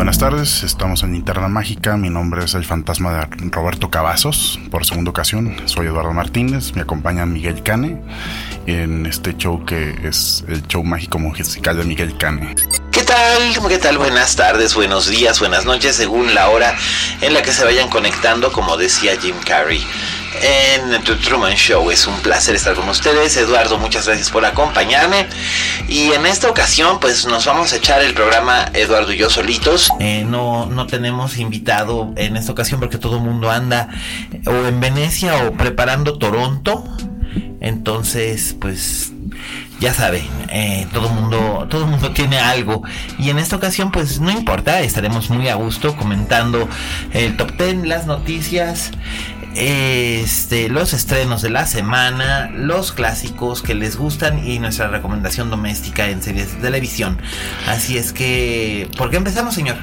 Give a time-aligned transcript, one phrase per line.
[0.00, 1.98] Buenas tardes, estamos en Linterna Mágica.
[1.98, 4.58] Mi nombre es el fantasma de Roberto Cavazos.
[4.70, 6.74] Por segunda ocasión, soy Eduardo Martínez.
[6.74, 8.00] Me acompaña Miguel Cane
[8.66, 12.54] en este show que es el show mágico musical de Miguel Cane.
[12.90, 13.68] ¿Qué tal?
[13.68, 13.98] ¿Qué tal?
[13.98, 16.76] Buenas tardes, buenos días, buenas noches, según la hora
[17.20, 19.86] en la que se vayan conectando, como decía Jim Carrey
[20.42, 21.90] en The Truman Show.
[21.90, 23.36] Es un placer estar con ustedes.
[23.36, 25.26] Eduardo, muchas gracias por acompañarme.
[25.88, 29.90] Y en esta ocasión, pues nos vamos a echar el programa Eduardo y yo solitos.
[30.00, 33.88] Eh, no, no tenemos invitado en esta ocasión porque todo el mundo anda
[34.46, 36.84] o en Venecia o preparando Toronto.
[37.60, 39.12] Entonces, pues
[39.80, 42.82] ya saben, eh, todo mundo, todo mundo tiene algo.
[43.18, 46.68] Y en esta ocasión, pues no importa, estaremos muy a gusto comentando
[47.12, 48.90] el top 10, las noticias,
[49.54, 56.08] este, los estrenos de la semana, los clásicos que les gustan y nuestra recomendación doméstica
[56.08, 57.18] en series de televisión.
[57.66, 59.76] Así es que, ¿por qué empezamos, señor?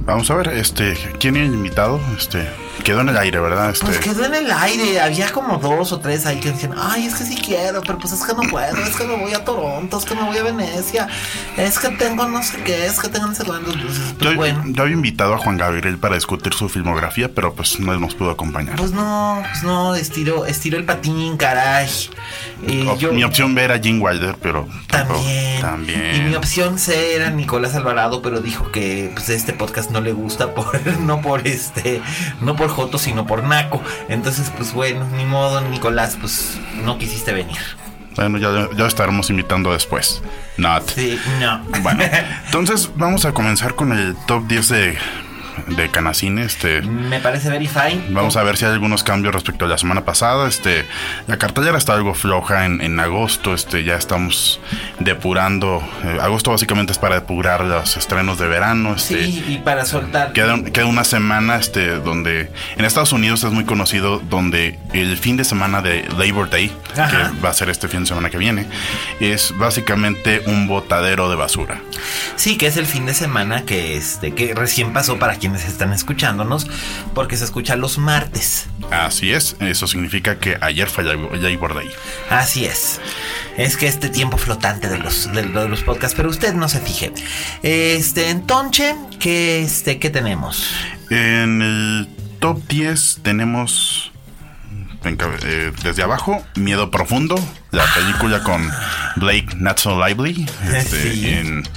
[0.00, 2.00] Vamos a ver, este, ¿quién el invitado?
[2.16, 2.48] Este,
[2.84, 3.70] quedó en el aire, ¿verdad?
[3.70, 3.86] Este...
[3.86, 5.00] Pues quedó en el aire.
[5.00, 8.12] Había como dos o tres ahí que decían, ay, es que sí quiero, pero pues
[8.12, 10.42] es que no puedo, es que me voy a Toronto, es que me voy a
[10.42, 11.08] Venecia,
[11.56, 13.76] es que tengo no sé qué, es que tengo sé cuántos.
[13.76, 14.62] Pues, yo, bueno.
[14.66, 18.30] yo había invitado a Juan Gabriel para discutir su filmografía, pero pues no nos pudo
[18.30, 18.76] acompañar.
[18.76, 21.88] Pues no, pues no, estiro, estiro el patín, caray.
[22.60, 26.16] Mi opción B era Jim Wilder, pero también, también.
[26.16, 30.12] Y mi opción C era Nicolás Alvarado, pero dijo que pues, este podcast no le
[30.12, 32.00] gusta por, no por este,
[32.40, 33.82] no por Joto, sino por Naco.
[34.08, 37.58] Entonces, pues bueno, ni modo, Nicolás, pues no quisiste venir.
[38.16, 40.22] Bueno, ya, ya estaremos invitando después.
[40.56, 40.90] Not.
[40.90, 41.62] Sí, no.
[41.82, 42.02] Bueno,
[42.46, 44.98] entonces vamos a comenzar con el top 10 de
[45.68, 46.42] de Canacine.
[46.42, 48.02] Este, Me parece very fine.
[48.10, 50.48] Vamos a ver si hay algunos cambios respecto a la semana pasada.
[50.48, 50.84] Este,
[51.26, 53.54] la cartelera está algo floja en, en agosto.
[53.54, 54.60] Este, ya estamos
[55.00, 55.82] depurando.
[56.04, 58.94] Eh, agosto básicamente es para depurar los estrenos de verano.
[58.96, 60.32] Este, sí, y para soltar.
[60.32, 65.36] Queda, queda, una semana este, donde en Estados Unidos es muy conocido donde el fin
[65.36, 67.32] de semana de Labor Day, Ajá.
[67.34, 68.66] que va a ser este fin de semana que viene,
[69.20, 71.80] es básicamente un botadero de basura.
[72.36, 75.92] Sí, que es el fin de semana que, este, que recién pasó para quienes están
[75.92, 76.66] escuchándonos,
[77.14, 78.66] porque se escucha los martes.
[78.90, 81.88] Así es, eso significa que ayer fue Labor Day.
[82.30, 83.00] Así es.
[83.56, 86.80] Es que este tiempo flotante de los, de, de los podcasts, pero usted no se
[86.80, 87.12] fije.
[87.62, 90.68] Este, entonces, ¿qué, este, ¿qué tenemos?
[91.10, 92.08] En el
[92.40, 94.10] top 10 tenemos
[95.04, 97.36] eh, desde abajo, Miedo Profundo,
[97.70, 98.68] la película con
[99.14, 101.28] Blake Not So Lively, este, sí.
[101.28, 101.68] en,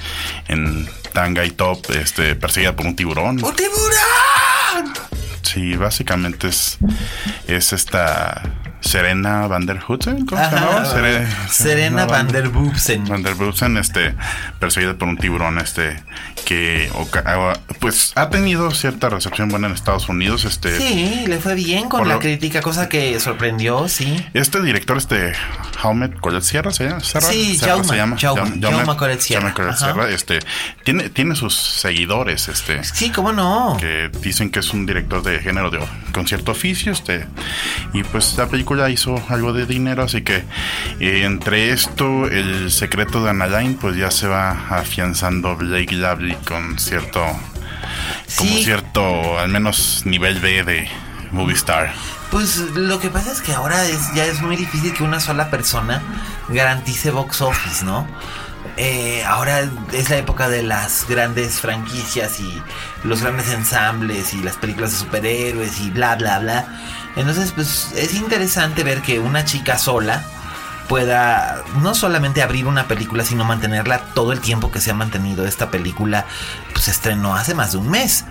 [0.48, 3.42] en, tanga y top, este, perseguida por un tiburón.
[3.42, 4.94] ¡Un tiburón!
[5.42, 6.78] Sí, básicamente es,
[7.46, 8.42] es esta
[8.80, 10.84] Serena Van der Hudsen, ¿cómo se llama?
[10.86, 13.04] Serena, Serena Van der Bubsen.
[13.04, 14.14] Van der Bubsen, este,
[14.58, 16.02] perseguida por un tiburón, este,
[16.44, 16.90] que
[17.78, 20.76] pues ha tenido cierta recepción buena en Estados Unidos, este.
[20.78, 24.26] Sí, le fue bien con la lo, crítica, cosa que sorprendió, sí.
[24.32, 25.34] Este director, este,
[25.78, 27.00] Jaume Collet Sierra, ¿se llama?
[27.00, 28.16] Sí, Jaume, se llama.
[28.18, 29.52] Jaume, Collet Sierra.
[29.54, 30.38] Jaume Sierra, este,
[30.84, 32.82] tiene, tiene sus seguidores, este.
[32.82, 33.76] Sí, cómo no.
[33.78, 35.80] Que dicen que es un director de género de
[36.12, 37.26] concierto oficio, este,
[37.92, 40.44] y pues la película ya hizo algo de dinero, así que
[41.00, 46.78] eh, entre esto, el secreto de Anaheim, pues ya se va afianzando Blake Lively con
[46.78, 47.24] cierto,
[48.26, 48.38] sí.
[48.38, 50.88] como cierto, al menos nivel B de
[51.32, 51.92] movie star.
[52.30, 55.50] Pues lo que pasa es que ahora es, ya es muy difícil que una sola
[55.50, 56.00] persona
[56.48, 58.06] garantice box office, ¿no?
[58.76, 62.62] Eh, ahora es la época de las grandes franquicias y
[63.04, 66.66] los grandes ensambles y las películas de superhéroes y bla bla bla.
[67.16, 70.24] Entonces, pues es interesante ver que una chica sola
[70.90, 75.46] pueda no solamente abrir una película, sino mantenerla todo el tiempo que se ha mantenido
[75.46, 76.26] esta película,
[76.72, 78.24] pues estrenó hace más de un mes.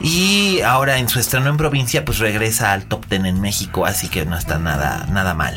[0.00, 4.08] Y ahora en su estreno en provincia, pues regresa al top 10 en México, así
[4.08, 5.56] que no está nada, nada mal.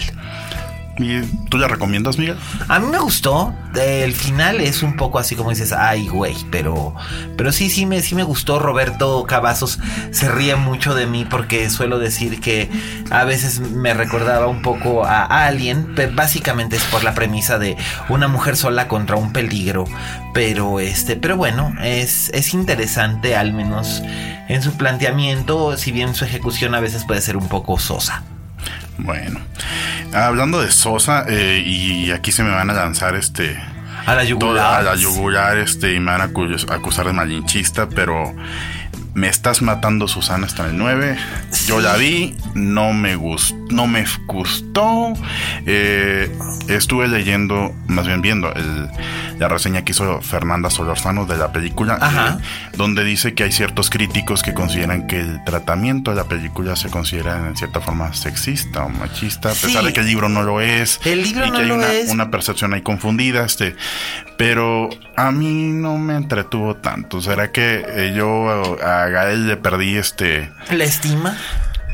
[0.98, 2.38] ¿Y tú la recomiendas, Miguel?
[2.68, 3.54] A mí me gustó.
[3.76, 6.94] El final es un poco así como dices, ay, güey, pero,
[7.36, 8.60] pero sí, sí me, sí me gustó.
[8.60, 9.80] Roberto Cavazos
[10.12, 12.70] se ríe mucho de mí porque suelo decir que
[13.10, 15.94] a veces me recordaba un poco a Alien.
[15.96, 17.76] Pero básicamente es por la premisa de
[18.10, 19.86] una mujer sola contra un peligro.
[20.34, 24.04] Pero este, pero bueno, es, es interesante al menos
[24.48, 28.24] en su planteamiento, si bien su ejecución a veces puede ser un poco sosa.
[28.98, 29.40] Bueno,
[30.14, 33.60] hablando de Sosa, eh, y aquí se me van a lanzar este.
[34.06, 34.80] A la yugular.
[34.80, 36.26] A la yugular, este, y me van a
[36.74, 38.34] acusar de malinchista, pero
[39.14, 41.18] me estás matando Susana hasta el 9.
[41.68, 45.14] Yo la vi, no me gustó, no me gustó.
[45.66, 46.36] Eh,
[46.68, 48.52] estuve leyendo, más bien viendo
[49.40, 52.44] la reseña que hizo Fernanda Solorzano de la película, eh,
[52.78, 56.90] donde dice que hay ciertos críticos que consideran que el tratamiento de la película se
[56.90, 60.62] considera en cierta forma sexista o machista, a pesar de que el libro no lo
[60.62, 61.00] es.
[61.06, 62.10] El libro y no que hay lo una, es.
[62.10, 63.76] una percepción ahí confundida, este,
[64.38, 67.22] pero a mí no me entretuvo tanto.
[67.22, 71.38] ¿Será que eh, yo a Gael le perdí este ¿La estima?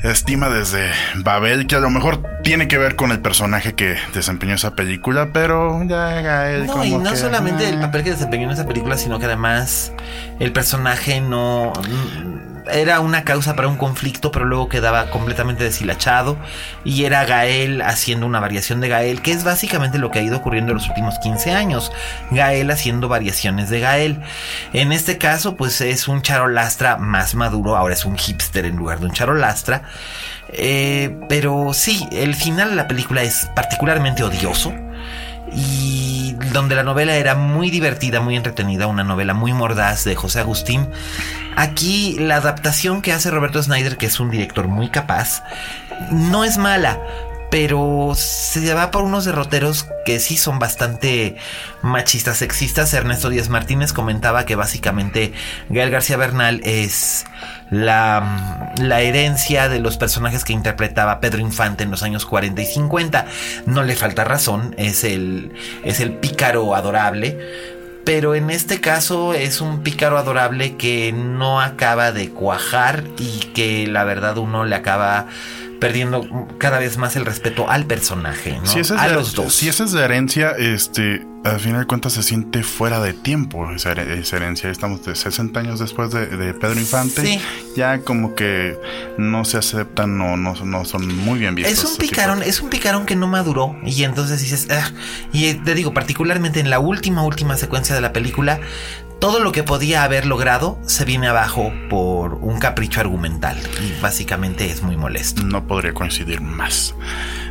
[0.04, 4.56] Estima desde Babel, que a lo mejor tiene que ver con el personaje que desempeñó
[4.56, 7.82] esa película, pero ya Gael No, y no que, solamente el ah.
[7.82, 9.94] papel que desempeñó en esa película, sino que además
[10.40, 11.74] el personaje no
[12.72, 16.38] era una causa para un conflicto, pero luego quedaba completamente deshilachado
[16.84, 20.38] y era Gael haciendo una variación de Gael, que es básicamente lo que ha ido
[20.38, 21.92] ocurriendo en los últimos 15 años.
[22.32, 24.22] Gael haciendo variaciones de Gael.
[24.74, 29.00] En este caso, pues es un charolastra más maduro, ahora es un hipster en lugar
[29.00, 29.84] de un charolastra.
[30.52, 34.74] Eh, pero sí, el final de la película es particularmente odioso
[35.54, 40.40] y donde la novela era muy divertida, muy entretenida, una novela muy mordaz de José
[40.40, 40.88] Agustín.
[41.56, 45.44] Aquí la adaptación que hace Roberto Snyder, que es un director muy capaz,
[46.12, 47.00] no es mala,
[47.50, 51.36] pero se va por unos derroteros que sí son bastante
[51.82, 52.94] machistas, sexistas.
[52.94, 55.34] Ernesto Díaz Martínez comentaba que básicamente
[55.70, 57.26] Gael García Bernal es
[57.72, 62.66] la, la herencia de los personajes que interpretaba Pedro Infante en los años 40 y
[62.66, 63.26] 50.
[63.66, 65.52] No le falta razón, es el,
[65.84, 67.38] es el pícaro adorable.
[68.06, 73.86] Pero en este caso es un pícaro adorable que no acaba de cuajar y que
[73.88, 75.28] la verdad uno le acaba
[75.80, 78.66] perdiendo cada vez más el respeto al personaje, ¿no?
[78.66, 79.54] Si esa es a de- los dos.
[79.54, 83.72] Si esa es de herencia, este, al final de cuentas se siente fuera de tiempo
[83.72, 84.70] esa, her- esa herencia.
[84.70, 87.22] Estamos de 60 años después de, de Pedro Infante.
[87.26, 87.40] Sí.
[87.76, 88.78] Ya como que
[89.18, 91.74] no se aceptan o no, no son muy bien vistos.
[91.74, 94.92] Es un de picarón, es un picarón que no maduró y entonces dices, "Ah",
[95.32, 98.60] y eh, te digo, particularmente en la última, última secuencia de la película,
[99.20, 104.72] todo lo que podía haber logrado se viene abajo por un capricho argumental y básicamente
[104.72, 105.44] es muy molesto.
[105.44, 106.96] No podría coincidir más.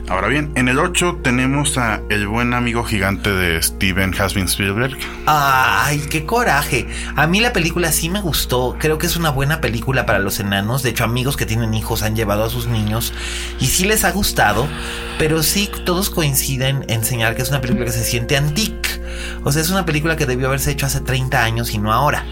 [0.09, 4.97] Ahora bien, en el 8 tenemos a el buen amigo gigante de Steven Hasbin Spielberg.
[5.27, 6.89] Ay, qué coraje.
[7.15, 8.77] A mí la película sí me gustó.
[8.79, 10.83] Creo que es una buena película para los enanos.
[10.83, 13.13] De hecho, amigos que tienen hijos han llevado a sus niños
[13.61, 14.67] y sí les ha gustado.
[15.19, 19.03] Pero sí, todos coinciden en señalar que es una película que se siente antique.
[19.45, 22.25] O sea, es una película que debió haberse hecho hace 30 años y no ahora.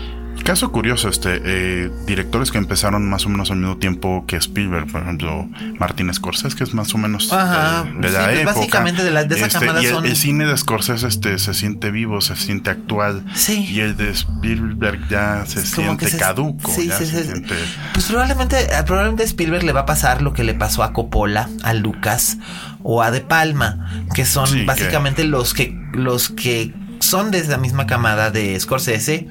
[0.47, 4.87] Caso curioso, este, eh, directores que empezaron más o menos al mismo tiempo que Spielberg,
[4.93, 5.49] por ejemplo,
[5.81, 8.55] Martin Scorsese, que es más o menos Ajá, de, de sí, la pues época.
[8.55, 11.53] básicamente de la- de esa camada y el, son- el cine de Scorsese este, se
[11.53, 13.25] siente vivo, se siente actual.
[13.35, 13.67] Sí.
[13.69, 16.71] Y el de Spielberg ya se como siente se- caduco.
[16.71, 17.55] sí, ya sí, se siente...
[17.93, 20.93] Pues probablemente, eh, probablemente a Spielberg le va a pasar lo que le pasó a
[20.93, 22.39] Coppola, a Lucas
[22.85, 26.73] o a De Palma, que son Sí, que- básicamente los que los que
[27.07, 29.29] son de la misma camada de Scorsese.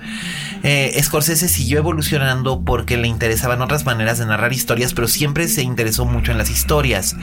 [0.64, 5.62] Eh, Scorsese siguió evolucionando porque le interesaban otras maneras de narrar historias, pero siempre se
[5.62, 7.16] interesó mucho en las historias.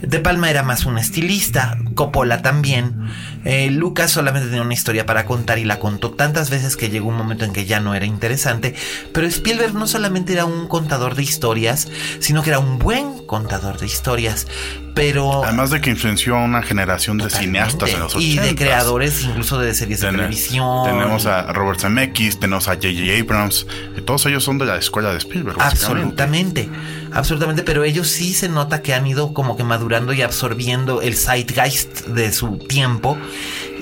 [0.00, 3.08] De Palma era más un estilista, Coppola también.
[3.50, 7.08] Eh, Lucas solamente tenía una historia para contar y la contó tantas veces que llegó
[7.08, 8.74] un momento en que ya no era interesante.
[9.14, 11.88] Pero Spielberg no solamente era un contador de historias,
[12.18, 14.46] sino que era un buen contador de historias.
[14.94, 18.54] Pero Además de que influenció a una generación de cineastas en los 80 y de
[18.54, 20.84] creadores incluso de series de televisión.
[20.84, 23.18] Tenemos a Robert Zemeckis, tenemos a J.J.
[23.18, 25.56] Abrams, y todos ellos son de la escuela de Spielberg.
[25.58, 26.68] Absolutamente,
[27.12, 31.16] absolutamente, pero ellos sí se nota que han ido como que madurando y absorbiendo el
[31.16, 33.16] zeitgeist de su tiempo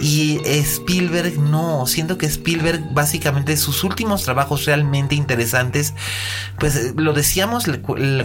[0.01, 5.95] Y Spielberg no, siento que Spielberg básicamente sus últimos trabajos realmente interesantes,
[6.59, 7.65] pues eh, lo decíamos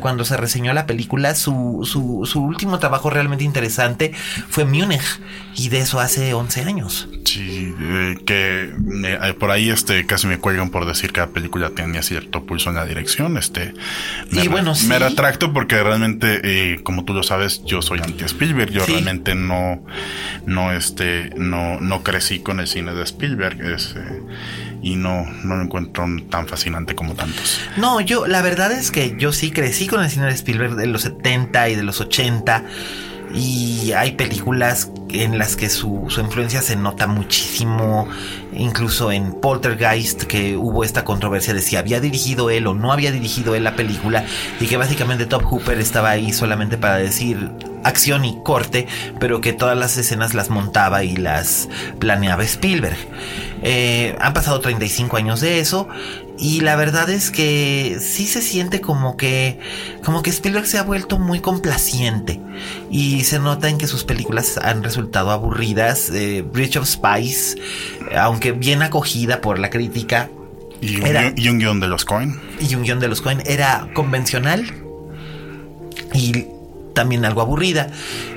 [0.01, 4.13] cuando se reseñó la película, su, su, su último trabajo realmente interesante
[4.49, 5.19] fue Múnich
[5.55, 7.07] y de eso hace 11 años.
[7.25, 8.73] Sí, eh, que
[9.05, 12.69] eh, por ahí este casi me cuelgan por decir que la película tenía cierto pulso
[12.69, 13.37] en la dirección.
[13.37, 13.73] Este,
[14.31, 18.71] y bueno, me retracto porque realmente, eh, como tú lo sabes, yo soy anti Spielberg.
[18.71, 19.85] Yo realmente no,
[20.45, 23.59] no, este, no, no crecí con el cine de Spielberg.
[24.81, 27.59] y no, no lo encuentro tan fascinante como tantos.
[27.77, 30.87] No, yo, la verdad es que yo sí crecí con el cine de Spielberg de
[30.87, 32.63] los 70 y de los 80
[33.33, 38.07] y hay películas en las que su, influencia se nota muchísimo,
[38.53, 43.11] incluso en Poltergeist, que hubo esta controversia de si había dirigido él o no había
[43.11, 44.25] dirigido él la película,
[44.59, 47.49] y que básicamente Top Hooper estaba ahí solamente para decir
[47.83, 48.87] acción y corte,
[49.19, 51.69] pero que todas las escenas las montaba y las
[51.99, 52.97] planeaba Spielberg.
[53.63, 55.87] Eh, han pasado 35 años de eso
[56.39, 59.59] y la verdad es que sí se siente como que
[60.03, 62.41] como que Spielberg se ha vuelto muy complaciente
[62.89, 66.09] y se nota en que sus películas han resultado aburridas.
[66.09, 67.57] Eh, Bridge of Spies,
[68.17, 70.29] aunque bien acogida por la crítica,
[70.81, 72.39] y un, y un guion de los Coin.
[72.59, 74.65] Y un guion de los Coin era convencional
[76.13, 76.47] y
[76.93, 77.87] también algo aburrida.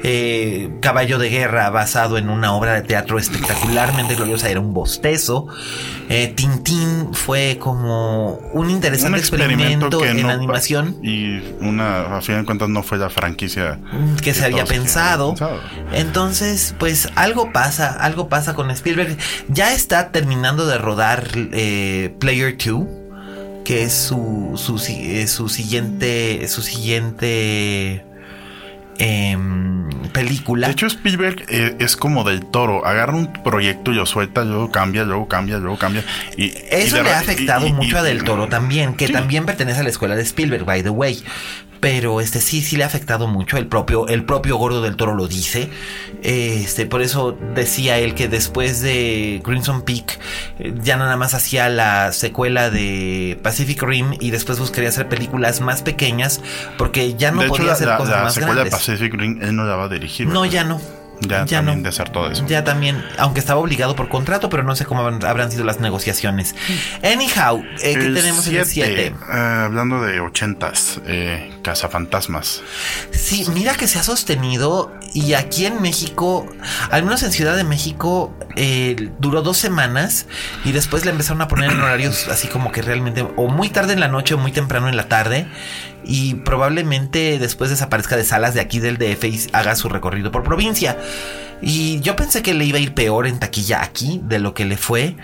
[0.03, 5.47] Eh, Caballo de Guerra, basado en una obra de teatro espectacularmente gloriosa, era un bostezo.
[6.09, 10.97] Eh, Tintín fue como un interesante experimento, en animación.
[11.03, 13.79] Y una, a fin de cuentas, no fue la franquicia
[14.23, 15.35] que, se había pensado.
[15.93, 19.17] Entonces, pues algo pasa, algo pasa con Spielberg.
[19.49, 22.85] Ya está terminando de rodar eh, Player 2
[23.65, 28.05] que es su, su, su siguiente su siguiente
[28.99, 30.69] Em, película.
[30.69, 32.87] De hecho, Spielberg eh, es como del toro.
[32.87, 36.05] Agarra un proyecto y lo suelta, luego cambia, luego cambia, luego cambia.
[36.37, 39.89] Y, Eso le ha afectado mucho a Del Toro también, que también pertenece a la
[39.89, 41.23] escuela de Spielberg, by the way
[41.85, 43.59] pero este sí, sí le ha afectado mucho.
[43.59, 45.69] El propio, el propio Gordo del Toro lo dice.
[46.23, 50.19] Este, por eso decía él que después de Crimson Peak
[50.61, 55.61] eh, ya nada más hacía la secuela de Pacific Rim y después buscaría hacer películas
[55.61, 56.41] más pequeñas
[56.79, 58.37] porque ya no podía hacer cosas más grandes.
[58.37, 60.27] La secuela de Pacific Rim él no la va a dirigir.
[60.27, 60.81] No, ya no.
[61.21, 62.45] Ya, también de hacer todo eso.
[62.47, 66.55] Ya también, aunque estaba obligado por contrato, pero no sé cómo habrán sido las negociaciones.
[67.03, 69.07] Anyhow, eh, ¿qué tenemos en el 7?
[69.07, 72.63] Eh, hablando de ochentas, eh, Cazafantasmas.
[73.11, 76.47] Sí, mira que se ha sostenido y aquí en México,
[76.91, 80.27] al menos en Ciudad de México, eh, duró dos semanas
[80.65, 83.95] y después le empezaron a poner en horarios así como que realmente o muy tarde
[83.95, 85.47] en la noche o muy temprano en la tarde
[86.07, 90.43] y probablemente después desaparezca de salas de aquí del DF y haga su recorrido por
[90.43, 90.97] provincia.
[91.61, 94.65] Y yo pensé que le iba a ir peor en taquilla aquí de lo que
[94.65, 95.17] le fue.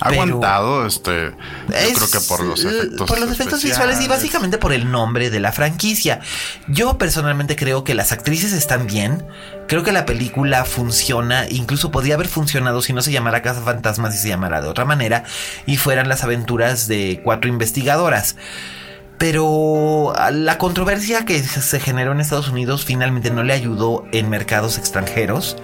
[0.00, 4.56] Ha aguantado, este, yo creo que por los efectos, por los efectos visuales y básicamente
[4.56, 6.20] por el nombre de la franquicia.
[6.68, 9.26] Yo personalmente creo que las actrices están bien.
[9.66, 14.14] Creo que la película funciona, incluso podría haber funcionado si no se llamara Casa Fantasmas
[14.14, 15.24] y se llamara de otra manera
[15.66, 18.36] y fueran las aventuras de cuatro investigadoras.
[19.18, 24.78] Pero la controversia que se generó en Estados Unidos finalmente no le ayudó en mercados
[24.78, 25.56] extranjeros.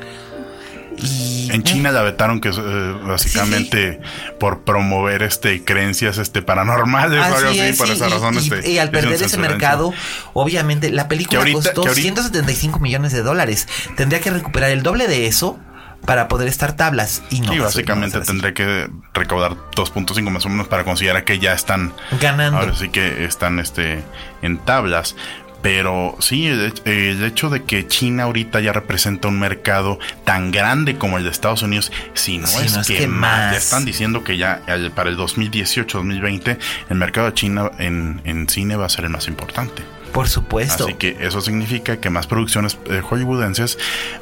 [0.96, 4.00] Y, en China la vetaron que eh, básicamente
[4.38, 8.78] por promover este creencias este paranormales o algo así por esa razón y, este, y,
[8.78, 9.92] al perder ese mercado
[10.34, 13.66] obviamente la película costó 175 millones de dólares.
[13.96, 15.58] Tendría que recuperar el doble de eso
[16.06, 17.54] para poder estar tablas y no.
[17.54, 22.58] Y básicamente tendré que recaudar 2.5 más o menos para considerar que ya están ganando.
[22.58, 24.02] Ahora sí que están este
[24.42, 25.16] en tablas.
[25.62, 31.16] Pero sí, el, hecho de que China ahorita ya representa un mercado tan grande como
[31.16, 33.52] el de Estados Unidos, si no, es, que, más.
[33.52, 34.60] Ya están diciendo que ya
[34.94, 36.58] para el 2018-2020
[36.90, 39.82] el mercado de China en, en cine va a ser el más importante.
[40.14, 40.84] Por supuesto.
[40.84, 43.78] Así que eso significa que más producciones eh, hollywoodenses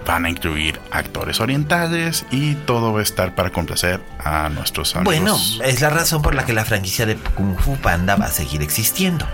[0.07, 5.15] van a incluir actores orientales y todo va a estar para complacer a nuestros amigos.
[5.15, 8.31] Bueno, es la razón por la que la franquicia de Kung Fu Panda va a
[8.31, 9.29] seguir existiendo.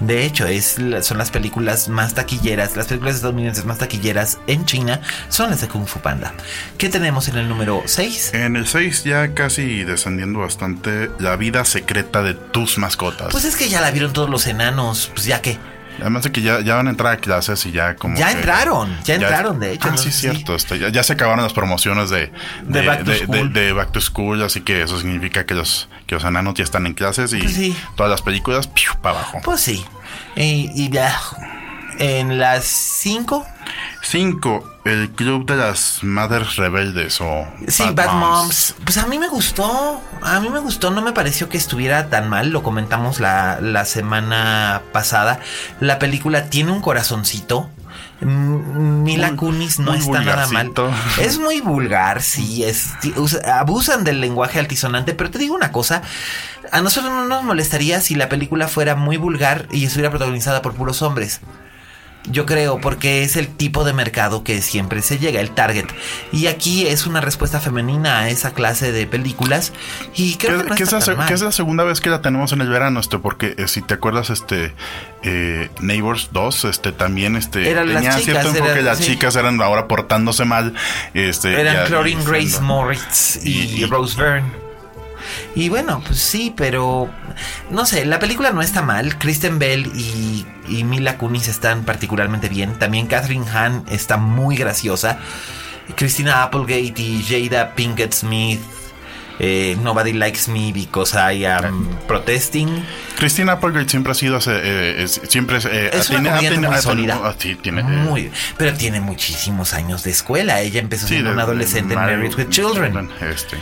[0.00, 5.00] De hecho, es, son las películas más taquilleras, las películas estadounidenses más taquilleras en China
[5.28, 6.34] son las de Kung Fu Panda.
[6.76, 8.34] ¿Qué tenemos en el número 6?
[8.34, 13.28] En el 6 ya casi descendiendo bastante, La vida secreta de tus mascotas.
[13.30, 15.58] Pues es que ya la vieron todos los enanos, pues ya que...
[16.00, 18.16] Además de que ya, ya van a entrar a clases y ya como.
[18.16, 19.88] Ya entraron, ya, entraron, de hecho.
[19.90, 20.54] Ah, sí, cierto.
[20.54, 22.32] Este, ya, se acabaron las promociones de,
[22.64, 26.86] de, back to school, así que eso significa que los, que los enanos ya están
[26.86, 27.58] en clases y pues
[27.96, 28.68] todas las películas,
[29.00, 29.40] para abajo.
[29.44, 29.84] Pues sí.
[30.36, 31.18] Y, ya.
[31.98, 33.46] En las 5.
[34.02, 34.80] 5.
[34.84, 37.46] El Club de las Madres Rebeldes o...
[37.66, 38.74] Sí, Bad, Moms.
[38.84, 40.00] Pues a mí me gustó.
[40.22, 40.90] A mí me gustó.
[40.90, 42.50] No me pareció que estuviera tan mal.
[42.50, 45.40] Lo comentamos la, la semana pasada.
[45.80, 47.70] La película tiene un corazoncito.
[48.20, 50.72] Mila Kunis no está nada mal.
[51.20, 52.92] Es muy vulgar, sí, es,
[53.44, 56.02] abusan del lenguaje altisonante, pero te digo una cosa,
[56.72, 60.74] a nosotros no nos molestaría si la película fuera muy vulgar y estuviera protagonizada por
[60.74, 61.40] puros hombres.
[62.30, 65.86] Yo creo, porque es el tipo de mercado que siempre se llega, el target.
[66.32, 69.72] Y aquí es una respuesta femenina a esa clase de películas.
[70.14, 70.92] Y creo que, es,
[71.42, 74.30] la, segunda vez que la tenemos en el verano, este, porque eh, si te acuerdas,
[74.30, 74.74] este
[75.22, 80.74] eh, Neighbors 2, este también este tenía cierto enfoque, las chicas eran ahora portándose mal.
[81.14, 84.66] Este, eran Chlorine Grace Moritz y, Rose Byrne.
[85.54, 87.10] Y bueno, pues sí, pero
[87.70, 89.18] no sé, la película no está mal.
[89.18, 90.46] Kristen Bell y,
[90.84, 92.78] Mila Kunis están particularmente bien.
[92.78, 95.18] También Catherine Hahn está muy graciosa.
[95.94, 98.60] Christina Applegate y Jada Pinkett Smith
[99.38, 102.84] eh, Nobody Likes Me Because I Am Protesting.
[103.18, 107.34] Christina Applegate siempre ha sido, eh, siempre eh, es tiene, una muy sólida.
[107.36, 110.60] tiene, muy, pero tiene muchísimos años de escuela.
[110.60, 113.10] Ella empezó siendo una adolescente en Married with Children.
[113.20, 113.56] Este.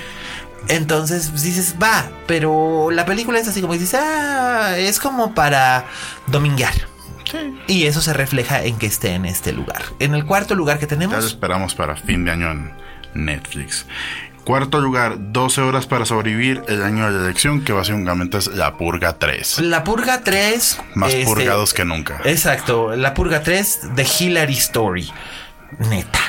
[0.68, 5.86] Entonces pues, dices, va, pero la película es así como dices, ah, es como para
[6.28, 6.93] dominguear.
[7.66, 9.82] Y eso se refleja en que esté en este lugar.
[9.98, 11.14] En el cuarto lugar que tenemos.
[11.14, 12.72] Ya lo esperamos para fin de año en
[13.14, 13.86] Netflix.
[14.44, 18.76] Cuarto lugar, 12 horas para sobrevivir el año de la elección, que básicamente es La
[18.76, 19.60] Purga 3.
[19.60, 20.80] La Purga 3.
[20.94, 22.20] Más este, purgados que nunca.
[22.24, 25.10] Exacto, La Purga 3 de Hillary Story.
[25.78, 26.20] Neta.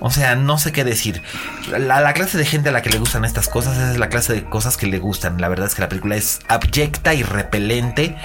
[0.00, 1.22] O sea, no sé qué decir.
[1.68, 4.32] La, la, clase de gente a la que le gustan estas cosas es la clase
[4.32, 5.40] de cosas que le gustan.
[5.40, 8.16] La verdad es que la película es abyecta y repelente.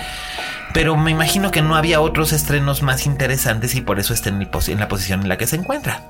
[0.74, 4.42] Pero me imagino que no había otros estrenos más interesantes y por eso está en,
[4.42, 6.02] en la posición en la que se encuentra.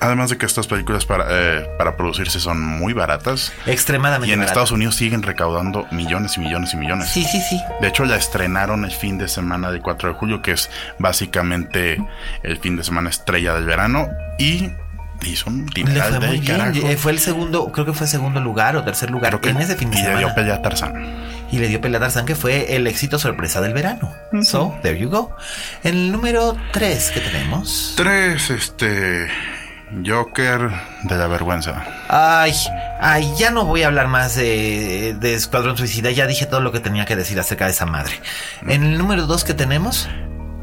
[0.00, 3.52] Además de que estas películas para, eh, para producirse son muy baratas.
[3.66, 7.08] Extremadamente Y en Estados Unidos siguen recaudando millones y millones y millones.
[7.08, 7.60] Sí, sí, sí.
[7.80, 12.00] De hecho, la estrenaron el fin de semana del 4 de julio, que es básicamente
[12.44, 14.08] el fin de semana estrella del verano.
[14.38, 14.70] Y
[15.26, 16.60] hizo un dineral de bien.
[16.76, 19.90] Eh, fue el segundo, creo que fue segundo lugar o tercer lugar en ese fin
[19.90, 20.12] de semana.
[20.12, 20.94] Y le dio pelea a Tarzán.
[21.50, 24.12] Y le dio pelea a Tarzán, que fue el éxito sorpresa del verano.
[24.42, 25.34] So, there you go.
[25.82, 27.94] En el número 3 que tenemos.
[27.96, 29.28] 3, este.
[30.04, 30.70] Joker
[31.04, 31.82] de la vergüenza.
[32.08, 32.52] Ay,
[33.00, 36.10] ay, ya no voy a hablar más de, de Escuadrón Suicida.
[36.10, 38.20] Ya dije todo lo que tenía que decir acerca de esa madre.
[38.66, 40.08] En el número dos que tenemos.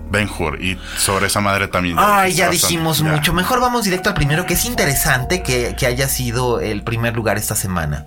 [0.09, 1.97] Ben Hur y sobre esa madre también.
[1.99, 3.33] Ay, ya dijimos mucho.
[3.33, 7.55] Mejor vamos directo al primero, que es interesante que, haya sido el primer lugar esta
[7.55, 8.05] semana.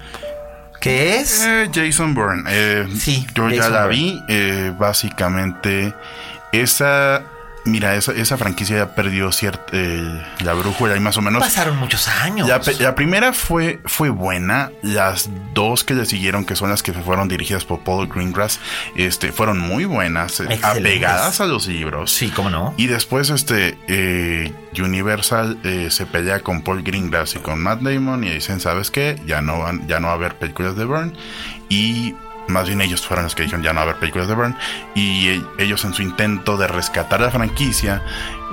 [0.80, 1.44] ¿Qué es?
[1.44, 2.44] Eh, Jason Bourne.
[2.48, 3.26] Eh, sí.
[3.34, 4.22] Yo ya la vi.
[4.28, 5.94] Eh, básicamente,
[6.52, 7.22] esa
[7.70, 11.40] Mira, esa, esa franquicia ya perdió cierta, eh, la brújula y más o menos.
[11.40, 12.48] Pasaron muchos años.
[12.78, 14.70] La, primera fue, fue buena.
[14.82, 18.60] Las dos que le siguieron, que son las que fueron dirigidas por Paul Greengrass,
[18.96, 22.10] este, fueron muy buenas, eh, apegadas a los libros.
[22.10, 22.74] Sí, cómo no.
[22.76, 25.58] Y después, este, eh, Universal
[25.90, 29.20] se pelea con Paul Greengrass y con Matt Damon y dicen, ¿sabes qué?
[29.26, 31.16] Ya no, van, ya no va a haber películas de Burn.
[31.68, 32.14] Y
[32.48, 34.56] más bien ellos fueron los que dijeron ya no haber películas de Burn
[34.94, 38.02] y e-, ellos en su intento de rescatar la franquicia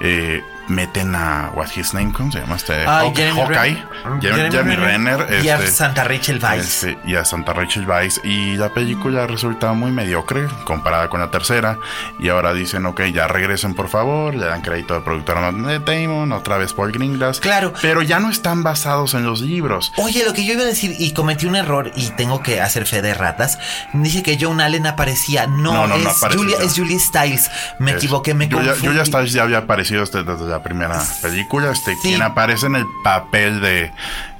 [0.02, 2.86] eh, meten a What's His Name, ¿cómo se llama este?
[2.86, 3.84] Hawkeye,
[4.22, 8.22] Jeremy, Renner, y a Santa Rachel este, y a Santa Rachel Weisz.
[8.24, 11.78] Y la película resulta muy mediocre comparada con la tercera.
[12.20, 16.32] Y ahora dicen ok ya regresen por favor le dan crédito de productor a Damon
[16.32, 17.40] otra vez Paul Greengrass.
[17.40, 17.74] Claro.
[17.82, 19.92] Pero ya no están basados en los libros.
[19.98, 22.86] Oye lo que yo iba a decir y cometí un error y tengo que hacer
[22.86, 23.58] fe de ratas
[23.94, 25.48] dice que John Allen aparecía.
[25.48, 27.50] No, no, es, Julia, es Julia Stiles.
[27.80, 31.72] Me equivoqué me Julia, Julia Stiles ya había aparecido desde, desde la primera película.
[31.72, 33.92] Este, Quien aparece en el papel de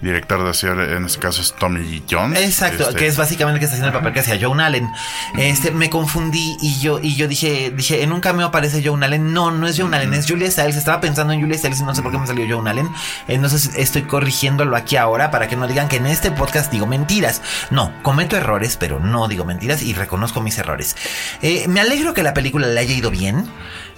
[0.02, 2.40] director de acción, en este caso es Tommy Jones.
[2.40, 4.90] Exacto, este, que es básicamente el que está haciendo el papel que hacía Joan Allen.
[5.38, 9.34] Este, me confundí y yo, y yo dije, dije, en un cameo aparece Joan Allen.
[9.34, 10.76] No, no es Joan Allen, es Julia Stiles.
[10.76, 12.90] Estaba pensando en Julia Stiles y no sé por qué me salió Joan Allen.
[13.28, 17.42] Entonces estoy corrigiéndolo aquí ahora para que no digan que en este podcast digo mentiras.
[17.72, 20.96] No, cometo errores, pero no digo mentiras y reconozco mis errores.
[21.42, 23.50] Eh, me alegro que la película le haya ido bien.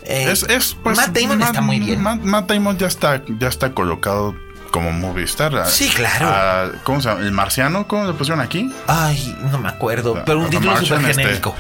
[0.04, 2.02] Eh, es, pues, Matt Damon está muy bien.
[2.02, 4.36] Matt, Damon ya está, ya está colocado
[4.72, 5.68] como movie star.
[5.68, 6.74] Sí, claro.
[6.84, 7.22] ¿Cómo se llama?
[7.22, 7.88] ¿El marciano?
[7.88, 8.72] ¿Cómo le pusieron aquí?
[8.88, 10.24] Ay, no me acuerdo.
[10.26, 11.56] pero un título súper este, genérico.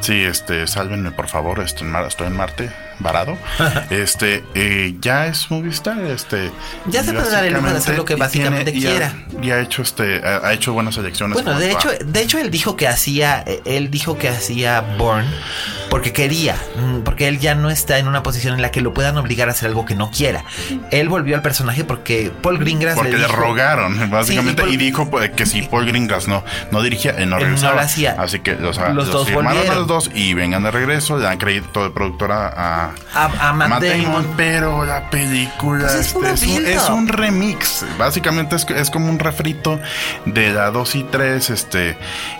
[0.00, 3.36] sí, este, sálvenme por favor, estoy en, estoy en Marte varado.
[3.90, 6.50] este, eh, ya es Movistar, este.
[6.86, 9.14] Ya se puede dar el lujo de hacer lo que básicamente quiera.
[9.42, 11.34] y ha hecho este ha, ha hecho buenas elecciones.
[11.42, 15.26] Bueno, de hecho, de hecho él dijo que hacía, él dijo que hacía Born
[15.90, 18.94] porque quería, mm, porque él ya no está en una posición en la que lo
[18.94, 20.42] puedan obligar a hacer algo que no quiera.
[20.90, 24.72] Él volvió al personaje porque Paul Greengrass porque le le, dijo, rogaron, básicamente, Sí, y
[24.72, 27.46] y, Paul- dijo pues, que si Paul Greengrass no, no dirigía, él no Él no
[27.48, 27.74] regresaba.
[27.74, 28.16] lo hacía.
[28.18, 29.78] Así que o sea, Los dos firmaron a volvieron.
[29.80, 33.82] los dos y vengan de regreso, le dan crédito de productora a, a, a Matt,
[33.82, 34.26] Damon.
[34.36, 36.68] pero la película Pues es este, es, un, build-up.
[36.72, 37.84] es un remix.
[37.98, 39.80] Básicamente es, es como un refrito
[40.26, 41.50] de la 2 y 3.
[41.50, 41.96] Este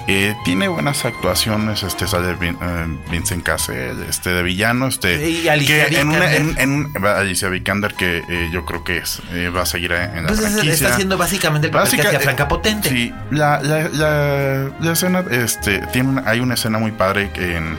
[0.09, 1.83] eh, tiene buenas actuaciones.
[1.83, 4.87] Este sale Vin- eh, Vincent Cassel, este de villano.
[4.89, 8.99] Este Y Alicia que en una, en, en- Alicia Vikander que eh, yo creo que
[8.99, 9.21] es
[9.55, 10.73] va a seguir en la Pues es- franquicia.
[10.73, 12.89] está haciendo básicamente el que Básica- hacía Franca Potente.
[12.89, 17.57] Sí, la, la, la, la escena, este, tiene una- hay una escena muy padre que
[17.57, 17.79] en,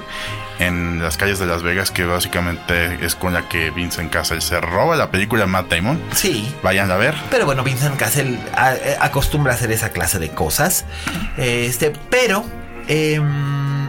[0.59, 4.59] en las calles de Las Vegas que básicamente es con la que Vincent Cassel se
[4.61, 6.01] roba la película Matt Damon.
[6.13, 6.53] Sí.
[6.63, 7.15] Vayan a ver.
[7.29, 10.85] Pero bueno, Vincent Cassel a- eh, acostumbra a hacer esa clase de cosas.
[11.37, 12.45] Este, pero
[12.87, 13.87] em,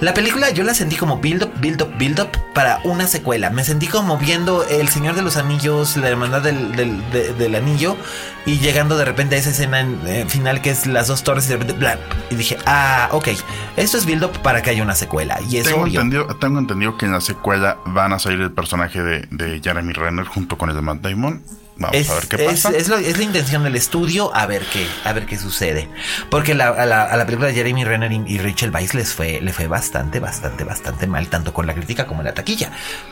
[0.00, 3.48] la película yo la sentí como build up, build up, build up para una secuela.
[3.50, 7.54] Me sentí como viendo El Señor de los Anillos, la hermandad del, del, de- del
[7.54, 7.96] anillo,
[8.44, 11.46] y llegando de repente a esa escena en, eh, final que es las dos torres
[11.46, 11.98] y de repente, bla,
[12.30, 13.28] y dije, ah, ok,
[13.76, 15.38] esto es build up para que haya una secuela.
[15.48, 16.00] Y es Tengo obvio.
[16.00, 19.92] entendido, tengo entendido que en la secuela van a salir el personaje de, de Jeremy
[19.94, 21.42] Renner junto con el de Matt Damon.
[21.78, 22.70] Vamos Es, a ver qué es- pasa.
[22.76, 25.90] es lo- es la intención del estudio a ver qué, a ver qué sucede.
[26.30, 29.12] Porque la- a, la, a la película de Jeremy Renner y, y Rachel Weisz les
[29.12, 32.70] fue, le fue bastante, bastante, bastante mal, tanto con la crítica como en la taquilla.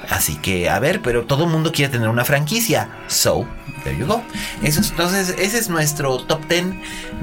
[0.09, 2.88] Así que, a ver, pero todo el mundo quiere tener una franquicia.
[3.07, 3.46] So,
[3.83, 4.22] there you go.
[4.62, 6.64] Eso es- entonces, ese es nuestro top 10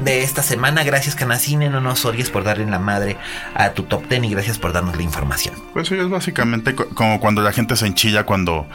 [0.04, 0.84] de esta semana.
[0.84, 1.70] Gracias, Canacine.
[1.72, 3.18] No nos odies por darle la madre
[3.56, 5.56] a tu top 10 y gracias por darnos la información.
[5.74, 8.68] Pues sí, es básicamente co- como cuando la gente se enchilla cuando,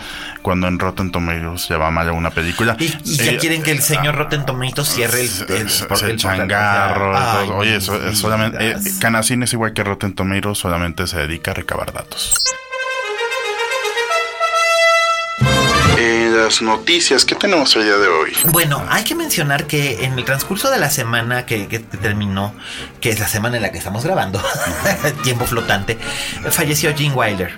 [0.43, 2.56] cuando en Rotten Tomatoes se va mal a una película.
[2.79, 5.87] Y, y ya Eh, quieren que el señor ah, Rotten Tomatoes cierre el, el, Se-
[5.87, 7.17] por- se el changarro.
[7.17, 7.51] Ay.
[7.53, 8.71] Oye, eso, mis es solamente.
[8.71, 8.77] eh.
[9.01, 12.35] Canacine es igual que Rotten Tomatoes, solamente se dedica a recabar datos.
[15.99, 18.33] En las noticias, ¿qué tenemos el día de hoy?
[18.49, 22.55] Bueno, hay que mencionar que en el transcurso de la semana que, que terminó,
[23.01, 24.43] que es la semana en la que estamos grabando,
[25.25, 25.97] tiempo flotante,
[26.51, 27.57] falleció Gene Wilder.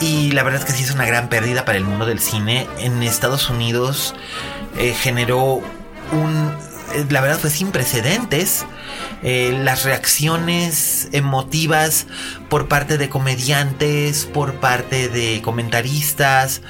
[0.00, 2.66] Y la verdad es que sí es una gran pérdida para el mundo del cine.
[2.78, 4.14] En Estados Unidos
[4.78, 5.62] eh, generó
[6.12, 6.52] un...
[6.94, 8.64] eh, La verdad fue sin precedentes.
[9.22, 12.06] Eh, las reacciones emotivas
[12.48, 16.62] por parte de comediantes, por parte de comentaristas,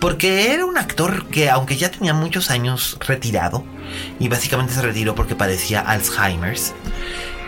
[0.00, 3.64] porque era un actor que aunque ya tenía muchos años retirado,
[4.20, 6.74] y básicamente se retiró porque padecía Alzheimer's,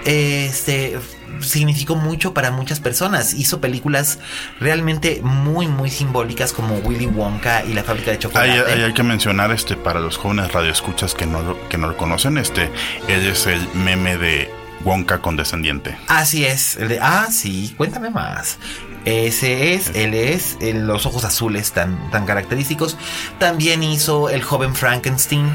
[0.07, 0.99] este
[1.41, 3.35] significó mucho para muchas personas.
[3.35, 4.19] Hizo películas
[4.61, 8.51] realmente muy, muy simbólicas como Willy Wonka y la fábrica de chocolate.
[8.73, 11.97] hay- hay que mencionar este para los jóvenes radioescuchas que no lo, que no lo
[11.97, 12.71] conocen, este
[13.09, 14.51] él es el meme de
[14.85, 15.97] Wonka condescendiente.
[16.07, 16.77] Así es.
[16.77, 18.59] El de, ah, sí, cuéntame más.
[19.05, 22.97] Ese es, él es, el- los ojos azules tan, tan característicos.
[23.39, 25.49] También hizo El joven Frankenstein,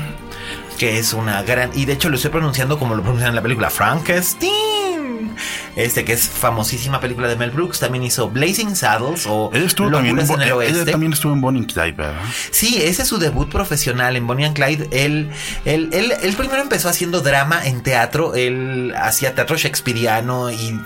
[0.77, 1.69] que es una gran...
[1.75, 4.51] Y de hecho lo estoy pronunciando como lo pronuncian en la película, Frankenstein.
[5.75, 7.79] Este que es famosísima película de Mel Brooks.
[7.79, 10.91] También hizo Blazing Saddles o Él estuvo también en, en el Oeste.
[10.91, 12.21] también estuvo en Bonnie and Clyde, ¿verdad?
[12.51, 14.87] Sí, ese es su debut profesional en Bonnie and Clyde.
[14.91, 15.29] Él,
[15.65, 18.35] él, él, él primero empezó haciendo drama en teatro.
[18.35, 20.79] Él hacía teatro shakespeariano y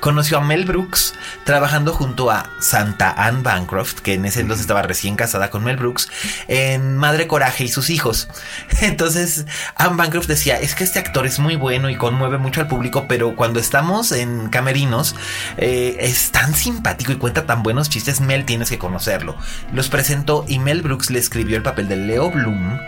[0.00, 4.82] conoció a Mel Brooks trabajando junto a Santa Ann Bancroft, que en ese entonces estaba
[4.82, 6.08] recién casada con Mel Brooks,
[6.48, 8.28] en Madre Coraje y sus hijos.
[8.80, 9.46] Entonces,
[9.76, 13.06] Ann Bancroft decía, es que este actor es muy bueno y conmueve mucho al público,
[13.08, 15.14] pero cuando estamos en camerinos,
[15.56, 19.36] eh, es tan simpático y cuenta tan buenos chistes, Mel tienes que conocerlo.
[19.72, 22.78] Los presentó y Mel Brooks le escribió el papel de Leo Bloom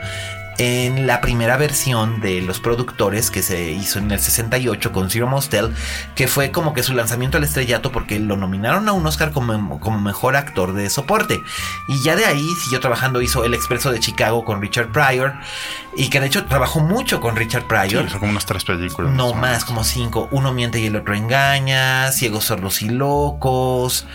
[0.59, 5.27] en la primera versión de los productores que se hizo en el 68 con Zero
[5.29, 5.73] Mostel,
[6.14, 9.79] que fue como que su lanzamiento al estrellato porque lo nominaron a un Oscar como,
[9.81, 11.40] como mejor actor de soporte.
[11.88, 15.35] Y ya de ahí siguió trabajando, hizo El Expreso de Chicago con Richard Pryor,
[15.97, 18.11] y que de hecho trabajó mucho con Richard Sí, Pryor.
[18.11, 19.12] son como unas tres películas.
[19.14, 20.29] No más, como cinco.
[20.33, 22.11] Uno miente y el otro engaña.
[22.12, 24.07] Ciegos, sordos y locos.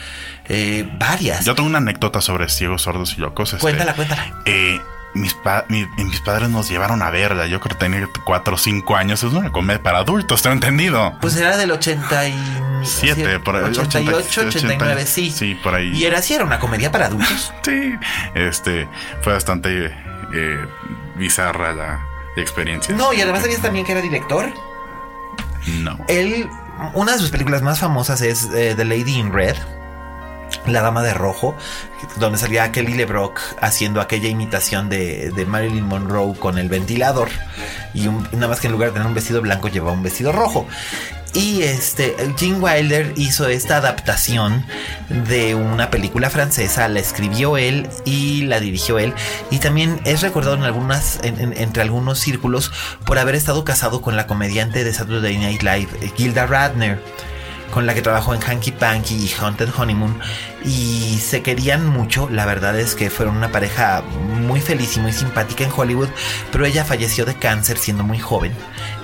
[0.50, 1.46] eh, varias.
[1.46, 3.54] Yo tengo una anécdota sobre ciegos, sordos y locos.
[3.54, 4.42] este, Cuéntala, cuéntala.
[4.46, 4.80] eh,
[5.14, 7.46] mis, pa- mi- mis padres nos llevaron a verla.
[7.48, 9.24] Yo creo que tenía 4 o 5 años.
[9.24, 11.18] Es una comedia para adultos, tengo entendido.
[11.22, 12.36] Pues era del 87,
[12.84, 15.32] Siete, por ahí, 88, 80, 89, sí.
[15.32, 15.90] sí, por ahí.
[15.96, 17.54] Y era así, era una comedia para adultos.
[17.64, 17.94] Sí,
[18.36, 18.88] este
[19.22, 19.86] fue bastante
[20.34, 20.66] eh,
[21.16, 22.96] bizarra la experiencia.
[22.96, 24.52] No, y además sabías también que era director.
[25.80, 25.98] No.
[26.08, 26.50] Él,
[26.94, 29.56] una de sus películas más famosas es eh, The Lady in Red.
[30.66, 31.56] La Dama de Rojo,
[32.18, 37.30] donde salía Kelly LeBrock haciendo aquella imitación de, Marilyn Monroe con el ventilador.
[37.94, 40.68] Y nada más que en lugar de tener un vestido blanco llevaba un vestido rojo.
[41.34, 44.64] Y este, Gene Wilder hizo esta adaptación
[45.10, 49.16] de una película francesa, la escribió él y la dirigió él.
[49.50, 52.72] Y también es recordado en entre algunos círculos
[53.06, 57.02] por haber estado casado con la comediante de Saturday Night Live, Gilda Radner
[57.74, 60.20] con la que trabajó en Hanky Panky y Haunted Honeymoon
[60.64, 64.04] y se querían mucho, la verdad es que fueron una pareja
[64.42, 66.10] muy feliz y muy simpática en Hollywood,
[66.52, 68.54] pero ella falleció de cáncer siendo muy joven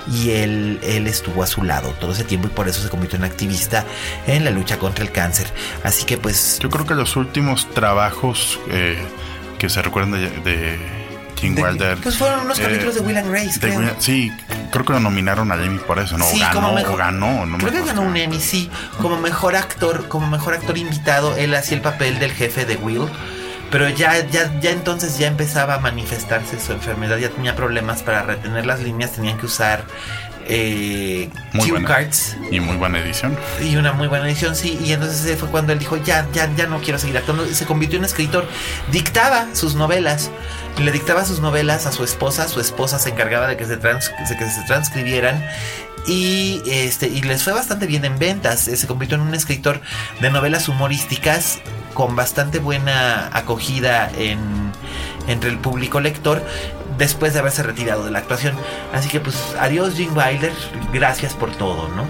[0.06, 3.18] y él, él estuvo a su lado todo ese tiempo y por eso se convirtió
[3.18, 3.84] en activista
[4.28, 5.48] en la lucha contra el cáncer.
[5.82, 6.60] Así que pues...
[6.60, 9.02] Yo creo que los últimos trabajos eh,
[9.58, 11.09] que se recuerdan de
[12.02, 13.94] pues fueron unos capítulos de Will and Grace, creo.
[13.98, 14.32] sí,
[14.70, 16.24] creo que lo nominaron a Emmy por eso, ¿no?
[16.26, 18.70] Sí, ganó, como ganó, no Creo que ganó un Emmy, sí.
[19.00, 23.08] Como mejor actor, como mejor actor invitado, él hacía el papel del jefe de Will.
[23.70, 28.22] Pero ya, ya, ya entonces ya empezaba a manifestarse su enfermedad, ya tenía problemas para
[28.22, 29.84] retener las líneas, tenían que usar
[30.48, 32.36] eh, cue cards.
[32.50, 33.36] Y muy buena edición.
[33.60, 34.78] Y una muy buena edición, sí.
[34.84, 37.46] Y entonces fue cuando él dijo, ya, ya, ya no quiero seguir actuando.
[37.46, 38.46] Se convirtió en escritor.
[38.90, 40.30] Dictaba sus novelas
[40.78, 44.50] le dictaba sus novelas a su esposa, su esposa se encargaba de que se, que
[44.50, 45.44] se transcribieran
[46.06, 48.60] y, este, y les fue bastante bien en ventas.
[48.60, 49.80] Se convirtió en un escritor
[50.20, 51.60] de novelas humorísticas
[51.94, 54.38] con bastante buena acogida en,
[55.28, 56.42] entre el público lector
[56.98, 58.54] después de haberse retirado de la actuación.
[58.92, 60.52] Así que pues adiós Jim Wilder,
[60.92, 62.04] gracias por todo, ¿no?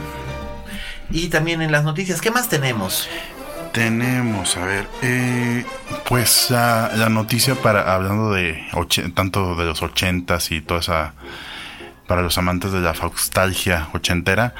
[1.11, 3.09] Y también en las noticias, ¿qué más tenemos?
[3.73, 5.65] Tenemos, a ver, eh,
[6.09, 8.61] pues la noticia para hablando de
[9.15, 11.15] tanto de los ochentas y toda esa
[12.11, 14.53] para los amantes de la nostalgia ochentera,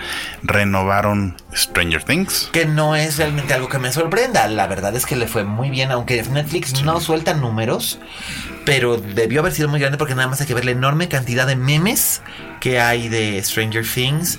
[0.45, 2.49] renovaron Stranger Things.
[2.53, 4.47] Que no es realmente algo que me sorprenda.
[4.47, 7.99] La verdad es que le fue muy bien, aunque Netflix no suelta números,
[8.71, 11.45] pero debió haber sido muy grande porque nada más hay que ver la enorme cantidad
[11.45, 12.23] de memes
[12.61, 14.39] que hay de Stranger Things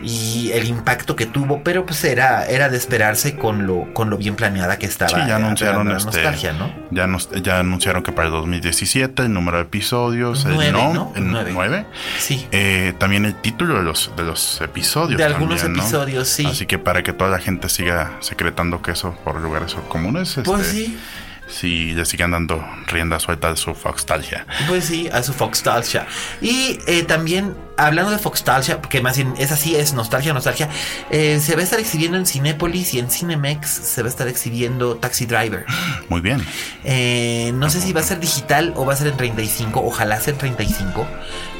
[0.00, 4.18] y el impacto que tuvo, pero pues era, era de esperarse con lo, con lo
[4.18, 5.10] bien planeada que estaba.
[5.10, 6.72] Sí, ya anunciaron este, nostalgia, ¿no?
[6.92, 7.08] Ya,
[7.42, 11.84] ya anunciaron que para el 2017 el número de episodios, nueve, el no, nueve.
[12.20, 12.46] Sí.
[12.52, 15.18] Eh, también el título de los, de los episodios.
[15.18, 16.46] De algunos episodios, sí.
[16.46, 20.38] Así que para que toda la gente siga secretando queso por lugares comunes.
[20.44, 20.98] Pues este, sí
[21.48, 24.46] si le siguen dando rienda suelta a su foxtalgia.
[24.68, 26.06] Pues sí, a su foxtalgia.
[26.40, 30.68] Y eh, también, hablando de foxtalgia, que más bien es así, es nostalgia, nostalgia,
[31.10, 34.28] eh, se va a estar exhibiendo en Cinépolis y en Cinemex se va a estar
[34.28, 35.66] exhibiendo Taxi Driver.
[36.08, 36.44] Muy bien.
[36.84, 40.20] Eh, no sé si va a ser digital o va a ser en 35, ojalá
[40.20, 41.06] sea en 35,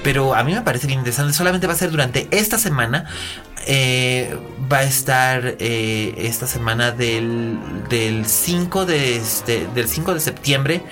[0.02, 1.32] pero a mí me parece bien interesante.
[1.32, 3.06] Solamente va a ser durante esta semana
[3.66, 4.36] eh,
[4.70, 10.82] va a estar eh, esta semana del, del 5 de este, del 5 de septiembre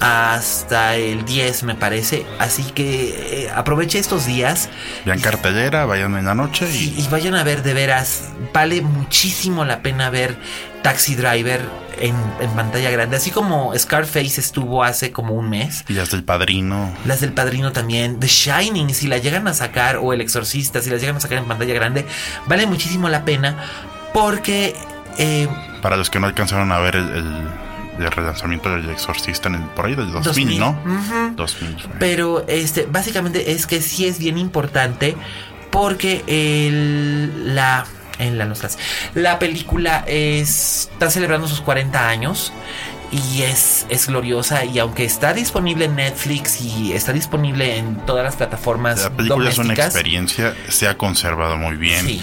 [0.00, 2.26] hasta el 10 me parece.
[2.38, 4.68] Así que eh, aproveche estos días
[5.04, 6.94] vean cartelera vayan en la noche y...
[7.00, 10.36] y vayan a ver de veras vale muchísimo la pena ver
[10.82, 12.14] Taxi Driver en,
[12.54, 15.84] pantalla grande, así como Scarface estuvo hace como un mes.
[15.88, 16.92] Y las del Padrino.
[17.04, 18.20] Las del Padrino también.
[18.20, 21.38] The Shining, si la llegan a sacar, o El Exorcista, si las llegan a sacar
[21.38, 22.06] en pantalla grande,
[22.46, 23.56] vale muchísimo la pena
[24.12, 24.74] porque...
[25.18, 25.48] Eh,
[25.82, 27.48] Para los que no alcanzaron a ver el,
[27.98, 30.78] relanzamiento del Exorcista en el, por ahí del 2000, ¿no?
[31.36, 35.16] 2000 Pero este, básicamente es que sí es bien importante
[35.70, 37.86] porque el, la
[38.18, 38.78] en la nostalgia.
[39.14, 42.52] La película está celebrando sus 40 años
[43.14, 48.24] y es, es gloriosa y aunque está disponible en Netflix y está disponible en todas
[48.24, 52.20] las plataformas la película es una experiencia se ha conservado muy bien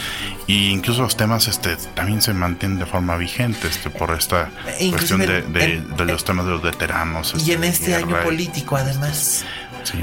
[0.48, 4.50] y incluso los temas este también se mantienen de forma vigente este por esta
[4.90, 9.46] cuestión de, de, los temas de los veteranos y en este, este año político además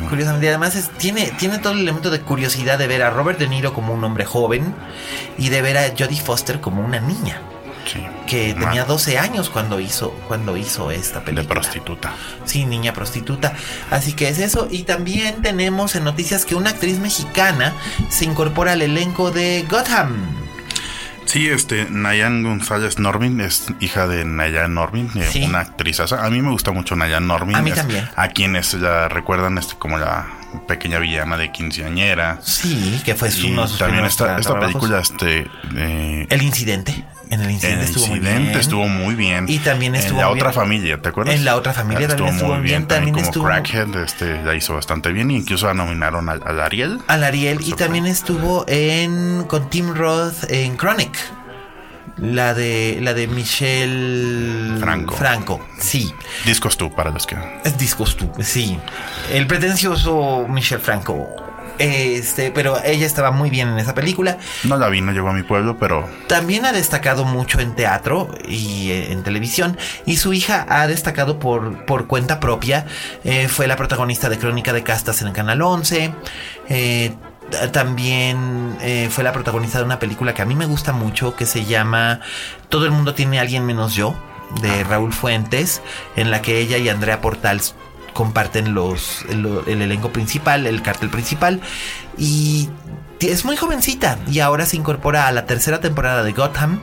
[0.09, 3.73] Curiosamente, además tiene, tiene todo el elemento de curiosidad de ver a Robert De Niro
[3.73, 4.75] como un hombre joven
[5.37, 7.41] y de ver a Jodie Foster como una niña.
[8.27, 11.43] que tenía 12 años cuando hizo, cuando hizo esta película.
[11.43, 12.13] De prostituta.
[12.45, 13.55] Sí, niña prostituta.
[13.91, 14.69] Así que es eso.
[14.71, 17.75] Y también tenemos en noticias que una actriz mexicana
[18.11, 20.48] se incorpora al elenco de Gotham.
[21.29, 26.01] Sí, este, Nayan González Norvin es hija de Nayan Norvin, eh, una actriz.
[26.01, 27.55] a mí me gusta mucho Nayan Norvin.
[27.55, 28.09] A mí también.
[28.17, 30.27] A quienes la recuerdan este, como la
[30.67, 32.39] pequeña villana de quinceañera.
[32.43, 35.47] Sí, que fue su, También esta, esta película, este...
[35.77, 37.05] Eh, El incidente.
[37.31, 38.49] En el incidente, estuvo, muy bien.
[38.51, 39.45] estuvo muy bien.
[39.49, 41.35] Y también estuvo En la otra familia, ¿te acuerdas?
[41.35, 42.87] En la otra familia también estuvo, muy bien.
[42.87, 43.45] También, como estuvo...
[43.45, 45.31] Crackhead este, la hizo bastante bien.
[45.31, 47.01] Incluso nominaron al, al Ariel.
[47.07, 47.59] Al Ariel.
[47.61, 51.19] Y también estuvo en con Tim Roth en Chronic
[52.17, 55.15] La de la de Michelle Franco.
[55.15, 56.13] Franco, sí.
[56.45, 57.37] Discos tú, para los que.
[57.65, 58.79] Es Discos tú, sí.
[59.33, 61.48] El pretencioso Michelle Franco.
[61.79, 64.39] Este, pero ella estaba muy bien en esa película.
[64.65, 66.09] No la vi, no llegó a mi pueblo, pero.
[66.27, 69.79] También ha destacado mucho en teatro y eh, en televisión.
[70.07, 72.87] Y su hija ha destacado por, por cuenta propia.
[73.25, 76.13] Eh, fue la protagonista de Crónica de Castas en el Canal 11.
[76.69, 77.15] Eh,
[77.73, 81.47] también eh, fue la protagonista de una película que a mí me gusta mucho que
[81.47, 82.21] se llama
[82.69, 84.15] Todo el mundo tiene a alguien menos yo
[84.61, 85.83] de Raúl Fuentes
[86.17, 87.61] en la que ella y Andrea Portal
[88.13, 91.61] comparten los el, el elenco principal, el cartel principal
[92.17, 92.69] y
[93.27, 96.81] es muy jovencita y ahora se incorpora a la tercera temporada de Gotham.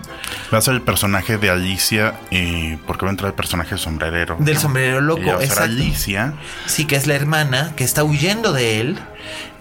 [0.53, 3.79] Va a ser el personaje de Alicia, eh, porque va a entrar el personaje del
[3.79, 4.35] sombrerero.
[4.39, 5.71] Del sombrerero loco, Ella va a ser exacto.
[5.71, 6.33] Alicia.
[6.65, 8.99] Sí, que es la hermana que está huyendo de él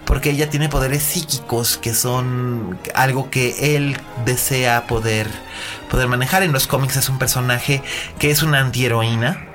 [0.05, 5.27] porque ella tiene poderes psíquicos que son algo que él desea poder,
[5.89, 6.43] poder manejar.
[6.43, 7.81] En los cómics es un personaje
[8.19, 9.47] que es una antiheroína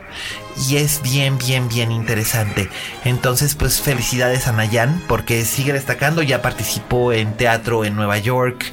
[0.69, 2.69] y es bien, bien, bien interesante.
[3.05, 6.23] Entonces, pues felicidades a Nayan porque sigue destacando.
[6.23, 8.65] Ya participó en teatro en Nueva York,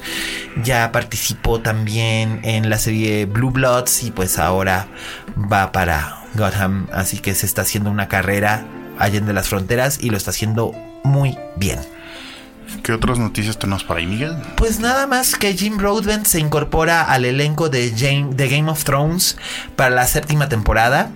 [0.62, 4.88] ya participó también en la serie Blue Bloods y pues ahora
[5.36, 6.86] va para Gotham.
[6.92, 8.64] Así que se está haciendo una carrera
[8.98, 10.72] allá de las fronteras y lo está haciendo
[11.04, 11.78] muy bien.
[12.82, 14.36] ¿Qué otras noticias tenemos para ahí, Miguel?
[14.56, 18.84] Pues nada más que Jim Broadbent se incorpora al elenco de, Jane- de Game of
[18.84, 19.38] Thrones
[19.74, 21.10] para la séptima temporada.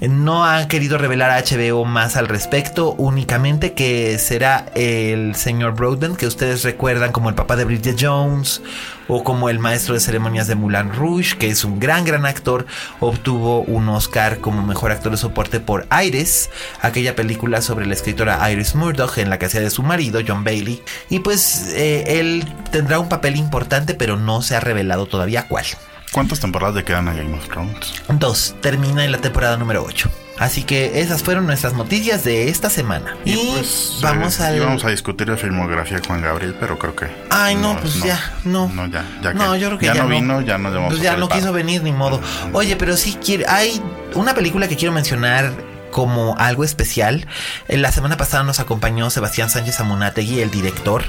[0.00, 6.16] No han querido revelar a HBO más al respecto, únicamente que será el señor Broadbent,
[6.16, 8.62] que ustedes recuerdan como el papá de Bridget Jones
[9.08, 12.66] o como el maestro de ceremonias de Moulin Rouge, que es un gran, gran actor.
[13.00, 18.50] Obtuvo un Oscar como mejor actor de soporte por Iris, aquella película sobre la escritora
[18.50, 20.82] Iris Murdoch en la que hacía de su marido, John Bailey.
[21.08, 25.66] Y pues eh, él tendrá un papel importante, pero no se ha revelado todavía cuál.
[26.12, 28.02] ¿Cuántas temporadas le quedan a Game of Thrones?
[28.08, 30.10] Dos, termina en la temporada número 8.
[30.38, 33.14] Así que esas fueron nuestras noticias de esta semana.
[33.24, 34.56] Y, pues, vamos eh, al.
[34.56, 37.06] íbamos a discutir la filmografía de Juan Gabriel, pero creo que.
[37.28, 38.68] Ay, no, pues ya, no.
[38.68, 40.14] No, ya, ya No, que yo creo que ya, ya no no.
[40.14, 42.20] vino, ya no vamos Pues ya no quiso venir ni modo.
[42.54, 43.44] Oye, pero sí quiere.
[43.48, 43.80] Hay
[44.14, 45.52] una película que quiero mencionar
[45.90, 47.26] como algo especial.
[47.68, 51.04] Eh, La semana pasada nos acompañó Sebastián Sánchez Amunategui, el director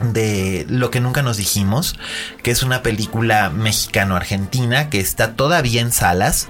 [0.00, 1.96] de Lo que nunca nos dijimos,
[2.42, 6.48] que es una película mexicano-argentina que está todavía en salas.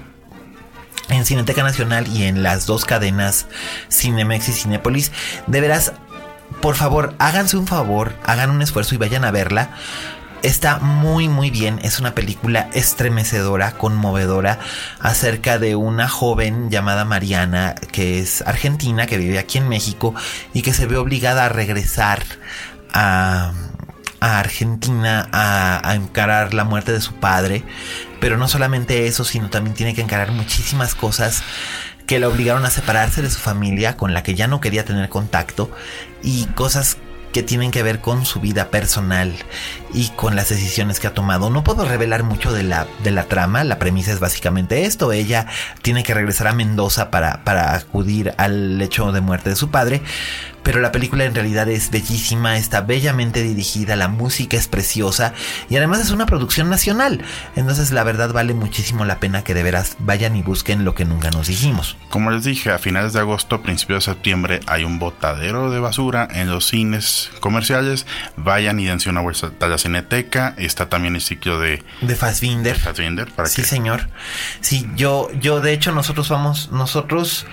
[1.08, 3.46] En Cineteca Nacional y en las dos cadenas
[3.92, 5.12] Cinemex y Cinépolis.
[5.46, 5.92] De veras,
[6.60, 9.70] por favor, háganse un favor, hagan un esfuerzo y vayan a verla.
[10.42, 14.58] Está muy muy bien, es una película estremecedora, conmovedora,
[15.00, 20.14] acerca de una joven llamada Mariana, que es argentina, que vive aquí en México
[20.52, 22.22] y que se ve obligada a regresar
[22.96, 23.52] a,
[24.20, 27.62] Argentina a, a encarar la muerte de su padre.
[28.20, 31.42] Pero no solamente eso, sino también tiene que encarar muchísimas cosas
[32.06, 35.08] que la obligaron a separarse de su familia, con la que ya no quería tener
[35.08, 35.70] contacto,
[36.22, 36.98] y cosas
[37.32, 39.34] que tienen que ver con su vida personal
[39.96, 41.48] y con las decisiones que ha tomado.
[41.48, 45.46] No puedo revelar mucho de la, de la trama, la premisa es básicamente esto, ella
[45.80, 50.02] tiene que regresar a Mendoza para, para acudir al hecho de muerte de su padre,
[50.66, 55.32] pero la película en realidad es bellísima, está bellamente dirigida, la música es preciosa
[55.70, 57.22] y además es una producción nacional.
[57.54, 61.04] Entonces la verdad vale muchísimo la pena que de veras vayan y busquen lo que
[61.04, 61.96] nunca nos dijimos.
[62.10, 66.26] Como les dije, a finales de agosto, principios de septiembre, hay un botadero de basura
[66.32, 68.04] en los cines comerciales.
[68.36, 69.50] Vayan y dense una vuelta
[69.86, 70.54] cineteca.
[70.58, 72.78] Está también el sitio de De Fassbinder.
[72.78, 74.08] Fassbinder para Sí, señor.
[74.60, 77.46] Sí, yo, yo de hecho nosotros vamos, nosotros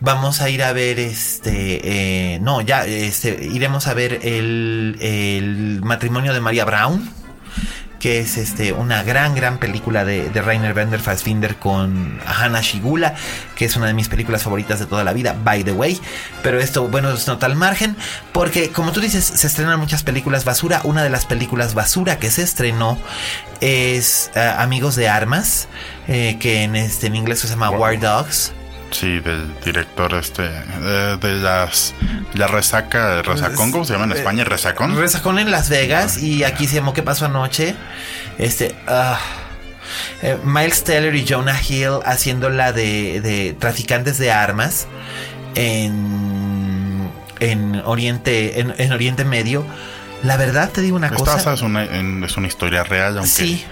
[0.00, 5.80] vamos a ir a ver este, eh, no, ya, este, iremos a ver el, el
[5.82, 7.10] matrimonio de María Brown,
[8.00, 13.14] que es este, una gran, gran película de, de Rainer Bender Fassbinder con Hannah Shigula,
[13.54, 16.00] que es una de mis películas favoritas de toda la vida, by the way.
[16.42, 17.94] Pero esto, bueno, es nota al margen,
[18.32, 20.80] porque como tú dices, se estrenan muchas películas basura.
[20.84, 22.98] Una de las películas basura que se estrenó
[23.60, 25.68] es eh, Amigos de Armas,
[26.08, 28.52] eh, que en, este, en inglés se llama War Dogs.
[28.90, 31.94] Sí, del director este de, de las
[32.34, 34.44] la resaca, resacón, ¿cómo se llama en España?
[34.44, 34.96] Resacón.
[34.96, 37.74] Resacón en Las Vegas y aquí se llamó ¿Qué pasó anoche?
[38.38, 39.18] Este, ah,
[40.22, 44.86] eh, Miles Teller y Jonah Hill haciendo la de, de traficantes de armas
[45.54, 49.64] en, en Oriente en, en Oriente Medio.
[50.22, 51.52] La verdad te digo una Esta cosa.
[51.54, 53.64] es una, es una historia real, aunque, Sí.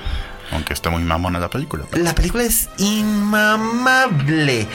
[0.53, 1.85] aunque esté muy mamona la película.
[1.93, 4.67] La película es inmamable.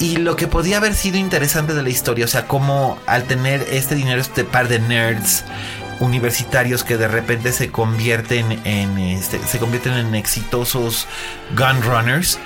[0.00, 3.66] Y lo que podía haber sido interesante de la historia, o sea, como al tener
[3.70, 5.44] este dinero, este par de nerds
[6.00, 11.08] universitarios que de repente se convierten en este, se convierten en exitosos
[11.56, 12.38] gun runners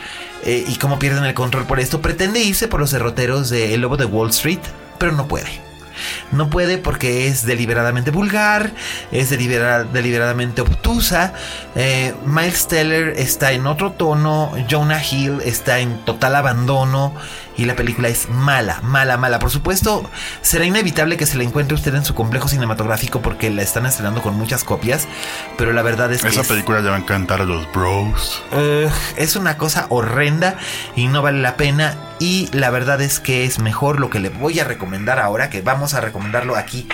[0.44, 2.00] eh, y cómo pierden el control por esto.
[2.00, 4.60] Pretende irse por los derroteros de El Lobo de Wall Street,
[4.98, 5.71] pero no puede.
[6.30, 8.72] No puede porque es deliberadamente vulgar,
[9.10, 11.34] es deliberadamente obtusa.
[11.74, 17.14] Eh, Miles Teller está en otro tono, Jonah Hill está en total abandono
[17.56, 19.38] y la película es mala, mala, mala.
[19.38, 20.08] Por supuesto,
[20.40, 24.22] será inevitable que se la encuentre usted en su complejo cinematográfico porque la están estrenando
[24.22, 25.06] con muchas copias,
[25.58, 26.28] pero la verdad es que...
[26.28, 28.42] Esa película ya va a encantar a los bros.
[29.16, 30.56] es una cosa horrenda
[30.96, 34.28] y no vale la pena y la verdad es que es mejor lo que le
[34.28, 36.86] voy a recomendar ahora, que vamos a recomendarlo aquí,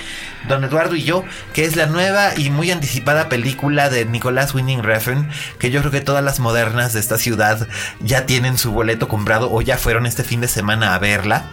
[0.49, 4.83] don Eduardo y yo, que es la nueva y muy anticipada película de Nicolás Winning
[4.83, 5.29] Refn,
[5.59, 7.69] que yo creo que todas las modernas de esta ciudad
[8.01, 11.45] ya tienen su boleto comprado o ya fueron este fin de semana a verla.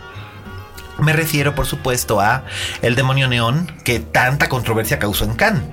[0.99, 2.43] Me refiero, por supuesto, a
[2.81, 5.63] El demonio neón, que tanta controversia causó en Cannes.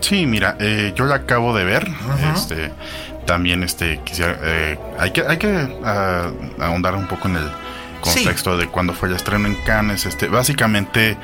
[0.00, 1.88] Sí, mira, eh, yo la acabo de ver.
[2.34, 2.70] Este,
[3.26, 7.50] también, este, quisiera, eh, hay que, hay que ah, ahondar un poco en el
[8.00, 10.06] contexto de cuando fue el estreno en Cannes.
[10.06, 11.16] Este, básicamente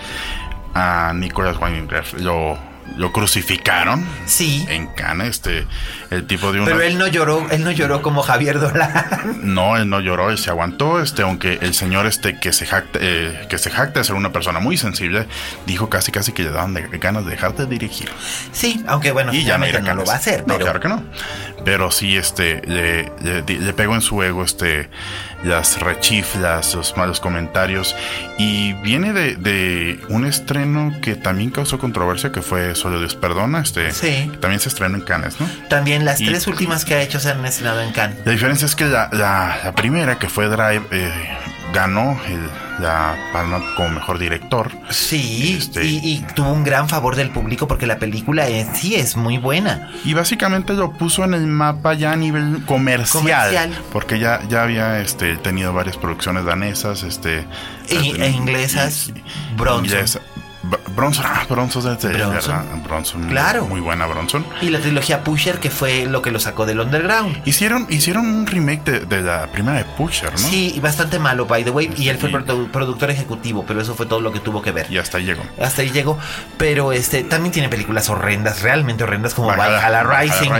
[0.74, 1.88] a Nicolas Winding
[2.22, 2.58] lo
[2.96, 4.06] lo crucificaron.
[4.26, 4.64] Sí.
[4.68, 5.66] En Cannes, este,
[6.10, 6.66] el tipo de un.
[6.66, 8.92] Pero él no lloró, él no lloró como Javier Dolan.
[9.42, 12.98] No, él no lloró, él se aguantó, este, aunque el señor este que se jacta,
[13.00, 15.26] eh, que se jacta de ser una persona muy sensible,
[15.66, 18.10] dijo casi casi que le daban ganas de dejar de dirigir.
[18.52, 20.46] Sí, aunque bueno, y ya no, lo va a hacer.
[20.46, 21.02] No, claro que no.
[21.64, 24.90] Pero sí, este, le, le, pegó en su ego, este,
[25.44, 27.96] las rechiflas, los malos comentarios.
[28.38, 33.60] Y viene de, de un estreno que también causó controversia, que fue Solo Dios Perdona,
[33.60, 34.30] este, sí.
[34.40, 35.48] también se estrenó en Cannes, ¿no?
[35.68, 38.18] También las tres últimas que ha hecho se han estrenado en Cannes.
[38.24, 41.12] La diferencia es que la, la, primera, que fue Drive, eh,
[41.74, 42.18] ganó
[42.80, 44.70] la palma como mejor director.
[44.90, 49.16] Sí, este, y, tuvo un gran favor del público porque la película en sí es
[49.16, 49.90] muy buena.
[50.04, 53.70] Y básicamente lo puso en el mapa ya a nivel comercial.
[53.92, 57.46] Porque ya, ya había este, tenido varias producciones danesas este,
[57.88, 59.12] e, inglesas.
[59.56, 60.22] Bronson.
[60.94, 62.82] Bronson, ah, Bronson de Bronson.
[62.82, 63.28] Bronson.
[63.28, 63.66] Claro.
[63.66, 64.44] Muy buena Bronson.
[64.60, 67.42] Y la trilogía Pusher, que fue lo que lo sacó del underground.
[67.44, 70.38] Hicieron, hicieron un remake de, la primera de Pusher, ¿no?
[70.38, 71.90] Sí, bastante malo, by the way.
[71.96, 74.86] Y él fue productor ejecutivo, pero eso fue todo lo que tuvo que ver.
[74.90, 75.42] Y hasta ahí llegó.
[75.60, 76.18] Hasta ahí llegó.
[76.56, 80.50] Pero este también tiene películas horrendas, realmente horrendas, como Valhalla, Rising.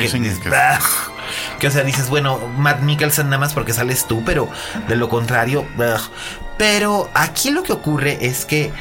[1.58, 4.48] que, o sea, dices, bueno, Matt Mikkelsen nada más porque sales tú, pero
[4.88, 5.66] de lo contrario.
[6.56, 8.72] Pero aquí lo que ocurre es que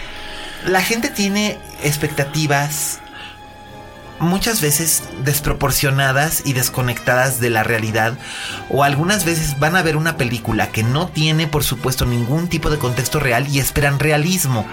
[0.66, 3.00] la gente tiene expectativas
[4.20, 8.18] muchas veces desproporcionadas y desconectadas de la realidad
[8.70, 12.70] o algunas veces van a ver una película que no tiene por supuesto ningún tipo
[12.70, 14.66] de contexto real y esperan realismo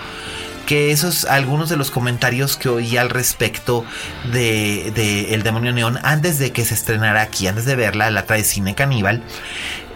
[0.66, 3.84] que esos algunos de los comentarios que oí al respecto
[4.32, 8.44] de, El Demonio Neón antes de que se estrenara aquí, antes de verla, la trae
[8.44, 9.20] Cine Caníbal,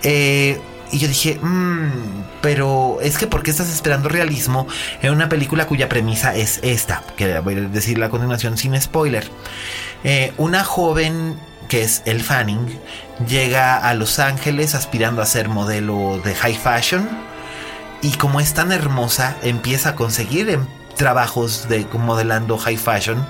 [0.03, 0.61] eh,
[0.95, 4.69] y yo dije, mmm, pero es que ¿por qué estás esperando realismo
[5.03, 7.03] en una película cuya premisa es esta?
[7.17, 9.29] Que voy a decir a continuación sin spoiler.
[10.05, 11.35] Eh, una joven
[11.67, 12.79] que es El Fanning
[13.29, 17.09] llega a Los Ángeles aspirando a ser modelo de high fashion
[18.01, 20.61] y como es tan hermosa empieza a conseguir
[20.95, 23.27] trabajos de modelando high fashion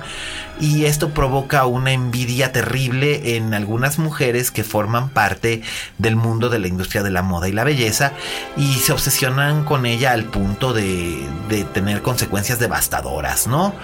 [0.61, 5.63] y esto provoca una envidia terrible en algunas mujeres que forman parte
[5.99, 8.13] del mundo de la industria de la moda y la belleza
[8.57, 13.75] y se obsesionan con ella al punto de, de tener consecuencias devastadoras, ¿no?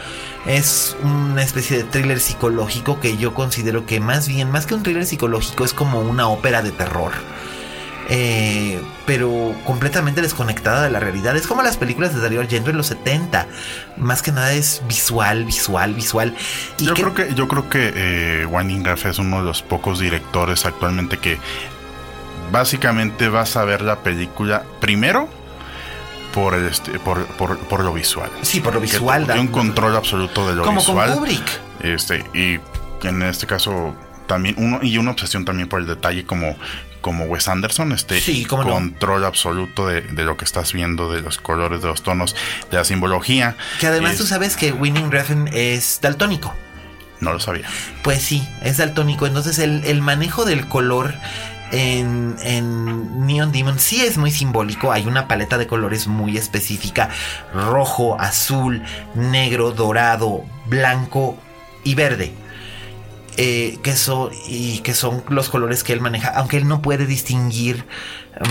[0.47, 4.83] Es una especie de thriller psicológico que yo considero que más bien, más que un
[4.83, 7.13] thriller psicológico, es como una ópera de terror
[8.09, 11.37] eh, pero completamente desconectada de la realidad.
[11.37, 13.47] Es como las películas de Darío Argento en los 70.
[13.97, 16.35] Más que nada es visual, visual, visual.
[16.79, 18.47] yo, creo que, yo creo que eh,
[19.05, 21.39] es uno de los pocos directores actualmente que
[22.51, 25.29] básicamente vas a ver la película primero
[26.33, 28.31] por, el este, por, por, lo visual.
[28.43, 29.25] Sí, por lo visual.
[29.25, 31.09] Tiene un control absoluto de lo como visual.
[31.11, 31.61] Como Kubrick.
[31.81, 32.61] Este, y
[33.07, 33.95] en este caso
[34.27, 36.55] también uno y una obsesión también por el detalle como
[37.01, 41.89] como Wes Anderson, este control absoluto de, lo que estás viendo, de los colores, de
[41.89, 42.37] los tonos,
[42.71, 43.57] de la simbología.
[43.79, 46.55] Que además tú sabes que Winning Refn es daltónico.
[47.21, 47.67] No lo sabía.
[48.03, 49.27] Pues sí, es daltónico.
[49.27, 51.15] Entonces el, manejo del color
[51.71, 54.91] en, en, Neon Demon sí es muy simbólico.
[54.91, 57.11] Hay una paleta de colores muy específica.
[57.53, 58.83] Rojo, azul,
[59.15, 61.39] negro, dorado, blanco
[61.85, 62.33] y verde.
[63.37, 67.07] Eh, que son y que son los colores que él maneja, aunque él no puede
[67.07, 67.87] distinguir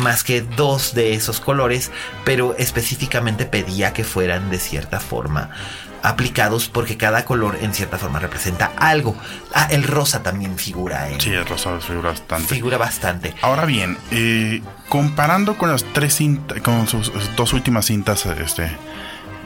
[0.01, 1.91] más que dos de esos colores,
[2.25, 5.51] pero específicamente pedía que fueran de cierta forma
[6.03, 9.15] aplicados porque cada color en cierta forma representa algo.
[9.53, 11.09] Ah, el rosa también figura.
[11.09, 12.47] En, sí, el rosa figura bastante.
[12.47, 13.34] Figura bastante.
[13.41, 18.71] Ahora bien, eh, comparando con las tres cintas, con sus dos últimas cintas, este,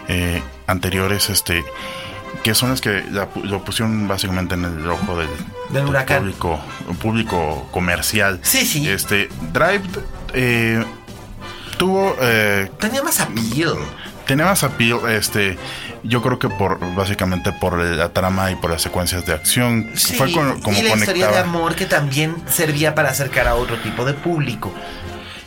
[0.07, 1.63] eh, anteriores, este,
[2.41, 3.03] que son las que
[3.43, 5.29] lo pusieron básicamente en el ojo del,
[6.05, 6.59] Público,
[7.01, 8.39] público comercial.
[8.43, 8.87] Sí, sí.
[8.87, 9.83] Este, Drive
[10.33, 10.83] eh,
[11.77, 12.15] tuvo.
[12.21, 13.75] Eh, tenía más appeal.
[14.25, 15.57] Tenía más appeal, este,
[16.03, 19.91] yo creo que por básicamente por la trama y por las secuencias de acción.
[19.95, 24.05] fue como y la historia de amor que también servía para acercar a otro tipo
[24.05, 24.73] de público.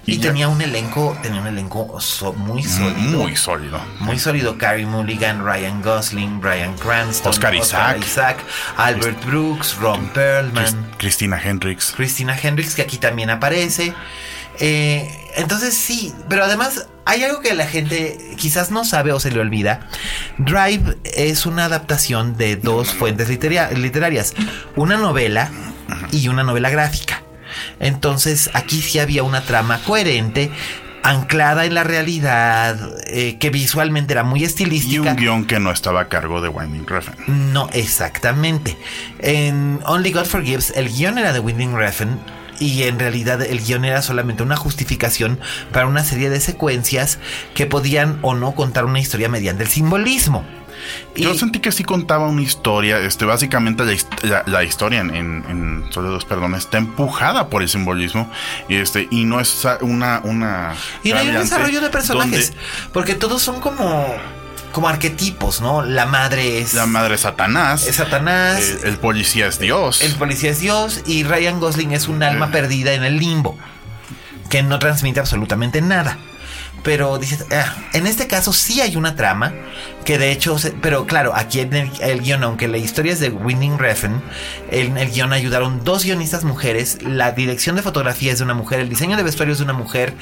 [0.07, 1.99] Y, tenía un elenco, tenía un elenco
[2.37, 3.19] muy sólido.
[3.19, 3.81] Muy sólido.
[3.99, 4.57] Muy sólido.
[4.57, 8.39] Carrie Mulligan, Ryan Gosling, Brian Cranston, Oscar, Isaac,
[8.77, 11.93] Albert Brooks, Ron Perlman, Christina Hendricks.
[11.97, 13.93] Christina Hendricks, que aquí también aparece.
[14.61, 19.31] Eh, entonces sí, pero además hay algo que la gente quizás no sabe o se
[19.31, 19.89] le olvida.
[20.39, 24.35] Drive es una adaptación de dos fuentes literarias,
[24.77, 25.51] una novela
[26.13, 27.26] y una novela gráfica.
[27.81, 30.51] Entonces aquí sí había una trama coherente
[31.07, 34.95] anclada en la realidad, eh, que visualmente era muy estilística.
[34.95, 37.53] Y un guion que no estaba a cargo de Winding Refn.
[37.53, 38.77] No, exactamente.
[39.21, 42.19] En Only God Forgives, el guion era de Winding Refn
[42.59, 45.39] y en realidad el guion era solamente una justificación
[45.73, 47.19] para una serie de secuencias
[47.55, 50.45] que podían o no contar una historia mediante el simbolismo.
[51.15, 53.85] Yo sentí que sí contaba una historia, este, básicamente
[54.47, 58.31] la, historia en, en, Solo dos perdón, está empujada por el simbolismo,
[58.69, 62.53] y este, y no es una, una Y no hay un desarrollo de personajes,
[62.93, 64.07] porque todos son como
[64.77, 65.83] como arquetipos, ¿no?
[65.83, 66.75] La madre es.
[66.75, 67.87] La madre es Satanás.
[67.87, 68.61] Es Satanás.
[68.85, 70.03] El policía es Dios.
[70.03, 71.01] El policía es Dios.
[71.07, 72.53] Y Ryan Gosling es un alma eh.
[72.53, 73.59] perdida en el limbo.
[74.51, 76.19] Que no transmite absolutamente nada.
[76.87, 79.53] Pero dices, ah, en este caso sí hay una trama.
[80.05, 83.77] Que de hecho, pero claro, aquí en el, guion, aunque la historia es de Winding
[83.77, 84.23] Refn,
[84.71, 87.03] en el guion ayudaron dos guionistas mujeres.
[87.03, 89.73] La dirección de fotografía es de una mujer, el diseño de vestuario es de una
[89.73, 90.15] mujer.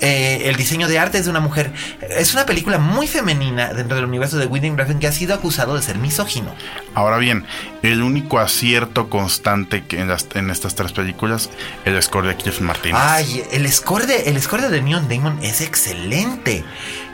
[0.00, 1.72] Eh, el diseño de arte es de una mujer.
[2.10, 5.76] Es una película muy femenina dentro del universo de Winding Refn que ha sido acusado
[5.76, 6.52] de ser misógino.
[6.94, 7.46] Ahora bien,
[7.84, 11.50] el único acierto constante que en, en estas tres películas,
[11.84, 12.98] el score de Cliff Martínez.
[13.02, 16.64] Ay, el score de, el score de Neon Demon es excelente.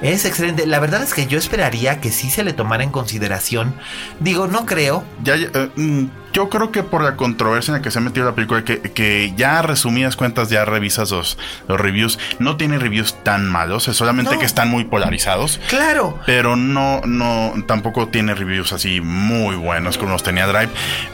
[0.01, 0.67] Es excelente.
[0.67, 3.75] La verdad es que yo esperaría que sí se le tomara en consideración.
[4.21, 5.05] Digo, no creo.
[5.25, 8.27] Ya, eh, mm, yo creo que por la controversia en la que se ha metido
[8.27, 13.17] la película, que, que ya resumidas cuentas, ya revisas los, los reviews, no tiene reviews
[13.25, 15.61] tan malos, es solamente que están muy polarizados.
[15.69, 16.19] Claro.
[16.27, 20.47] Pero no, no, tampoco tiene reviews así muy buenos como los tenía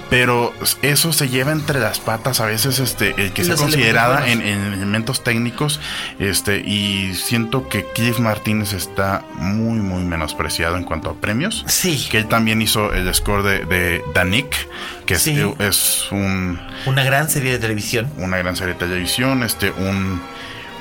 [0.09, 4.41] Pero eso se lleva entre las patas a veces, este, el que sea considerada en,
[4.41, 5.81] elementos técnicos,
[6.21, 11.65] este, y siento que Cliff Martínez está muy, muy menospreciado en cuanto a premios.
[11.67, 12.07] Sí.
[12.09, 14.55] Que él también hizo el score de, de Danik
[15.07, 16.61] que es, un...
[16.85, 18.11] Una gran serie de televisión.
[18.19, 20.21] Una gran serie de televisión, este, un...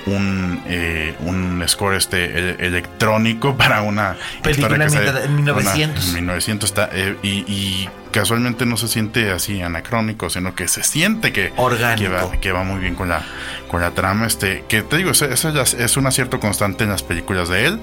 [0.07, 7.17] Un, eh, un score este electrónico para una película en 1900 en 1900 está eh,
[7.23, 12.63] y, casualmente no se siente así anacrónico sino que se siente que orgánico que va,
[12.63, 13.23] muy bien con la
[13.67, 17.49] con la trama este que te digo eso, es un acierto constante en las películas
[17.49, 17.81] de él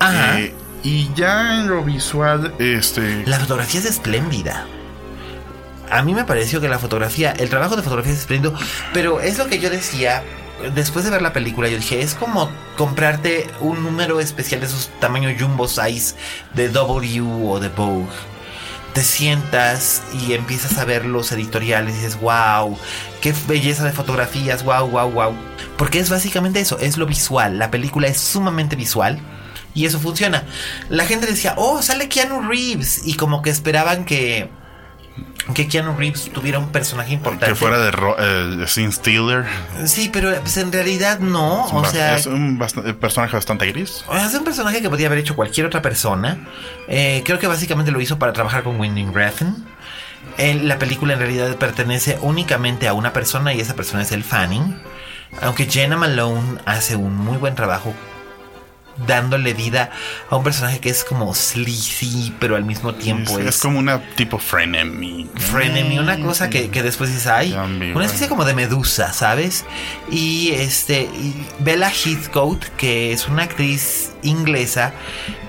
[0.00, 0.40] Ajá.
[0.40, 4.66] Eh, y ya en lo visual este la fotografía es espléndida
[5.90, 8.54] a mí me pareció que la fotografía, el trabajo de fotografía es espléndido,
[8.92, 10.22] pero es lo que yo decía.
[10.74, 14.90] Después de ver la película, yo dije, es como comprarte un número especial de esos
[15.00, 16.16] tamaños jumbo size
[16.54, 18.08] de W o de Vogue.
[18.92, 22.76] Te sientas y empiezas a ver los editoriales y dices, wow,
[23.20, 25.34] qué belleza de fotografías, wow, wow, wow.
[25.76, 27.58] Porque es básicamente eso, es lo visual.
[27.58, 29.20] La película es sumamente visual
[29.74, 30.42] y eso funciona.
[30.88, 33.02] La gente decía, oh, sale Keanu Reeves.
[33.06, 34.50] Y como que esperaban que
[35.54, 37.46] que Keanu Reeves tuviera un personaje importante.
[37.46, 39.46] Que fuera de eh, Sin Stealer.
[39.86, 41.64] Sí, pero pues, en realidad no.
[41.66, 42.58] o sea, es un
[43.00, 44.04] personaje bastante gris.
[44.12, 46.46] Es un personaje que podía haber hecho cualquier otra persona.
[46.88, 49.54] Eh, creo que básicamente lo hizo para trabajar con Winding Refn.
[50.64, 54.76] la película en realidad pertenece únicamente a una persona y esa persona es el Fanning.
[55.42, 57.94] Aunque Jenna Malone hace un muy buen trabajo
[59.06, 59.90] dándole vida
[60.30, 64.00] a un personaje que es como sleazy, pero al mismo tiempo es, es, como una
[64.16, 65.28] tipo frenemy.
[65.36, 69.64] Frenemy, una cosa que, después dices, ay, una especie como de medusa, ¿sabes?
[70.10, 71.08] Y este,
[71.60, 74.92] Bella Heathcote, que es una actriz inglesa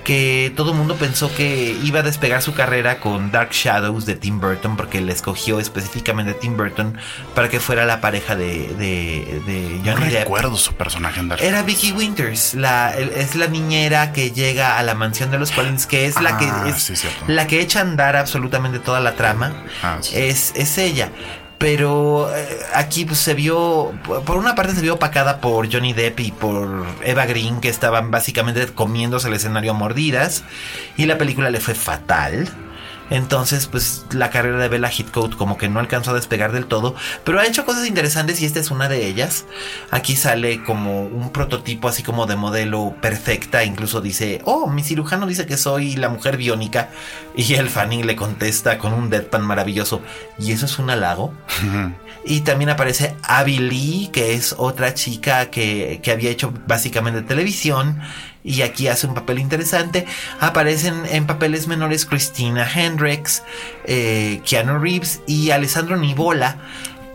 [0.04, 4.14] que todo el mundo pensó que iba a despegar su carrera con Dark Shadows de
[4.14, 6.96] Tim Burton, porque le escogió específicamente Tim Burton
[7.34, 10.20] para que fuera la pareja de, de, de Johnny no Depp.
[10.20, 14.78] recuerdo su personaje en Dark Era Vicky Winters, la, el- es la niñera que llega
[14.78, 17.24] a la mansión de los Collins, que es la Ah, que es sí, cierto.
[17.26, 19.52] la que echa a andar absolutamente toda la trama.
[19.82, 20.12] Ah, sí.
[20.16, 21.10] Es, es ella.
[21.58, 23.92] Pero eh, aquí pues, se vio,
[24.24, 28.10] por una parte se vio opacada por Johnny Depp y por Eva Green, que estaban
[28.10, 30.42] básicamente comiéndose el escenario a mordidas,
[30.96, 32.48] y la película le fue fatal.
[33.10, 36.94] Entonces, pues la carrera de Bella Heathcote como que no alcanzó a despegar del todo,
[37.24, 39.44] pero ha hecho cosas interesantes y esta es una de ellas.
[39.90, 45.26] Aquí sale como un prototipo así como de modelo perfecta, incluso dice, oh, mi cirujano
[45.26, 46.90] dice que soy la mujer biónica
[47.36, 50.00] y el Fanning le contesta con un deadpan maravilloso,
[50.38, 51.34] ¿y eso es un halago?
[52.24, 58.00] Y también aparece Abby Lee, que es otra chica que, que había hecho básicamente televisión.
[58.42, 60.06] Y aquí hace un papel interesante.
[60.40, 63.42] Aparecen en papeles menores Christina Hendricks,
[63.84, 66.58] eh, Keanu Reeves y Alessandro Nivola,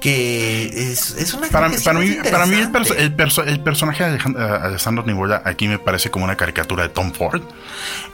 [0.06, 4.04] que es, es una Para, para mí, para mí el, perso- el perso- el personaje
[4.04, 5.04] de Alejand- eh, Alessandro
[5.44, 7.42] aquí me parece como una caricatura de Tom Ford.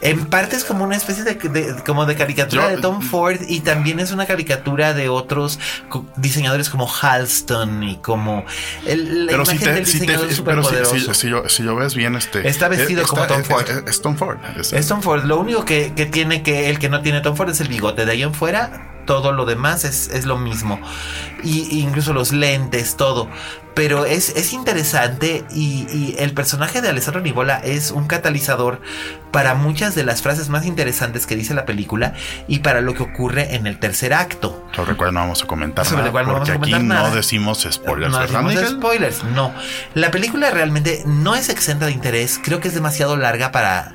[0.00, 3.36] En parte es como una especie de, de- como de caricatura Yo- de Tom Ford
[3.46, 5.60] y también es una caricatura de otros
[6.16, 8.46] diseñadores como Halston y como
[8.86, 11.76] el, la Pero si, te, del si, te- pero si, si- si lo, si lo
[11.76, 13.68] ves bien, este Está vestido eh, como Tom Ford.
[13.68, 14.38] Es, es Tom Ford.
[14.58, 15.24] Es- Es Tom Ford.
[15.24, 18.06] Lo único que, que tiene que el que no tiene Tom Ford es el bigote.
[18.06, 20.80] De ahí en fuera, todo lo demás es, es lo mismo.
[21.44, 23.28] Y, incluso los lentes, todo.
[23.74, 28.80] Pero es, es interesante y, y el personaje de Alessandro Nivola es un catalizador
[29.30, 32.12] para muchas de las frases más interesantes que dice la película
[32.48, 34.62] y para lo que ocurre en el tercer acto.
[34.76, 36.80] sobre el cual no vamos a comentar Sobre nada, el cual no vamos a comentar
[36.80, 37.08] aquí nada.
[37.08, 39.54] no decimos spoilers, No ¿verdad, decimos spoilers, no.
[39.94, 42.38] La película realmente no es exenta de interés.
[42.44, 43.94] Creo que es demasiado larga para,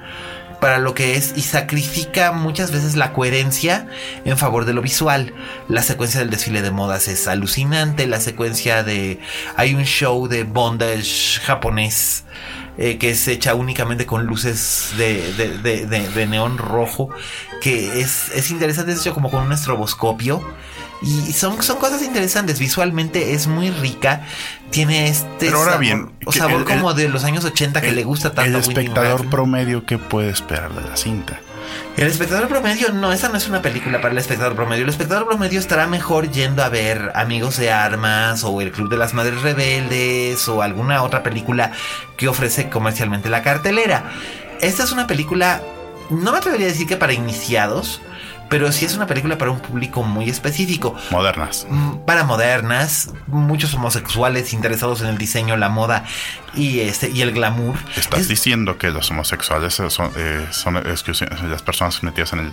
[0.59, 3.87] para lo que es y sacrifica muchas veces la coherencia
[4.25, 5.33] en favor de lo visual.
[5.67, 8.07] La secuencia del desfile de modas es alucinante.
[8.07, 9.19] La secuencia de.
[9.55, 12.23] Hay un show de bondage japonés.
[12.79, 17.09] eh, que es hecha únicamente con luces de, de- neón rojo,
[17.59, 20.43] que es, es interesante, es hecho como con un estroboscopio.
[21.01, 22.57] Y son, son cosas interesantes.
[22.59, 24.25] Visualmente es muy rica.
[24.71, 27.45] Tiene este Pero ahora sabor, bien, o que sabor el- como el- de los años
[27.45, 30.97] 80 que El- le gusta tanto El Winnie espectador promedio, ¿qué puede esperar de la
[30.97, 31.39] cinta?
[31.97, 34.83] El espectador promedio, no, esa no es una película para el espectador promedio.
[34.83, 38.97] El espectador promedio estará mejor yendo a ver Amigos de Armas o El Club de
[38.97, 41.71] las Madres Rebeldes o alguna otra película
[42.15, 44.11] que ofrece comercialmente la cartelera.
[44.61, 45.61] Esta es una película,
[46.09, 48.01] no me atrevería a decir que para iniciados,
[48.49, 50.95] pero sí es una película para un público muy específico.
[51.11, 51.65] Modernas.
[51.69, 56.05] Mm, para modernas, muchos homosexuales interesados en el diseño, la moda
[56.53, 57.75] y este y el glamour.
[57.95, 62.51] Estás Es- diciendo que los homosexuales son, eh, son las personas metidas en, el,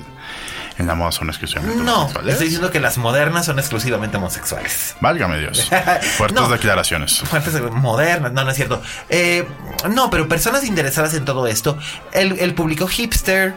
[0.78, 2.32] en la moda son exclusivamente no, homosexuales.
[2.32, 4.96] estoy diciendo que las modernas son exclusivamente homosexuales.
[5.00, 5.70] Válgame Dios.
[6.16, 6.48] Fuertes No.
[6.48, 7.20] declaraciones.
[7.20, 8.82] Fuertes modernas, no, no es cierto.
[9.08, 9.46] Eh,
[9.90, 11.78] no, pero personas interesadas en todo esto,
[12.12, 13.54] el, el público hipster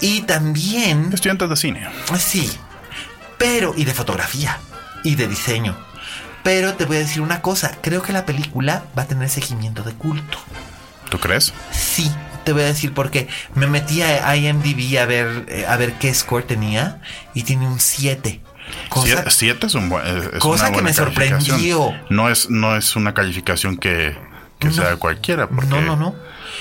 [0.00, 1.88] y también, Estudiantes de cine.
[2.18, 2.50] sí,
[3.38, 4.58] pero, y de fotografía
[5.04, 5.76] y de diseño.
[6.42, 9.82] Pero te voy a decir una cosa, creo que la película va a tener seguimiento
[9.82, 10.38] de culto.
[11.10, 11.52] ¿Tú crees?
[11.70, 12.10] Sí,
[12.44, 16.12] te voy a decir porque me metí a IMDb a ver, eh, a ver qué
[16.14, 17.00] score tenía
[17.34, 18.40] y tiene un 7.
[18.88, 20.06] Cosa, Sie- Siete es un buen.
[20.06, 21.92] es cosa una que me sorprendió.
[22.08, 24.16] No es, no es una calificación que,
[24.58, 24.72] que No.
[24.74, 25.48] sea cualquiera.
[25.48, 26.14] Porque No, no, no.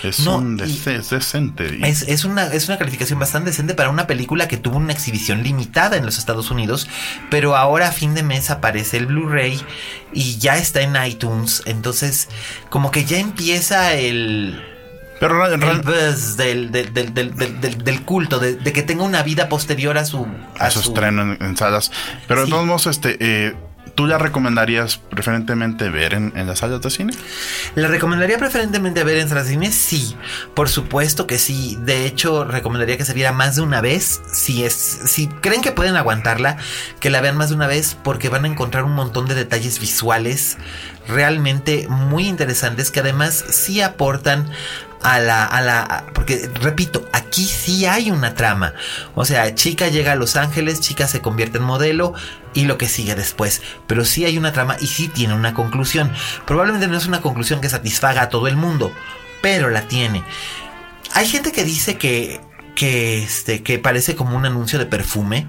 [0.03, 1.77] Es, No, un es decente.
[1.79, 4.93] y- Es, es una, es una calificación bastante decente para una película que tuvo una
[4.93, 6.87] exhibición limitada en los Estados Unidos,
[7.29, 9.59] pero ahora a fin de mes aparece el Blu-ray
[10.13, 12.29] y ya está en iTunes, entonces
[12.69, 14.63] como que ya empieza el,
[15.19, 17.13] pero el buzz del, del, del,
[17.83, 20.25] del, culto, de, de que tenga una vida posterior a su...
[20.57, 21.91] a su estreno en, en salas.
[22.27, 22.45] Pero Sí.
[22.45, 23.53] de todos modos, este, eh,
[23.99, 27.13] ¿tú la recomendarías preferentemente ver en, en las salas de cine?
[27.75, 29.73] ¿La recomendaría preferentemente ver en salas de cine?
[29.73, 30.15] Sí,
[30.53, 31.77] por supuesto que sí.
[31.81, 34.21] De hecho, recomendaría que se viera más de una vez.
[34.31, 36.55] Si es, si creen que pueden aguantarla,
[37.01, 39.81] que la vean más de una vez, porque van a encontrar un montón de detalles
[39.81, 40.57] visuales
[41.09, 44.49] realmente muy interesantes que además sí aportan
[45.01, 48.73] a la, a la, porque repito, aquí sí hay una trama.
[49.15, 52.13] O sea, chica llega a Los Ángeles, chica se convierte en modelo
[52.53, 53.61] y lo que sigue después.
[53.87, 56.11] Pero sí hay una trama y sí tiene una conclusión.
[56.45, 58.91] Probablemente no es una conclusión que satisfaga a todo el mundo,
[59.41, 60.23] pero la tiene.
[61.13, 62.41] Hay gente que dice que
[62.79, 65.47] que este que parece como un anuncio de perfume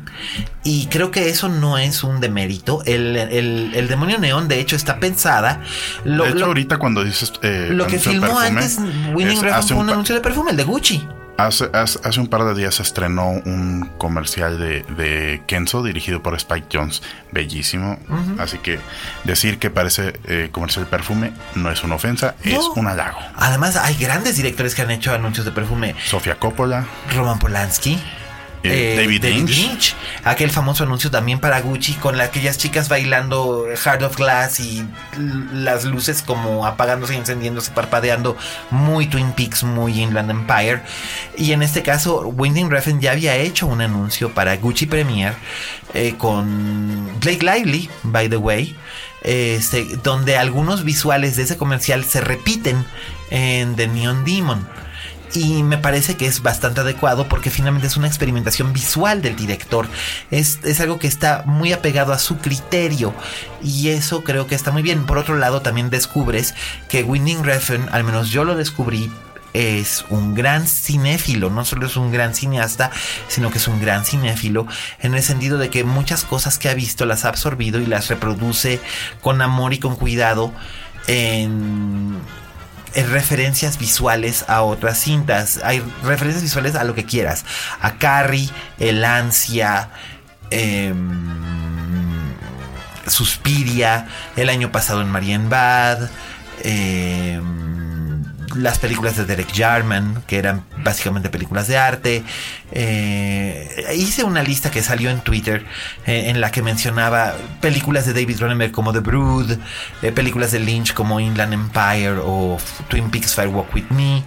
[0.64, 4.74] y creo que eso no es un demérito el, el- el demonio neón de hecho
[4.74, 5.60] está pensada
[6.04, 7.32] lo, de hecho, lo- ahorita cuando dices.
[7.42, 8.78] eh, lo que filmó perfume, antes
[9.14, 11.06] Winning Refn fue un anuncio de perfume, el de Gucci.
[11.46, 16.34] Hace, hace, un par de días se estrenó un comercial de, de Kenzo dirigido por
[16.34, 17.02] Spike Jones.
[17.32, 17.98] Bellísimo.
[18.38, 18.78] Así que
[19.24, 23.18] decir que parece eh, comercial de perfume no es una ofensa, es un halago.
[23.36, 25.94] Además, hay grandes directores que han hecho anuncios de perfume.
[26.04, 26.86] Sofía Coppola.
[27.14, 27.98] Roman Polanski.
[28.62, 29.94] Eh, David, Lynch.
[30.24, 34.86] Aquel famoso anuncio también para Gucci con aquellas chicas bailando Heart of Glass y
[35.52, 38.36] las luces como apagándose, encendiéndose, parpadeando.
[38.70, 40.82] Muy Twin Peaks, muy Inland Empire.
[41.38, 45.34] Y en este caso, Winding Refn ya había hecho un anuncio para Gucci Premier
[45.94, 48.76] eh, con Blake Lively, by the way.
[49.22, 52.86] Este, donde algunos visuales de ese comercial se repiten
[53.30, 54.66] en The Neon Demon
[55.34, 59.86] y me parece que es bastante adecuado porque finalmente es una experimentación visual del director.
[60.30, 63.14] Es, algo que está muy apegado a su criterio
[63.62, 65.06] y eso creo que está muy bien.
[65.06, 66.54] Por otro lado, también descubres
[66.88, 69.10] que Winding Refn, al menos yo lo descubrí,
[69.52, 72.92] es un gran cinéfilo, no solo es un gran cineasta,
[73.26, 74.66] sino que es un gran cinéfilo
[75.00, 78.08] en el sentido de que muchas cosas que ha visto las ha absorbido y las
[78.08, 78.80] reproduce
[79.20, 80.52] con amor y con cuidado
[81.08, 82.18] en
[82.94, 85.60] referencias visuales a otras cintas.
[85.62, 87.44] Hay referencias visuales a lo que quieras.
[87.80, 89.90] A Carrie, El Ansia,
[90.50, 91.00] em,
[93.06, 96.08] Suspiria, el año pasado en Marienbad.
[96.62, 97.40] Eh,
[98.56, 102.22] las películas de Derek Jarman, que eran básicamente películas de arte.
[102.72, 105.64] Eh, hice una lista que salió en Twitter
[106.06, 109.52] eh, en la que mencionaba películas de David Cronenberg como The Brood,
[110.02, 114.22] eh, películas de Lynch como Inland Empire o Twin Peaks Fire Walk With Me.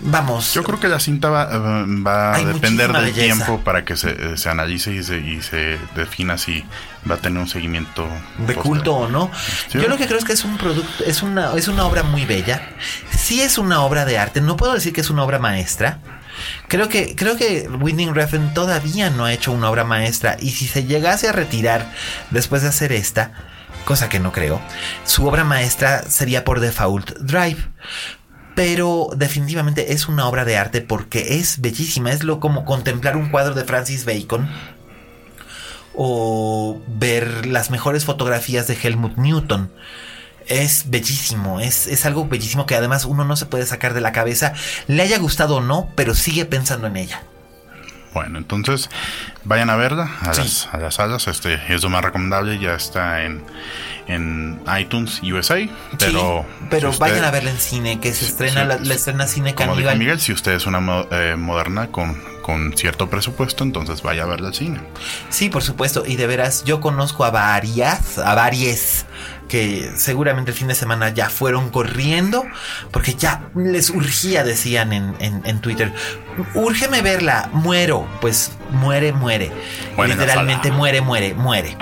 [0.00, 0.54] Vamos.
[0.54, 4.48] Yo creo que la cinta va, va a depender del tiempo para que se, se
[4.48, 6.64] analice y se, y se, defina si
[7.10, 9.30] va a tener un seguimiento de culto o no.
[9.70, 12.24] Yo lo que creo es que es un producto, es una, es una obra muy
[12.24, 12.62] bella.
[13.16, 14.40] Sí es una obra de arte.
[14.40, 15.98] No puedo decir que es una obra maestra.
[16.68, 20.36] Creo que, creo que Winding Refn todavía no ha hecho una obra maestra.
[20.40, 21.92] Y si se llegase a retirar
[22.30, 23.32] después de hacer esta,
[23.84, 24.60] cosa que no creo,
[25.04, 27.68] su obra maestra sería por default Drive
[28.54, 32.12] pero definitivamente es una obra de arte porque es bellísima.
[32.12, 34.48] Es lo como contemplar un cuadro de Francis Bacon
[35.94, 39.70] o ver las mejores fotografías de Helmut Newton.
[40.46, 44.12] Es bellísimo, es, es, algo bellísimo que además uno no se puede sacar de la
[44.12, 44.54] cabeza,
[44.88, 47.22] le haya gustado o no, pero sigue pensando en ella.
[48.14, 48.90] Bueno, entonces
[49.44, 53.24] vayan a verla a, las, a las salas, este es lo más recomendable, ya está
[53.24, 53.42] en
[54.06, 56.44] en iTunes USA, pero...
[56.70, 60.20] pero vayan a verla en cine, que se estrena, la, estrena Cine Como dijo Miguel,
[60.20, 64.54] si usted es una eh, moderna con, con cierto presupuesto, entonces vaya a verla al
[64.54, 64.80] cine.
[65.28, 69.06] Sí, por supuesto, y de veras, yo conozco a varias, a varias
[69.52, 72.46] que seguramente el fin de semana ya fueron corriendo
[72.90, 75.92] porque ya les urgía, decían en, en, Twitter.
[76.54, 78.08] Úrgeme verla, muero.
[78.22, 79.52] Pues muere, muere.
[79.98, 81.76] Literalmente muere, muere, muere.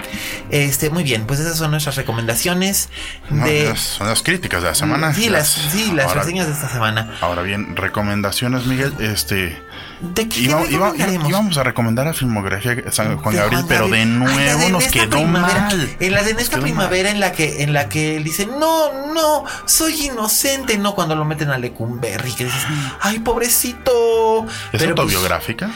[0.50, 2.88] Este, muy bien, pues esas son nuestras recomendaciones.
[3.28, 3.72] De...
[3.76, 5.14] son las críticas de la semana.
[5.14, 7.16] Sí, las, sí, las reseñas de esta semana.
[7.20, 8.92] Ahora bien, recomendaciones, Miguel.
[8.98, 9.62] Este
[10.00, 15.22] ¿De qué íbamos a recomendar a filmografía San Juan Gabriel, pero de nuevo nos quedó
[15.24, 15.96] mal.
[16.00, 19.44] En la de esta primavera en la que en la que él dice, "No, no,
[19.66, 22.66] soy inocente", no cuando lo meten a Lecumberri, que dices,
[23.00, 25.70] "Ay, pobrecito." ¿Es pues, autobiográfica?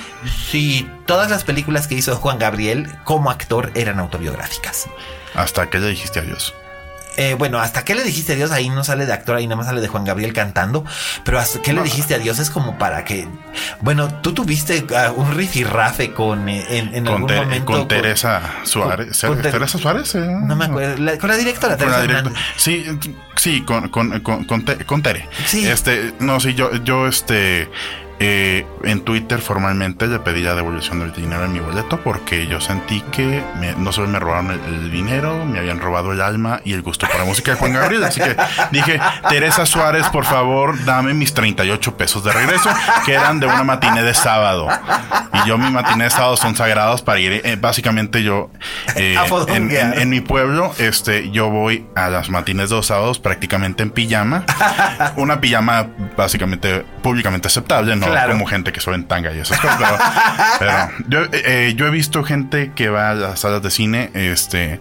[0.51, 4.87] sí, todas las películas que hizo Juan Gabriel como actor eran autobiográficas.
[5.35, 6.55] Hasta que le dijiste adiós.
[7.17, 8.51] Eh, bueno, ¿hasta qué le dijiste adiós?
[8.51, 10.85] Ahí no sale de actor, ahí nada más sale de Juan Gabriel cantando.
[11.25, 12.39] Pero ¿hasta qué le dijiste adiós?
[12.39, 13.29] Es como para que.
[13.81, 16.49] Bueno, tú tuviste uh, un rifirrafe con.
[16.49, 17.65] Eh, en, en algún momento.
[17.65, 19.19] Con Teresa Suárez.
[19.43, 20.15] ¿Teresa Suárez?
[20.15, 21.19] Eh, no me acuerdo.
[21.19, 22.05] con la directora, Teresa
[22.57, 22.85] Sí,
[23.37, 25.29] sí, con, con, con, con, Tere.
[25.47, 25.67] Sí.
[25.67, 27.69] Este, no, sí, yo, yo, este
[28.21, 32.61] eh, en Twitter formalmente le pedí la devolución del dinero en mi boleto porque yo
[32.61, 33.43] sentí que
[33.79, 37.21] no solo me robaron el, dinero, me habían robado el alma y el gusto para
[37.21, 38.05] la música de Juan Gabriel.
[38.05, 38.37] Así que
[38.71, 42.71] dije, Teresa Suárez, por favor, dame mis 38 pesos de regreso,
[43.05, 44.69] que eran de una matiné de sábado.
[45.33, 47.41] Y yo, mi matiné de sábado son sagrados para ir.
[47.45, 48.51] Eh, básicamente, yo,
[48.95, 49.17] eh,
[49.49, 54.45] en, mi pueblo, este, yo voy a las matines de los sábados prácticamente en pijama.
[55.17, 58.03] Una pijama básicamente públicamente aceptable, ¿no?
[58.30, 59.78] Como gente que suele en tanga y esas cosas.
[60.59, 60.72] Pero,
[61.09, 64.80] yo, eh, yo, he visto gente que va a las salas de cine este,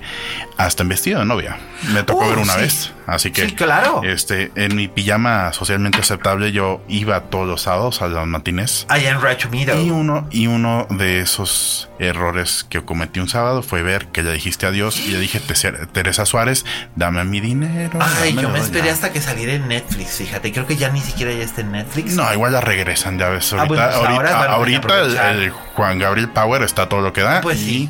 [0.57, 1.57] hasta en vestido de novia.
[1.93, 2.91] Me tocó ver una vez.
[3.05, 4.01] Así que, Sí, claro.
[4.03, 8.85] este, en mi pijama socialmente aceptable, yo iba todos los sábados a los matines.
[8.89, 9.77] Allá en Rancho Meadow.
[9.81, 14.31] Y uno, y uno de esos errores que cometí un sábado fue ver que le
[14.33, 15.53] dijiste adiós y le dije, "Te-
[15.87, 17.99] Teresa Suárez, dame mi dinero.
[18.21, 18.65] Ay, yo me ya".
[18.65, 20.51] esperé hasta que saliera en Netflix, fíjate.
[20.51, 22.13] Creo que ya ni siquiera ya está en Netflix.
[22.13, 23.51] No, igual ya regresan, ya ves.
[23.53, 27.41] Ah, Ahorita, bueno, pues ahorita, el, Juan Gabriel Power está todo lo que da.
[27.41, 27.89] Pues y, sí.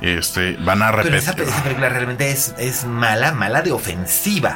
[0.00, 1.52] Este, van a Pero esa, repetir.
[1.52, 4.47] esa película realmente es, es mala, mala de ofensiva.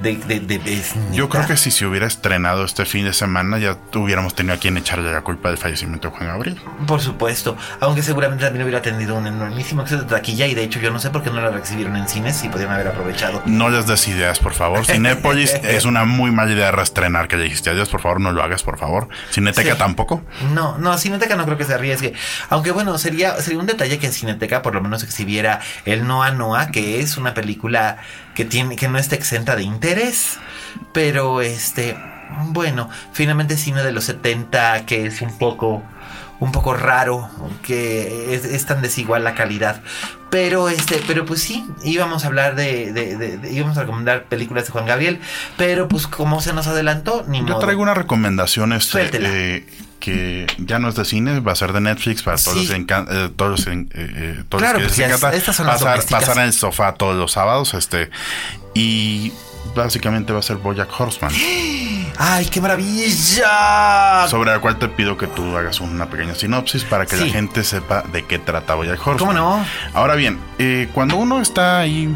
[0.00, 3.58] De, de, de- es Yo creo que si se hubiera estrenado este fin de semana,
[3.58, 6.60] ya hubiéramos tenido a quien echarle la culpa del fallecimiento de Juan Gabriel.
[6.86, 10.80] Por supuesto, aunque seguramente también hubiera tenido un enormísimo éxito de taquilla y de hecho
[10.80, 13.40] yo no sé por qué no la exhibieron en cines y podrían haber aprovechado.
[13.46, 14.84] No les des ideas, por favor.
[14.84, 17.88] Cinépolis es una muy mala idea reestrenar que le dijiste adiós.
[17.88, 19.08] Por favor, no lo hagas, por favor.
[19.30, 19.78] Cineteca Sí.
[19.78, 20.22] tampoco.
[20.52, 22.14] No, no, Cineteca no creo que se arriesgue.
[22.50, 26.66] Aunque bueno, sería, sería un detalle que Cineteca por lo menos exhibiera el Noa Noa,
[26.72, 27.98] que es una película
[28.34, 30.38] que tiene, que no está exenta de interés.
[30.92, 31.96] Pero este,
[32.48, 35.82] bueno, finalmente cine de los 70, que es un poco
[36.40, 37.30] un poco raro,
[37.62, 39.80] que es, es tan desigual la calidad.
[40.30, 44.24] Pero este, pero pues sí, íbamos a hablar de, de- de- de- íbamos a recomendar
[44.24, 45.20] películas de Juan Gabriel,
[45.56, 47.58] pero pues como se nos adelantó, ni Yo modo.
[47.60, 49.66] traigo una recomendación este, eh,
[50.04, 52.66] que ya no es de cine, va a ser de Netflix para todos Sí.
[52.68, 55.56] los, encan- eh, todos eh, eh, todos Claro, los que pues les encanta es- estas
[55.56, 57.72] son las pasar, pasar en el sofá todos los sábados.
[57.74, 58.10] este
[58.74, 59.32] Y
[59.74, 61.32] básicamente va a ser Bojack Horseman,
[62.18, 64.26] ¡Ay, qué maravilla!
[64.28, 67.26] sobre la cual te pido que tú hagas una pequeña sinopsis para que Sí.
[67.26, 69.18] la gente sepa de qué trata Bojack Horseman.
[69.18, 69.66] ¿Cómo no?
[69.94, 72.14] Ahora bien, eh, cuando uno está ahí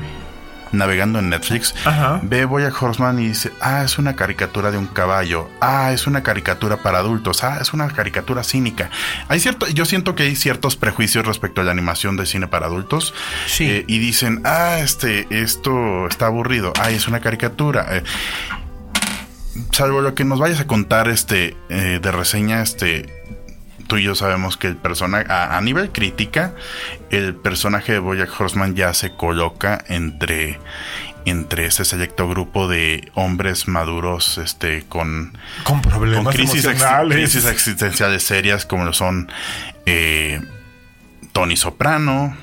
[0.73, 2.21] navegando en Netflix, Ajá.
[2.23, 6.23] ve Bojack Horseman y dice, ah, es una caricatura de un caballo, ah, es una
[6.23, 8.91] caricatura para adultos, ah, es una caricatura cínica.
[9.29, 12.67] Hay cierto, yo siento que hay ciertos prejuicios respecto a la animación de cine para
[12.67, 13.15] adultos
[13.47, 13.65] Sí.
[13.65, 17.87] eh, y dicen, ah, este, esto está aburrido, ah, es una caricatura.
[17.97, 18.03] eh,
[19.73, 23.18] salvo lo que nos vayas a contar este eh, de reseña, este
[23.89, 26.55] tú y yo sabemos que el personaje, a, a nivel crítica,
[27.11, 30.61] el personaje de Bojack Horseman ya se coloca entre
[31.25, 37.19] entre ese selecto grupo de hombres maduros, este, con, Con problemas con crisis, ex- emocionales.
[37.19, 39.31] crisis existenciales serias, como lo son
[39.85, 40.41] eh,
[41.33, 42.35] Tony Soprano,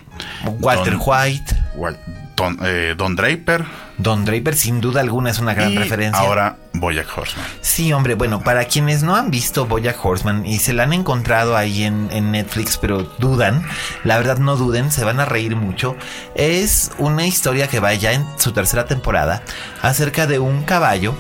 [0.60, 1.98] Walter Don- White, Wal-
[2.36, 3.66] Don, eh, Don Draper
[3.98, 6.22] Don Draper, sin duda alguna es una gran y referencia.
[6.22, 7.46] ahora Bojack Horseman.
[7.62, 11.56] Sí, hombre, bueno, para quienes no han visto Bojack Horseman y se la han encontrado
[11.56, 13.66] ahí en, en Netflix, pero dudan,
[14.04, 15.96] la verdad no duden, se van a reír mucho.
[16.36, 19.44] Es una historia que va ya en su tercera temporada
[19.82, 21.16] acerca de un caballo.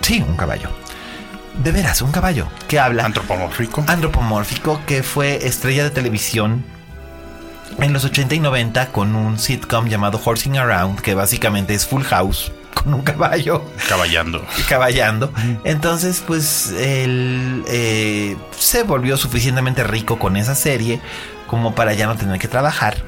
[0.00, 0.70] Sí, un caballo.
[1.62, 3.04] De veras, un caballo que habla.
[3.04, 3.84] Antropomórfico.
[3.86, 6.64] antropomórfico que fue estrella de televisión
[7.78, 12.02] en los 80 y 90 con un sitcom llamado Horsing Around, que básicamente es Full
[12.02, 14.44] House con un caballo Caballando.
[14.68, 15.32] caballando.
[15.64, 21.00] Entonces, pues él eh, se volvió suficientemente rico con esa serie
[21.46, 23.04] como para ya no tener que trabajar.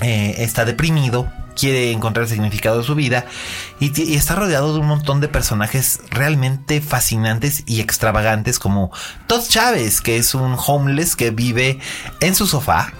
[0.00, 3.26] Eh, está deprimido, quiere encontrar el significado de su vida
[3.78, 8.90] y, y está rodeado de un montón de personajes realmente fascinantes y extravagantes como
[9.26, 11.78] Todd Chávez, que es un homeless que vive
[12.20, 12.92] en su sofá.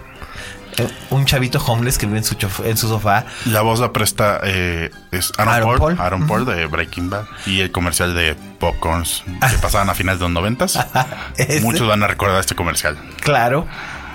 [1.11, 3.25] Un chavito homeless que vive en su, en su sofá.
[3.47, 6.01] La voz la presta eh, es Aaron, Aaron Paul, Paul.
[6.01, 10.25] Aaron Paul de Breaking Bad y el comercial de Popcorns que pasaban a finales de
[10.25, 10.79] los noventas.
[11.63, 12.99] Muchos van a recordar este comercial.
[13.21, 13.67] Claro.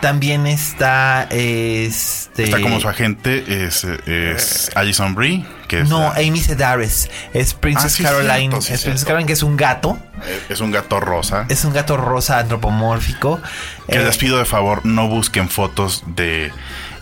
[0.02, 2.44] También está este.
[2.46, 7.10] Está como su agente, es, es Alison Brie, que es, No, la- Amy Sedaris.
[7.34, 8.40] Es Princess Ah, sí, Caroline.
[8.50, 9.04] cierto, sí, es Princess.
[9.06, 10.00] Caroline, que es un gato.
[10.48, 11.46] es un gato rosa.
[11.50, 13.42] Es un gato rosa antropomórfico.
[13.90, 16.52] que Eh, les pido de favor no busquen fotos de,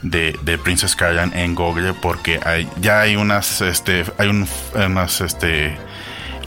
[0.02, 5.22] de, de Princess Caroline en Google porque hay, ya hay unas este hay un, unas
[5.22, 5.78] este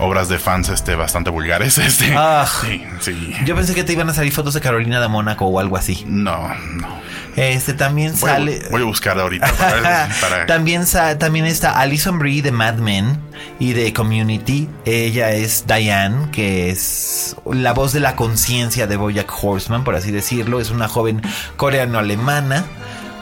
[0.00, 2.46] obras de fans este bastante vulgares este Ah.
[2.62, 5.60] sí sí Yo pensé que te iban a salir fotos de Carolina de Mónaco o
[5.60, 6.04] algo así.
[6.06, 6.88] no no
[7.36, 8.62] Este también voy, a- sale.
[8.70, 10.84] voy a buscar ahorita para, también,
[11.18, 13.18] también está Alison Brie de Mad Men
[13.58, 14.68] y de Community.
[14.84, 20.10] Ella es Diane, que es la voz de la conciencia de Bojack Horseman, por así
[20.10, 20.60] decirlo.
[20.60, 21.22] Es una joven
[21.56, 22.64] coreano-alemana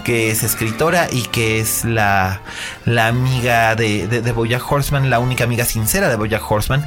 [0.09, 2.41] que es escritora y que es la,
[2.87, 6.83] la amiga de, de, Bojack Horseman, la única amiga sincera de Bojack Horseman.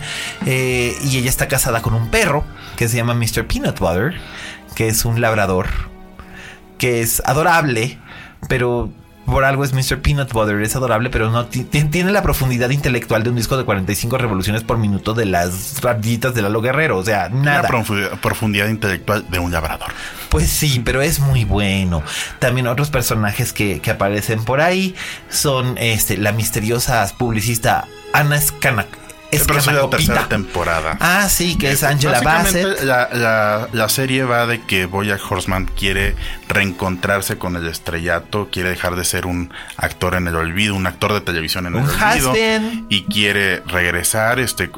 [0.47, 2.43] Eh, y ella está casada con un perro
[2.78, 3.45] que se llama Mr.
[3.45, 4.15] Peanut Butter,
[4.74, 5.67] que es un labrador
[6.80, 7.99] que es adorable,
[8.49, 8.91] pero
[9.32, 10.01] por algo es Mr.
[10.01, 14.17] Peanut Butter, es adorable, pero no tiene la profundidad intelectual de un disco de 45
[14.17, 17.63] revoluciones por minuto de las rayitas de Lalo Guerrero, o sea, nada.
[17.63, 19.91] La profundidad intelectual de un labrador.
[20.29, 22.03] Pues sí, pero es muy bueno.
[22.39, 24.95] También otros personajes que, que aparecen por ahí
[25.29, 29.01] son este, la misteriosa publicista Ana Skanak
[29.32, 30.97] es la tercera temporada.
[30.99, 32.84] Ah, sí, que es Angela Bassett.
[32.84, 36.15] La, la, serie va de que Boya Horseman quiere
[36.47, 41.13] reencontrarse con el estrellato, quiere dejar de ser un actor en el olvido, un actor
[41.13, 42.34] de televisión en el olvido.
[42.89, 44.69] Y quiere regresar, este,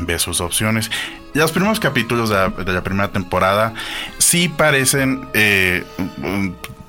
[0.00, 0.90] ve sus opciones.
[1.34, 3.72] Los primeros capítulos de la, primera temporada
[4.18, 5.84] sí parecen eh,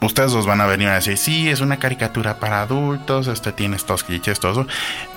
[0.02, 3.76] ustedes los van a venir a decir, sí, es una caricatura para adultos, este tiene
[3.76, 4.68] estos clichés, todo eso.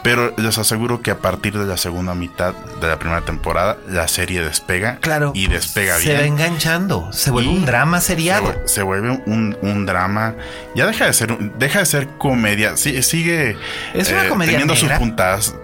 [0.02, 4.06] Pero les aseguro que a partir de la segunda mitad de la primera temporada, la
[4.08, 4.98] serie despega.
[5.00, 5.32] Claro.
[5.34, 6.10] Y despega bien.
[6.10, 7.10] Se va enganchando.
[7.12, 8.54] Se vuelve un drama seriado.
[8.66, 10.34] Se, vuelve un, drama.
[10.74, 12.76] Ya deja de ser, deja de ser comedia.
[12.76, 13.56] Sí, sigue
[13.94, 15.54] es una eh, comedia teniendo sus puntadas.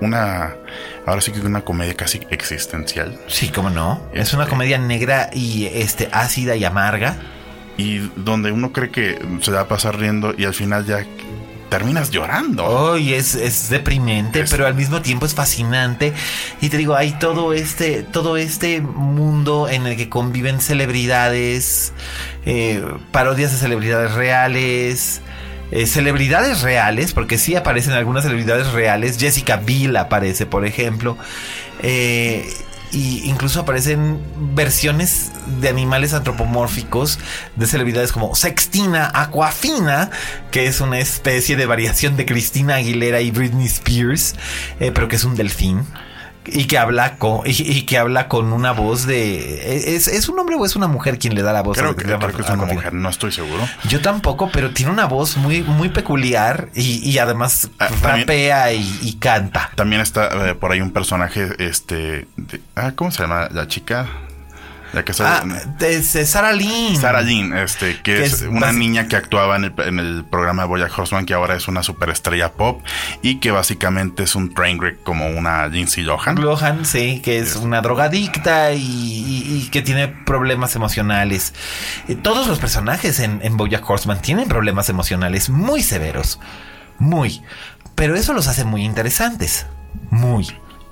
[0.00, 0.54] una.
[1.04, 3.18] Ahora sí que es una comedia casi existencial.
[3.28, 4.02] Sí, cómo no.
[4.12, 7.16] es una este comedia negra y este ácida y amarga
[7.76, 11.04] y donde uno cree que se va a pasar riendo y al final ya
[11.68, 12.64] terminas llorando.
[12.64, 16.12] Oh, es, es deprimente, pero al mismo tiempo es fascinante.
[16.60, 21.92] Y te digo, hay todo este, todo este mundo en el que conviven celebridades,
[22.44, 25.20] eh, parodias de celebridades reales.
[25.72, 29.18] Eh, celebridades reales, porque sí aparecen algunas celebridades reales.
[29.18, 31.18] Jessica Biel aparece, por ejemplo.
[31.82, 32.48] Eh,
[32.92, 34.20] y incluso aparecen
[34.54, 37.18] versiones de animales antropomórficos
[37.56, 40.10] de celebridades como Sextina Aquafina,
[40.50, 44.34] que es una especie de variación de Cristina Aguilera y Britney Spears,
[44.80, 45.84] eh, pero que es un delfín
[46.46, 50.64] y que habla con y, que habla con una voz de ¿es, un hombre o
[50.64, 53.32] es una mujer quien le da la voz creo, que, es una mujer no estoy
[53.32, 53.62] seguro.
[53.88, 59.70] Yo tampoco pero tiene una voz muy muy peculiar y, además ah, rapea y, canta.
[59.74, 62.26] También está eh, por ahí un personaje este
[62.74, 64.08] ah, cómo se llama la chica
[64.92, 65.44] la que ah,
[65.80, 66.96] es Sarah Lynn.
[66.96, 70.68] Sarah Lynn, este, que, es, una niña que actuaba en el, en el programa de
[70.68, 72.82] Boya Horseman, que ahora es una superestrella pop
[73.22, 76.40] y que básicamente es un train wreck como una Lindsay Lohan.
[76.40, 81.52] Lohan, sí, que es, una drogadicta y, que tiene problemas emocionales.
[82.08, 86.40] Eh, todos los personajes en, en Boya Horseman tienen problemas emocionales muy severos.
[86.98, 87.42] Muy.
[87.94, 89.66] Pero eso los hace muy interesantes.
[90.10, 90.46] Muy.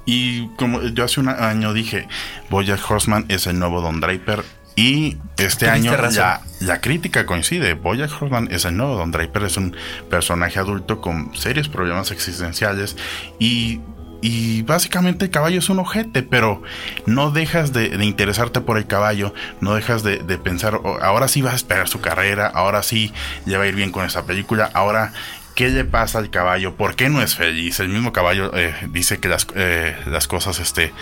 [0.07, 2.09] Y como yo hace un año dije,
[2.50, 4.44] Bojack Horseman es el nuevo Don Draper.
[4.76, 7.74] Y este año la, la, crítica coincide.
[7.74, 9.44] Bojack Horseman es el nuevo Don Draper.
[9.44, 9.76] Es un
[10.11, 12.96] personaje adulto con serios problemas existenciales.
[13.38, 13.80] Y,
[14.20, 16.24] y básicamente el caballo es un ojete.
[16.24, 16.62] Pero
[17.07, 19.32] no dejas de, interesarte por el caballo.
[19.61, 22.48] No dejas de, de, pensar, oh, ahora sí vas a esperar su carrera.
[22.48, 23.12] Ahora sí
[23.46, 24.70] ya va a ir bien con esa película.
[24.74, 25.12] Ahora
[25.55, 26.74] ¿Qué le pasa al caballo?
[26.74, 27.78] ¿Por qué no es feliz?
[27.78, 30.92] El mismo caballo eh, dice que las, eh, las, cosas este,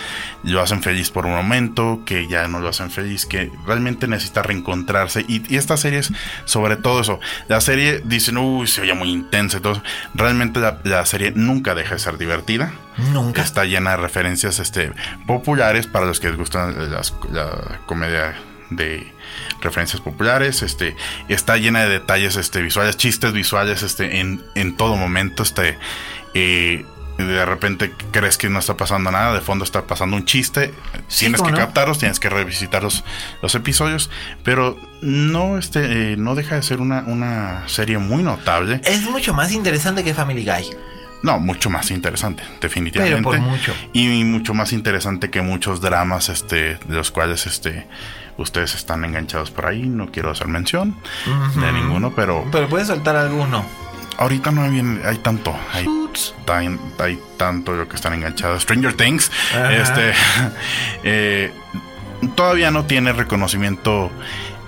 [0.43, 4.43] lo hacen feliz por un momento, que ya no lo hacen feliz, que realmente necesita
[4.43, 5.25] reencontrarse.
[5.27, 6.11] Y, esta serie es
[6.45, 7.19] sobre todo eso.
[7.47, 9.57] La serie dicen, uy, se oye muy intensa.
[9.57, 9.83] Entonces,
[10.13, 12.73] realmente la, serie nunca deja de ser divertida.
[13.11, 13.41] Nunca.
[13.41, 14.91] Está llena de referencias este,
[15.25, 18.35] populares para los que les gustan la comedia
[18.69, 19.11] de
[19.63, 20.95] referencias populares, este,
[21.29, 25.43] está llena de detalles este, visuales, chistes visuales este, en, en todo momento.
[25.43, 25.77] Este,
[26.33, 26.85] eh,
[27.17, 30.73] de repente crees que no está pasando nada, de fondo está pasando un chiste,
[31.15, 33.03] tienes que captarlos, tienes que revisitar los,
[33.41, 34.09] los episodios,
[34.43, 38.81] pero no, este, eh, no deja de ser una, una serie muy notable.
[38.83, 40.75] Es mucho más interesante que Family Guy.
[41.21, 43.17] No, mucho más interesante, definitivamente.
[43.17, 43.73] Pero por mucho.
[43.93, 47.87] Y mucho más interesante que muchos dramas, este, de los cuales, este,
[48.37, 49.83] ustedes están enganchados por ahí.
[49.83, 50.95] No quiero hacer mención
[51.55, 52.45] de ninguno, pero.
[52.51, 53.65] Pero puedes soltar alguno.
[54.17, 55.55] Ahorita no hay, bien, hay tanto.
[55.73, 55.87] Hay,
[56.99, 58.63] hay, tanto lo que están enganchados.
[58.63, 59.31] Stranger Things.
[59.71, 60.13] Este.
[61.05, 61.51] Eh,
[62.35, 64.09] todavía no tiene reconocimiento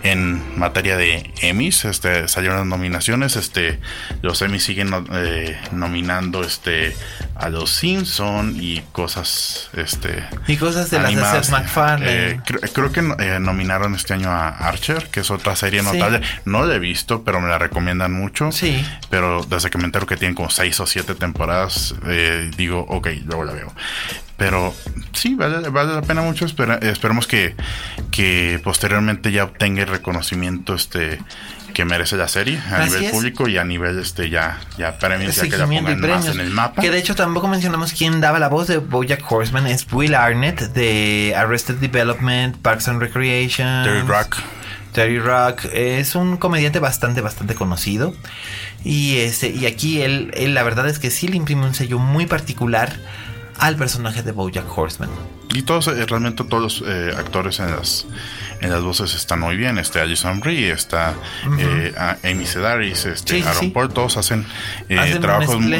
[0.05, 3.79] en materia de Emmys, este, salieron las nominaciones, este,
[4.21, 6.95] los Emmys siguen eh, nominando este,
[7.35, 12.05] a los Simpson y cosas, este, y cosas de las de Seth MacFarlane.
[12.11, 12.39] Eh,
[12.71, 16.21] creo, que eh, nominaron este año a Archer, que es otra serie notable.
[16.45, 18.51] No la he visto, pero me la recomiendan mucho.
[18.51, 18.85] Sí.
[19.09, 21.95] Pero desde que me entero que tienen como seis o siete temporadas,
[22.57, 23.73] digo, ok, luego la veo.
[24.37, 24.73] Pero
[25.13, 26.45] sí, vale, la pena mucho.
[26.45, 27.55] esperemos que,
[28.11, 31.19] que posteriormente ya obtenga el reconocimiento este
[31.73, 35.43] que merece la serie a nivel público y a nivel este ya ya premios ya
[35.43, 36.81] que la pongan más en el mapa.
[36.81, 40.73] Que de hecho tampoco mencionamos quién daba la voz de BoJack Horseman es Will Arnett
[40.73, 44.37] de Arrested Development, Parks and Recreation, Terry Rock.
[44.93, 48.15] Terry Rock es un comediante bastante, bastante conocido.
[48.85, 51.99] Y, este, y aquí él, él, la verdad es que sí le imprime un sello
[51.99, 52.95] muy particular
[53.59, 55.09] al personaje de Bojack Horseman.
[55.53, 58.05] Y todos, eh, realmente todos los eh, actores en las,
[58.59, 59.77] en las voces están muy bien.
[59.77, 61.13] Este Alison Brie, está
[61.57, 61.93] eh,
[62.23, 64.45] Amy Sedaris, este, Aaron Paul, todos hacen,
[65.21, 65.79] trabajos muy,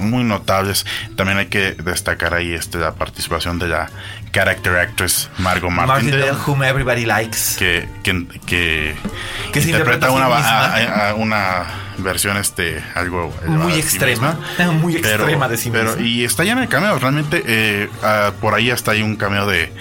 [0.00, 0.86] muy, notables.
[1.16, 3.90] También hay que destacar ahí este, la participación de la
[4.34, 7.56] character actress Margot Martindale, whom everybody likes.
[7.56, 11.64] Que, que, que, interpreta una, una
[11.98, 14.36] versión este algo muy extrema,
[14.80, 18.90] muy extrema de sí pero, y está llena de cameos, realmente ah, por ahí hasta
[18.90, 19.72] hay un cameo de,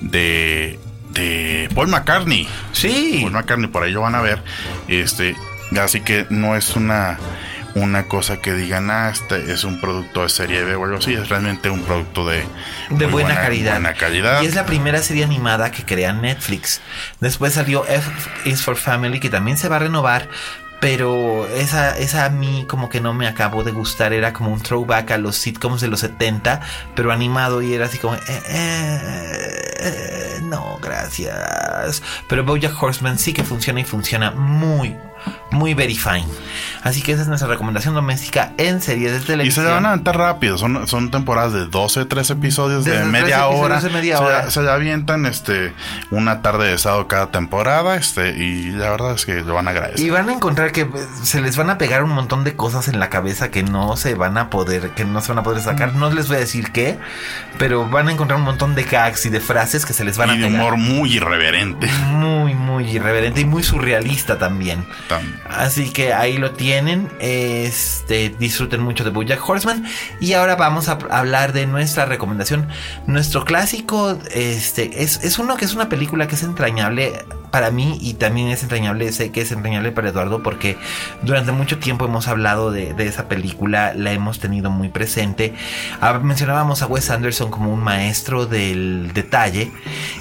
[0.00, 0.80] de,
[1.10, 2.48] de Paul McCartney.
[2.72, 3.18] Sí.
[3.20, 4.42] Paul McCartney, por ahí lo van a ver.
[4.88, 5.36] Este,
[5.78, 7.18] así que no es una
[7.74, 11.14] una cosa que digan, ah, este es un producto de serie B o algo así,
[11.14, 12.44] es realmente un producto de,
[12.90, 13.72] de buena, calidad.
[13.72, 14.42] buena, calidad.
[14.42, 16.80] Y es la primera serie animada que crea Netflix.
[17.20, 18.10] Después salió F
[18.44, 20.28] is for Family, que también se va a renovar,
[20.80, 24.60] pero esa, esa a mí como que no me acabó de gustar, era como un
[24.60, 26.60] throwback a los sitcoms de los 70,
[26.96, 32.02] pero animado y era así como, eh, eh, eh, no, gracias.
[32.28, 34.96] Pero Bojack Horseman sí que funciona y funciona muy,
[35.50, 36.26] muy very fine.
[36.82, 39.64] Así que esa es nuestra recomendación doméstica en series de televisión.
[39.64, 43.46] Y se van a aventar rápido, son, son temporadas de 12, 13 episodios de, media
[43.48, 43.80] hora.
[43.80, 44.50] De media hora.
[44.50, 45.72] Se, avientan este
[46.10, 49.72] una tarde de sábado cada temporada, este, y la verdad es que lo van a
[49.72, 50.00] agradecer.
[50.00, 50.88] Y van a encontrar que
[51.22, 54.14] se les van a pegar un montón de cosas en la cabeza que no se
[54.14, 55.94] van a poder, que no se van a poder sacar.
[55.94, 56.98] No les voy a decir qué,
[57.58, 60.30] pero van a encontrar un montón de gags y de frases que se les van
[60.30, 60.50] a pegar.
[60.50, 61.88] Y de humor muy irreverente.
[62.10, 64.86] Muy, muy irreverente y muy surrealista también.
[65.48, 67.10] Así que ahí lo tienen.
[67.20, 69.84] Este, disfruten mucho de Bojack Horseman.
[70.20, 72.68] Y ahora vamos a hablar de nuestra recomendación.
[73.06, 77.98] Nuestro clásico, este, es, es uno que es una película que es entrañable para mí
[78.00, 80.78] y también es entrañable, sé que es entrañable para Eduardo porque
[81.22, 85.54] durante mucho tiempo hemos hablado de, esa película, la hemos tenido muy presente.
[86.00, 89.72] Ah, mencionábamos a Wes Anderson como un maestro del detalle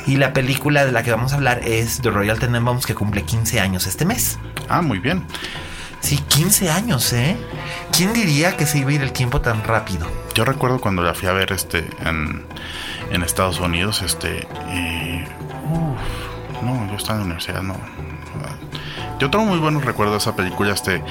[0.08, 3.24] y la película de la que vamos a hablar es The Royal Tenenbaums que cumple
[3.24, 4.40] 15 años este mes.
[4.68, 5.24] Ah, muy bien.
[6.02, 7.36] Sí, 15 años, ¿eh?
[7.92, 10.10] ¿Quién diría que se iba a ir el tiempo tan rápido?
[10.34, 12.46] Yo recuerdo cuando la fui a ver este en,
[13.12, 14.48] en Estados Unidos, este...
[14.74, 15.26] Y,
[16.64, 17.76] no, yo estaba en la universidad, no.
[19.20, 20.74] Yo tengo muy buenos recuerdos de esa película.
[20.74, 21.04] Este,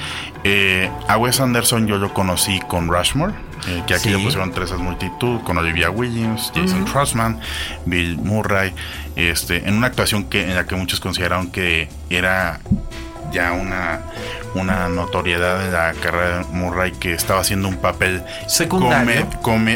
[0.43, 3.33] eh, a Wes Anderson yo lo conocí con Rushmore,
[3.67, 7.39] eh, que aquí le pusieron tres multitud, con Olivia Williams, Jason Trustman,
[7.85, 8.73] Bill Murray,
[9.15, 12.59] este, en una actuación que, en la que muchos consideraron que era
[13.31, 14.01] ya una,
[14.55, 19.27] una notoriedad en la carrera de Murray que estaba haciendo un papel secundario.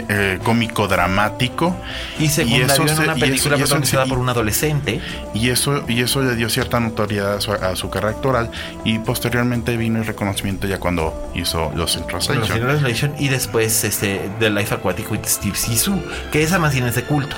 [0.09, 1.75] eh, cómico dramático.
[2.19, 5.01] Y secundario en una película protagonizada por un adolescente.
[5.33, 8.49] y eso y eso le dio cierta notoriedad a su, carrera actoral
[8.83, 14.49] y posteriormente vino el reconocimiento ya cuando hizo Los in Translation y después este The
[14.49, 16.01] Life Aquatic with Steve Sisu
[16.31, 17.35] que esa más bien es de culto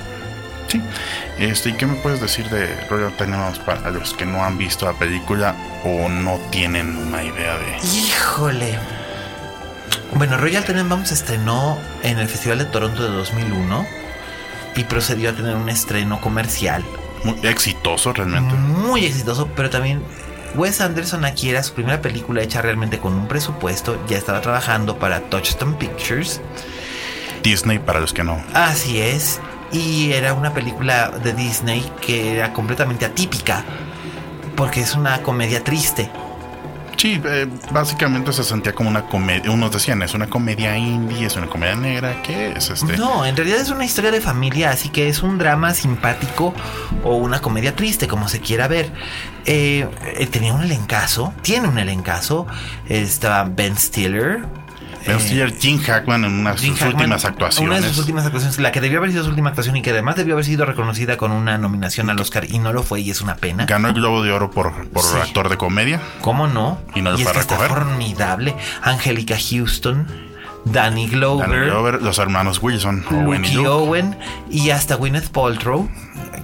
[0.67, 0.81] Sí.
[1.37, 4.85] Este, ¿Y qué me puedes decir de Royal Tenenbaums para los que no han visto
[4.85, 7.77] la película o no tienen una idea de...
[7.87, 8.77] Híjole.
[10.15, 13.85] Bueno, Royal Tenenbaums estrenó en el Festival de Toronto de 2001
[14.75, 16.83] y procedió a tener un estreno comercial.
[17.23, 18.53] Muy exitoso realmente.
[18.55, 20.01] Muy exitoso, pero también
[20.55, 24.97] Wes Anderson aquí era su primera película hecha realmente con un presupuesto, ya estaba trabajando
[24.97, 26.41] para Touchstone Pictures.
[27.43, 28.41] Disney para los que no.
[28.53, 29.39] Así es.
[29.75, 33.65] Y era una película de Disney que era completamente atípica,
[34.55, 36.09] porque es una comedia triste.
[36.95, 39.51] Sí, eh, básicamente se sentía como una comedia.
[39.51, 42.95] Unos decían, es una comedia indie, es una comedia negra, ¿qué es este?
[42.95, 46.53] No, en realidad es una historia de familia, así que es un drama simpático
[47.03, 48.93] o una comedia triste, como se quiera ver.
[49.45, 52.47] Eh, eh, tenía un elencazo, tiene un elencazo.
[52.87, 54.45] Estaba Ben Stiller,
[55.05, 57.69] Ben Jim Hackman en una de sus últimas actuaciones.
[57.69, 59.91] Una de sus últimas actuaciones, la que debió haber sido su última actuación y que
[59.91, 63.11] además debió haber sido reconocida con una nominación al Oscar y no lo fue y
[63.11, 63.65] es una pena.
[63.65, 66.01] Ganó el Globo de Oro por, por actor de comedia.
[66.21, 66.79] ¿Cómo no?
[66.95, 67.61] Y no lo fue a recoger.
[67.65, 68.55] Está formidable.
[68.81, 70.07] Angélica Houston.
[70.65, 74.17] Danny Glover, Danny Glover, los hermanos Wilson, Owen y Owen,
[74.49, 75.87] y hasta Gwyneth Paltrow,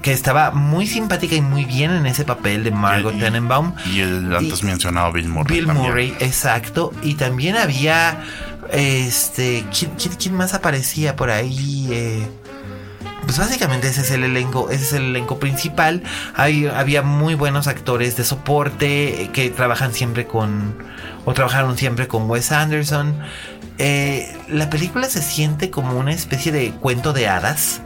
[0.01, 3.73] que estaba muy simpática y muy bien en ese papel de Margot Tenenbaum.
[3.93, 5.61] Y el antes mencionado Bill Murray.
[5.61, 6.91] Bill Murray, exacto.
[7.03, 8.23] Y también había
[8.71, 9.65] este,
[10.17, 11.87] ¿quién, más aparecía por ahí?
[11.91, 12.27] Eh,
[13.23, 16.03] pues básicamente ese es el elenco, ese es el elenco principal.
[16.35, 20.75] Hay, había muy buenos actores de soporte que trabajan siempre con,
[21.25, 23.15] o trabajaron siempre con Wes Anderson.
[23.77, 27.81] Eh, la película se siente como una especie de cuento de hadas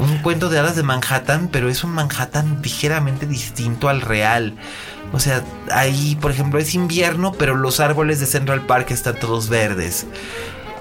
[0.00, 4.56] un cuento de hadas de Manhattan, pero es un Manhattan ligeramente distinto al real.
[5.12, 9.48] O sea, ahí, por ejemplo, es invierno, pero los árboles de Central Park están todos
[9.48, 10.06] verdes.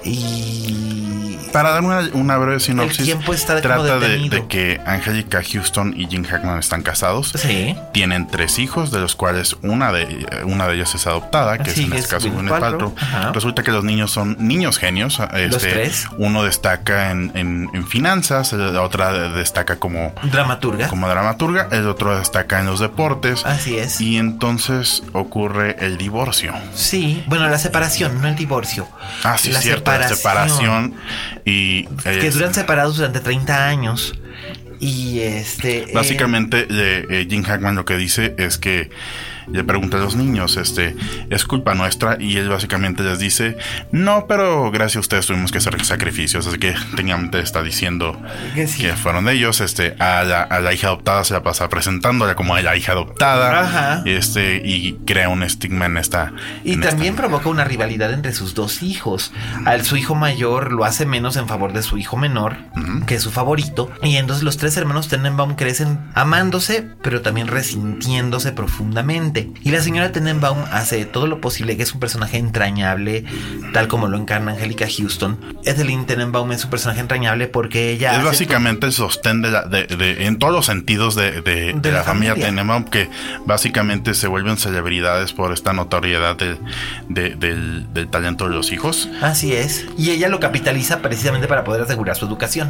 [0.04, 5.96] Y para dar una, una breve sinopsis, El tiempo está trata de, que Angelica Houston
[5.98, 7.34] y Jim Hackman están casados.
[7.36, 7.76] Sí.
[7.92, 11.78] Tienen tres hijos, de los cuales una de, una de ellas es adoptada, que es
[11.80, 12.94] en este es caso Gwyneth Paltrow.
[13.34, 15.20] Resulta que los niños son niños genios.
[15.34, 16.06] Este, tres.
[16.20, 20.88] Uno destaca en, en- en finanzas, la otra destaca como, Dramaturga.
[20.88, 23.44] como dramaturga, el otro destaca en los deportes.
[23.46, 24.00] Así es.
[24.02, 26.54] Y entonces ocurre el divorcio.
[26.76, 28.88] Sí, bueno, la separación, no el divorcio.
[29.24, 30.94] Ah, sí, La cierto, la separación.
[31.46, 34.14] Y Que es- duran separados durante 30 años.
[34.80, 35.80] Y este.
[35.84, 38.90] eh, Básicamente, eh, eh, Jim Hackman lo que dice es que
[39.52, 40.96] le pregunta a los niños, este,
[41.30, 43.58] es culpa nuestra, y él básicamente les dice,
[43.92, 48.20] no, pero gracias a ustedes tuvimos que hacer sacrificios, así que técnicamente está diciendo
[48.56, 48.82] Que sí.
[48.82, 52.56] que fueron ellos, este, a la, a la hija adoptada se la pasa presentándola como
[52.56, 54.04] a la hija adoptada, Ajá.
[54.06, 56.32] este, y crea un estigma en esta.
[56.64, 59.32] Y en también esta- provoca una rivalidad entre sus dos hijos.
[59.66, 62.58] Al su hijo mayor lo hace menos en favor de su hijo menor,
[63.08, 63.90] que es su favorito.
[64.04, 69.39] Y entonces los tres hermanos Tenenbaum crecen amándose, pero también resintiéndose profundamente.
[69.64, 73.24] Y la señora Tenenbaum hace todo lo posible, que es un personaje entrañable,
[73.74, 75.38] tal como lo encarna Angélica Houston.
[75.66, 78.18] Evelyn Tenenbaum es un personaje entrañable porque ella...
[78.18, 81.32] Es básicamente el sostén de la, de, de- en todos los sentidos de,
[81.84, 82.36] la la, familia familia.
[82.36, 83.10] Tenenbaum, que
[83.46, 86.58] básicamente se vuelven celebridades por esta notoriedad del,
[87.08, 89.10] de- del, del talento de los hijos.
[89.22, 89.86] Así es.
[89.98, 92.70] Y ella lo capitaliza precisamente para poder asegurar su educación.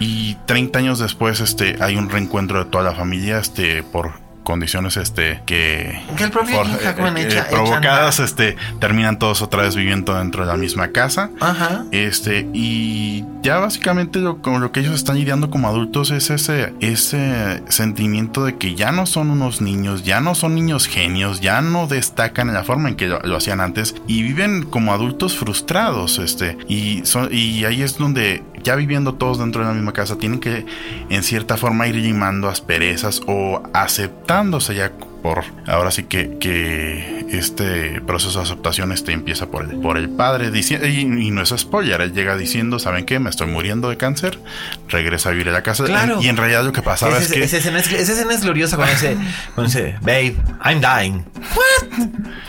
[0.00, 4.96] Y 30 años después este, hay un reencuentro de toda la familia este, por condiciones
[4.96, 9.62] este que, Que el propio Jim Hackman eh, echa- provocadas echa este terminan todos otra
[9.62, 11.84] vez viviendo dentro de la misma casa Ajá.
[11.90, 16.72] Este, y ya básicamente lo, con lo que ellos están lidiando como adultos es ese,
[16.80, 21.60] ese sentimiento de que ya no son unos niños, ya no son niños genios, ya
[21.60, 25.36] no destacan en la forma en que lo, lo hacían antes y viven como adultos
[25.36, 29.92] frustrados, este, y, son, y ahí es donde ya viviendo todos dentro de la misma
[29.92, 30.66] casa tienen que
[31.10, 34.92] en cierta forma ir limando asperezas o aceptándose ya
[35.24, 40.10] por ahora sí que, que este proceso de aceptación este empieza por el, por el
[40.10, 43.88] padre diciendo y, y no es spoiler él llega diciendo saben qué me estoy muriendo
[43.88, 44.38] de cáncer
[44.86, 46.20] regresa a vivir a la casa Claro.
[46.20, 48.42] y en realidad lo que pasaba Esa, es que esa escena es, esa escena es
[48.42, 49.16] gloriosa cuando dice,
[49.54, 51.24] cuando dice, babe, I'm dying.
[51.56, 51.88] What?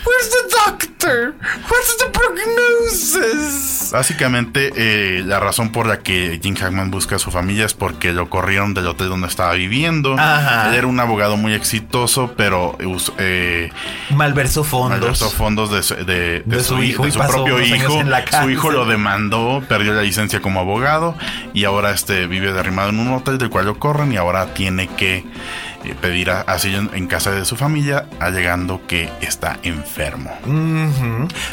[0.04, 1.34] Where's the doctor?
[1.70, 3.90] What's the prognosis?
[3.92, 8.12] Básicamente, eh, la razón por la que Jim Hackman busca a su familia es porque
[8.12, 10.14] lo corrieron del hotel donde estaba viviendo.
[10.18, 10.68] Ajá.
[10.70, 12.65] Él era un abogado muy exitoso, pero
[13.18, 13.70] eh,
[14.10, 14.98] Malversó fondos.
[15.00, 18.00] malversó fondos de, su- de- de De su, su hijo de y su propio hijo.
[18.00, 21.14] en la Su hijo lo demandó, perdió la licencia como abogado
[21.54, 24.88] y ahora este vive derrimado en un hotel del cual lo corren y ahora tiene
[24.88, 25.24] que
[25.84, 30.30] eh, pedir a- asilo en, casa de su familia, alegando que está enfermo.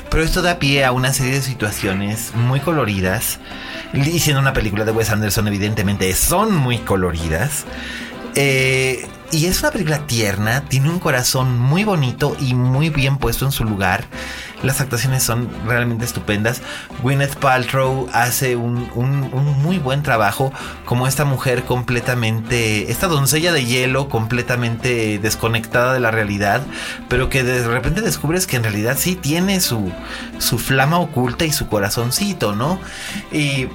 [0.10, 3.40] Pero esto da pie a una serie de situaciones muy coloridas.
[3.94, 7.66] Y siendo una película de Wes Anderson, evidentemente son muy coloridas.
[8.36, 13.46] Eh, y es una película tierna, tiene un corazón muy bonito y muy bien puesto
[13.46, 14.06] en su lugar.
[14.62, 16.62] Las actuaciones son realmente estupendas.
[17.02, 20.54] Gwyneth Paltrow hace un, un- un muy buen trabajo
[20.86, 26.62] como esta mujer completamente, esta doncella de hielo completamente desconectada de la realidad,
[27.10, 29.92] pero que de repente descubres que en realidad sí tiene su,
[30.38, 32.80] su flama oculta y su corazoncito, ¿no?
[33.32, 33.68] Y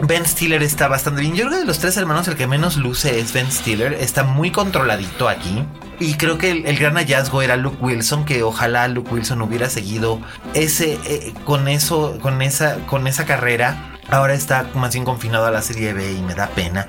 [0.00, 1.34] Ben Stiller está bastante bien.
[1.34, 3.94] Yo creo que de los tres hermanos el que menos luce es Ben Stiller.
[3.94, 5.64] Está muy controladito aquí.
[5.98, 10.20] Y creo que el, gran hallazgo era Luke Wilson, que ojalá Luke Wilson hubiera seguido
[10.52, 13.95] ese eh, con eso, con esa, con esa carrera.
[14.08, 16.86] Ahora está más bien confinado a la serie B y me da pena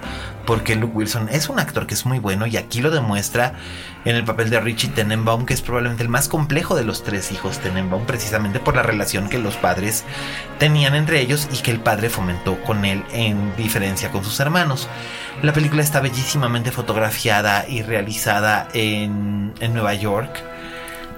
[0.48, 3.54] porque Luke Wilson es un actor que es muy bueno y aquí lo demuestra
[4.06, 7.32] en el papel de Richie Tenenbaum, que es probablemente el más complejo de los tres
[7.34, 10.06] hijos Tenenbaum, precisamente por la relación que los padres
[10.58, 14.88] tenían entre ellos y que el padre fomentó con él en diferencia con sus hermanos.
[15.42, 20.42] La película está bellísimamente fotografiada y realizada en, en Nueva York.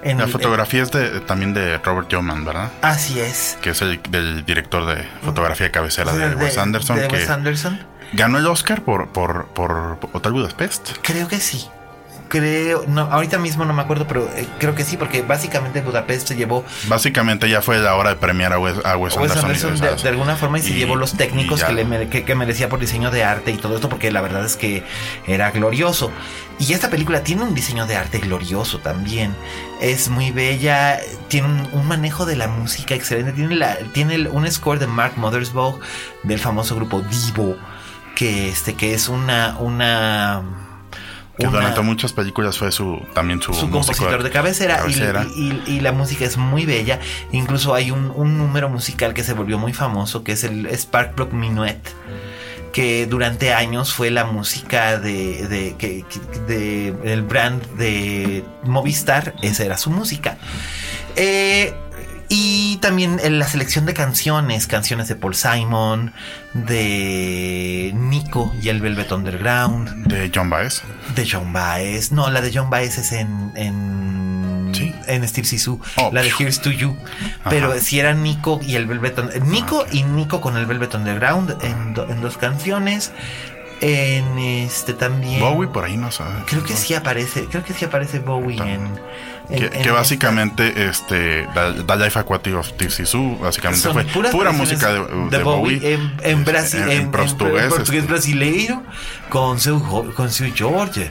[0.02, 2.70] En La el- fotografía es de, también de Robert Yeoman, ¿verdad?
[2.82, 3.58] así es.
[3.60, 7.16] que es el del director de fotografía de cabecera de, De- Wes Anderson, de que
[7.16, 7.78] Wes Anderson.
[8.12, 10.90] ganó el Oscar por, por, por Hotel Budapest.
[11.02, 11.68] Creo que sí.
[12.30, 16.28] Creo, no, ahorita mismo no me acuerdo, pero eh, creo que sí, porque básicamente Budapest
[16.28, 19.76] se llevó Básicamente ya fue la hora de premiar a Wes, a Wes Wes Anderson.
[19.80, 22.78] de, alguna forma y se Y- llevó los técnicos que, le que, que merecía por
[22.78, 24.84] diseño de arte y todo esto, porque la verdad es que
[25.26, 26.12] era glorioso.
[26.60, 29.34] Y esta película tiene un diseño de arte glorioso también.
[29.80, 34.48] Es muy bella, tiene un, un manejo de la música excelente, tiene, la, tiene un
[34.52, 35.80] score de Mark Mothersbaugh
[36.22, 37.56] del famoso grupo Divo.
[38.14, 40.42] que este que es una una
[41.40, 45.26] que una- durante muchas películas fue su también su, compositor de cabecera, y- cabecera.
[45.34, 47.00] Y, y- y la música es muy bella.
[47.32, 51.32] Incluso hay un, un número musical que se volvió muy famoso, que es el Sparkplug
[51.32, 51.78] Minuet,
[52.72, 59.34] que durante años fue la música de, de, que- que- de- el brand de Movistar,
[59.42, 60.38] esa era su música.
[61.16, 61.74] Eh,
[62.30, 66.12] y también en la selección de canciones, canciones de Paul Simon,
[66.54, 70.82] de Nico y el Velvet Underground, de John Baez.
[71.14, 72.12] de John Baez.
[72.12, 73.52] No, la de John Baez es en.
[73.56, 74.20] en
[74.72, 74.94] Sí.
[75.08, 75.80] En Steve Sisu.
[75.96, 76.10] Oh.
[76.12, 76.96] La de Here's to You.
[77.50, 81.92] Pero si era Nico y el Velvet Nico y Nico con el Velvet Underground en,
[81.92, 83.10] do- en dos canciones.
[83.80, 85.40] En este también.
[85.40, 86.42] Bowie por ahí no sabe.
[86.46, 87.46] Creo que sí aparece.
[87.46, 88.68] Creo que sí aparece Bowie en.
[88.68, 89.00] en-
[89.48, 89.92] Que, en que esta.
[89.92, 95.00] básicamente este The, Life Aquatic of Steve Zissou básicamente Son fue pura música de,
[95.30, 98.82] de Bowie, en, en, en, en- en en portugués, este, brasileiro
[99.28, 101.10] con su, con su George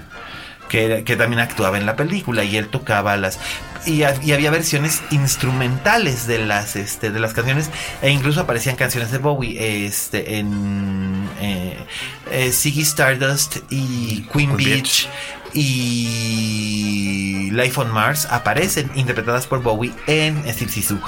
[0.69, 3.39] que, también actuaba en la película y él tocaba las
[3.85, 7.69] y, ha- y había versiones instrumentales de las este de las canciones
[8.01, 11.77] e incluso aparecían canciones de Bowie este en eh,
[12.31, 15.07] eh, Ziggy Stardust y Queen Queen Beach
[15.53, 20.99] y Life on Mars aparecen interpretadas por Bowie en Steve Zissou.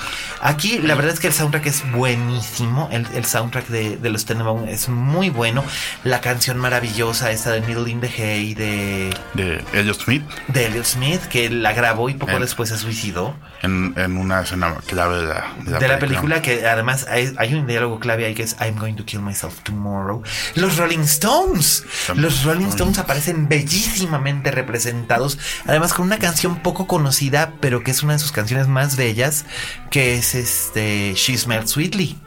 [0.41, 4.25] Aquí la verdad es que el soundtrack es buenísimo, el, el soundtrack de, de los
[4.25, 5.63] Tenenbaum es muy bueno,
[6.03, 10.85] la canción maravillosa esa de Middle in the Hay de, de Elliot Smith de Elliot
[10.85, 13.35] Smith que la grabó y poco después se suicidó.
[13.61, 17.67] en, en una escena clave de la, de la película que además hay, hay un
[17.67, 20.23] diálogo clave ahí que es I'm going to kill myself tomorrow.
[20.55, 21.83] Los Rolling Stones.
[22.15, 25.37] Los Rolling Stones aparecen bellísimamente representados.
[25.65, 29.45] Además con una canción poco conocida, pero que es una de sus canciones más bellas,
[29.89, 32.17] que es este She Smells Sweetly.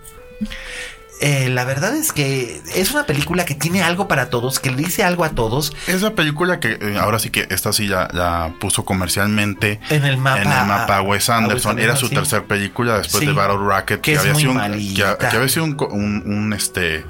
[1.20, 4.76] Eh, la verdad es que es una película que tiene algo para todos, que le
[4.76, 5.72] dice algo a todos.
[5.86, 10.16] esa película que eh, ahora sí que esta sí ya la puso comercialmente En el
[10.18, 12.14] mapa- en el mapa a- Wes a Anderson Wes era su sí.
[12.16, 13.26] tercer película después Sí.
[13.26, 16.52] de Battle Racket Que es había sido un, que, que había sido un, un, un,
[16.52, 17.06] este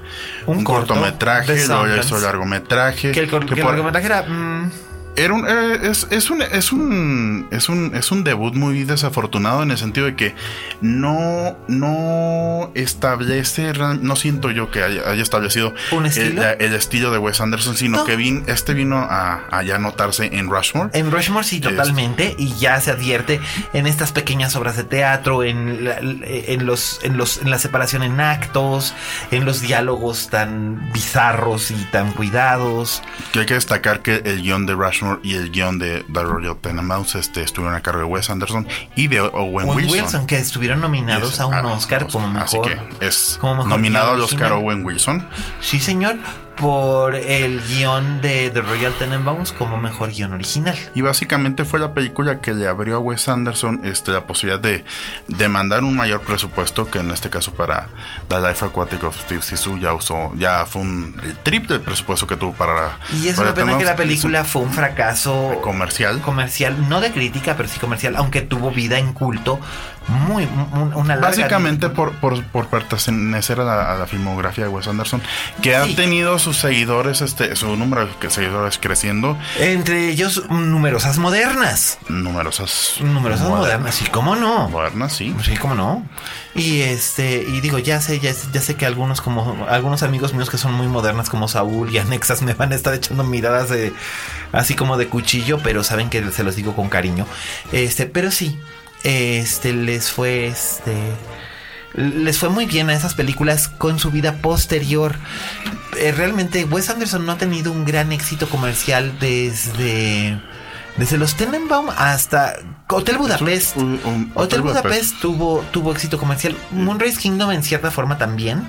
[0.46, 3.72] Un un, corto cortometraje luego ya hizo largometraje Que el, cor- que que el por-
[3.72, 4.22] largometraje era...
[4.22, 4.70] mm,
[5.16, 9.62] Era un, eh, es, es un es un es un es un debut muy desafortunado
[9.62, 10.34] en el sentido de que
[10.80, 16.42] no no establece no siento yo que haya, haya establecido ¿Un el, estilo?
[16.42, 18.04] la- el estilo de Wes Anderson sino No.
[18.04, 22.54] que vin- este vino a, a ya notarse en Rushmore En Rushmore sí, totalmente, y
[22.54, 23.40] ya se advierte
[23.72, 28.02] en estas pequeñas obras de teatro, en, la, en los, en los, en la separación
[28.02, 28.94] en actos,
[29.30, 33.02] en los diálogos tan bizarros y tan cuidados.
[33.32, 36.56] que hay que destacar que el guion de Rushmore y el guion de The Royal
[36.56, 38.66] Tenenbaums este, estuvieron a cargo de Wes Anderson
[38.96, 42.58] y de Owen Owen Wilson, Wilson, que estuvieron nominados Es- a un Oscar como así
[42.58, 42.72] mejor.
[42.98, 44.52] que es como nominado al Oscar.
[44.52, 45.26] Owen Wilson
[45.60, 46.16] Sí, señor,
[46.56, 50.76] por el guion de The Royal Tenenbaums como mejor guion original.
[50.94, 54.84] Y básicamente fue la película que le abrió a Wes Anderson este, la posibilidad de
[55.28, 57.88] demandar un mayor presupuesto, que en este caso para
[58.28, 62.26] The Life Aquatic of Steve Zissou ya usó, ya fue un, el triple del presupuesto
[62.26, 62.98] que tuvo para...
[63.12, 66.20] Y es para una pena que la película fue un fracaso comercial.
[66.20, 69.60] comercial, no de crítica, pero sí comercial, aunque tuvo vida en culto,
[70.08, 74.70] muy, un- una larga Básicamente por, por, por pertenecer a la, a la filmografía de
[74.70, 75.22] Wes Anderson,
[75.62, 75.74] que Sí.
[75.92, 81.98] ha tenido sus seguidores, este, su número de seguidores creciendo, Entre ellos, numerosas modernas.
[82.08, 82.96] numerosas...
[83.00, 84.68] Numerosas modernas, sí, cómo no.
[84.68, 85.34] Modernas, sí.
[85.44, 86.06] Sí, cómo no.
[86.54, 90.50] Y este, y digo, ya sé, ya, ya sé que algunos como algunos amigos míos
[90.50, 93.92] que son muy modernas como Saúl y Anexas me van a estar echando miradas de
[94.52, 97.26] así como de cuchillo, pero saben que se los digo con cariño.
[97.72, 98.56] Este, pero sí,
[99.04, 100.94] este les fue este
[101.94, 105.14] les fue muy bien a esas películas con su vida posterior.
[105.96, 110.40] Eh, realmente Wes Anderson no ha tenido un gran éxito comercial desde
[110.96, 112.56] desde los Tenenbaum hasta
[112.88, 113.76] Hotel Budapest.
[113.76, 116.56] Un- un- Hotel Budapest tuvo, tuvo éxito comercial.
[116.72, 118.62] Moonrise Kingdom en cierta forma también.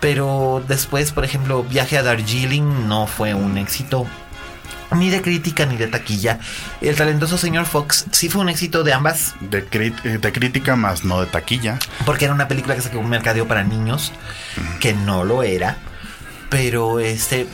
[0.00, 4.06] Pero después, por ejemplo, Viaje a Darjeeling no fue un éxito
[4.96, 6.38] ni de crítica ni de taquilla.
[6.80, 11.04] El talentoso señor Fox sí fue un éxito de ambas, De, eh, de crítica más
[11.04, 11.78] no de taquilla.
[12.04, 14.12] porque era una película que sacó un mercadeo para niños,
[14.80, 15.76] que no lo era.
[16.50, 17.46] Pero este,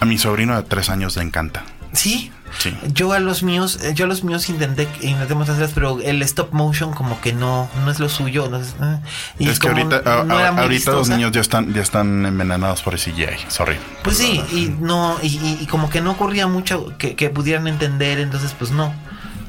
[0.00, 1.64] A mi sobrino de tres años le encanta.
[1.92, 2.32] sí.
[2.58, 2.76] Sí.
[2.92, 6.52] Yo a los míos, eh, yo a los míos intenté, intenté mostrarles, pero el stop
[6.52, 8.46] motion como que no, no es lo suyo.
[8.46, 8.98] entonces, eh,
[9.38, 12.82] y es que ahorita, a- no a- ahorita los niños ya están, ya están envenenados
[12.82, 13.26] por el CGI.
[13.48, 13.76] Sorry.
[14.02, 17.68] Pues sí, y no, y, y- y como que no ocurría mucho que, que pudieran
[17.68, 18.92] entender, entonces pues no,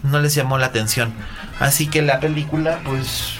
[0.03, 1.11] no les llamó la atención.
[1.59, 3.33] Así que la película, pues,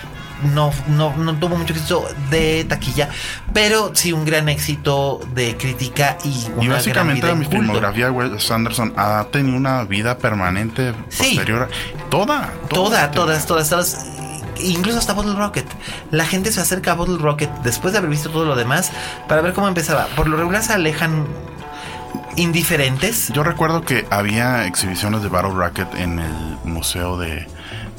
[0.43, 3.09] no, no, no tuvo mucho éxito de taquilla,
[3.53, 7.59] pero sí un gran éxito de crítica y una Y básicamente gran mi vida en
[7.59, 7.73] culto.
[7.73, 11.35] filmografía, Wes Anderson ha tenido una vida permanente Sí.
[11.35, 11.69] posterior.
[12.09, 14.05] Toda, Toda, todas, todas, todas.
[14.61, 15.65] Incluso hasta Bottle Rocket.
[16.11, 18.91] La gente se acerca a Bottle Rocket después de haber visto todo lo demás
[19.27, 20.07] para ver cómo empezaba.
[20.15, 21.25] Por lo regular se alejan
[22.35, 23.29] indiferentes.
[23.33, 27.47] Yo recuerdo que había exhibiciones de Battle Rocket en el Museo de,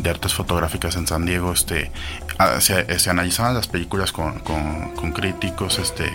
[0.02, 1.52] de Artes Fotográficas en San Diego.
[1.52, 1.90] Este,
[2.38, 5.78] ah, se, se analizaban las películas con, con- con críticos.
[5.78, 6.12] Este,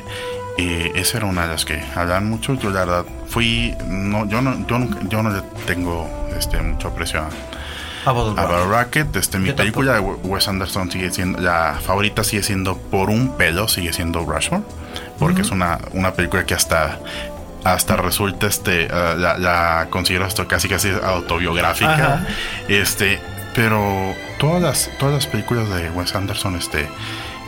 [0.58, 2.54] y esa era una de las que hablaban mucho.
[2.56, 6.90] Yo la verdad fui, no, yo no, yo nunca- yo no le tengo este mucho
[6.90, 7.30] aprecio a,
[8.38, 8.46] A.
[8.46, 9.16] Battle Rocket.
[9.16, 13.68] Este, mi película de Wes Anderson sigue siendo, la favorita sigue siendo por un pelo,
[13.68, 14.64] sigue siendo Rushmore,
[15.20, 17.00] porque es una, una película que hasta
[17.64, 22.28] hasta resulta este ah, la, la considero esto casi casi autobiográfica Ajá.
[22.68, 23.20] este
[23.56, 26.88] pero todas las todas las películas de Wes Anderson este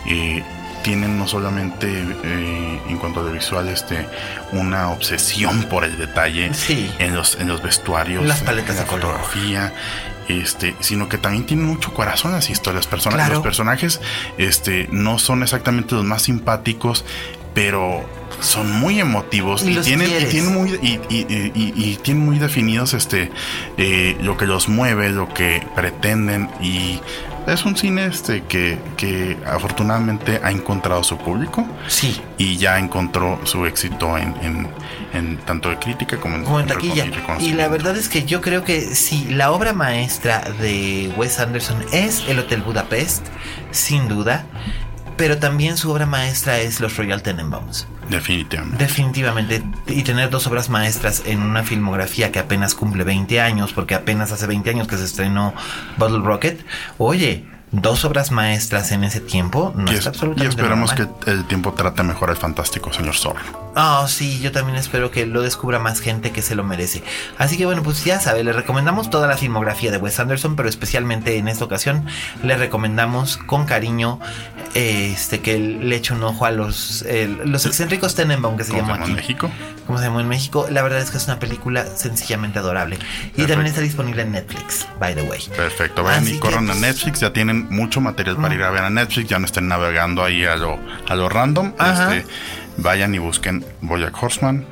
[0.08, 0.44] eh,
[0.84, 1.88] tienen no solamente
[2.24, 4.08] eh, en cuanto a lo visual este
[4.54, 6.90] una obsesión por el detalle Sí.
[7.00, 9.12] en los en los vestuarios Las paletas en la de color.
[9.18, 9.74] fotografía
[10.30, 12.86] este, sino que también tienen mucho corazón las historias.
[12.86, 13.36] Persona- Claro.
[13.36, 14.02] Los personajes
[14.38, 17.06] este, no son exactamente los más simpáticos,
[17.58, 18.06] pero
[18.40, 22.24] son muy emotivos Y y, tienen, y tienen muy y, y- y- y- y tienen
[22.24, 23.32] muy definidos este
[23.80, 27.00] eh, lo que los mueve, lo que pretenden y
[27.48, 32.22] es un cine este que, que afortunadamente ha encontrado su público Sí.
[32.38, 34.68] y ya encontró su éxito en, en-
[35.14, 37.06] en tanto de crítica como en, como en taquilla.
[37.40, 41.78] Y la verdad es que yo creo que si la obra maestra de Wes Anderson
[41.92, 43.26] es El Hotel Budapest,
[43.72, 44.46] sin duda,
[45.18, 47.88] pero también su obra maestra es Los Royal Tenenbaums.
[48.10, 48.84] definitivamente.
[48.84, 49.64] Definitivamente.
[49.88, 54.32] Y tener dos obras maestras en una filmografía que apenas cumple 20 años, porque apenas
[54.32, 55.54] hace 20 años que se estrenó
[55.98, 56.64] Bottle Rocket.
[56.98, 61.08] Oye, dos obras maestras en ese tiempo no Y, está es- y absolutamente esperamos que
[61.30, 63.68] el tiempo trate mejor al fantástico señor Zorro.
[63.80, 67.04] Ah, sí, yo también espero que lo descubra más gente que se lo merece.
[67.38, 70.68] Así que bueno, pues ya sabe, le recomendamos toda la filmografía de Wes Anderson, pero
[70.68, 72.06] especialmente en esta ocasión
[72.42, 74.20] le recomendamos con cariño
[74.74, 77.06] eh, este que le eche un ojo a los
[77.46, 79.12] los excéntricos Tenenbaum que se llama aquí.
[79.12, 79.52] en México.
[79.86, 82.98] Como se llama en México, la verdad es que es una película sencillamente adorable.
[83.36, 85.40] Y también está disponible en Netflix, by the way.
[85.56, 88.72] Perfecto, vayan Así y corran a pues, Netflix, ya tienen mucho material para ir a
[88.72, 91.74] ver a Netflix, ya no estén navegando ahí a lo, a lo random.
[91.80, 92.26] Este,
[92.78, 94.66] vayan y busquen Bojack Horseman,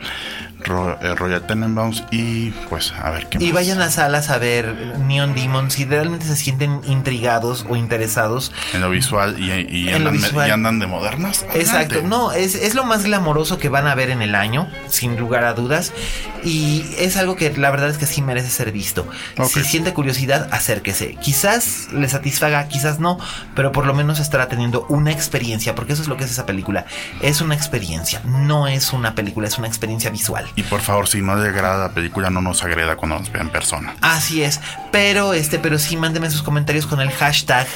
[0.66, 3.54] Royal Tenenbaums y pues a ver qué Y más.
[3.54, 8.82] vayan a salas a ver Neon Demon si realmente se sienten intrigados o interesados en
[8.82, 10.48] lo visual y, y En lo andan, visual.
[10.48, 11.46] y andan de modernas.
[11.54, 15.18] Exacto, no, es, es lo más glamoroso que van a ver en el año, sin
[15.18, 15.92] lugar a dudas.
[16.44, 19.08] Y es algo que la verdad es que sí merece ser visto.
[19.48, 21.16] Si siente curiosidad, acérquese.
[21.16, 23.18] Quizás le satisfaga, quizás no,
[23.56, 26.46] pero por lo menos estará teniendo una experiencia, porque eso es lo que es esa
[26.46, 26.86] película.
[27.22, 30.46] Es una experiencia, no es una película, es una experiencia visual.
[30.56, 33.41] Y por favor, si no le agrada la película, no nos agreda cuando nos vea
[33.41, 33.94] en persona.
[34.02, 34.61] Así es,
[34.91, 37.68] pero este, pero sí mándeme sus comentarios con el hashtag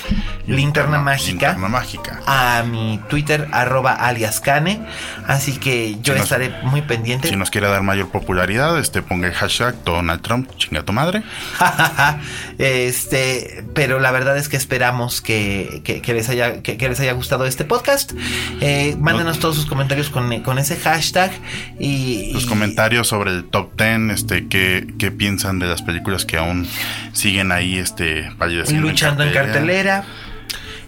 [0.48, 1.30] linterna mágica.
[1.50, 2.22] Linterna mágica.
[2.26, 4.80] a mi Twitter, arroba aliascane.
[5.28, 7.28] Así que yo Si nos- estaré muy pendiente.
[7.28, 11.24] Si nos quiere dar mayor popularidad, este ponga el hashtag Donald Trump, chinga tu madre.
[12.58, 17.00] este, pero la verdad es que esperamos que, que- que les, haya, que, que les
[17.00, 18.14] haya gustado este podcast.
[18.62, 21.32] Eh, mándenos todos sus comentarios con, con ese hashtag
[21.80, 26.26] y, Los y- comentarios sobre el top 10, este, qué, qué piensan de las películas
[26.26, 26.68] que aún
[27.14, 28.30] siguen ahí, este,
[28.72, 30.04] luchando en cartelera.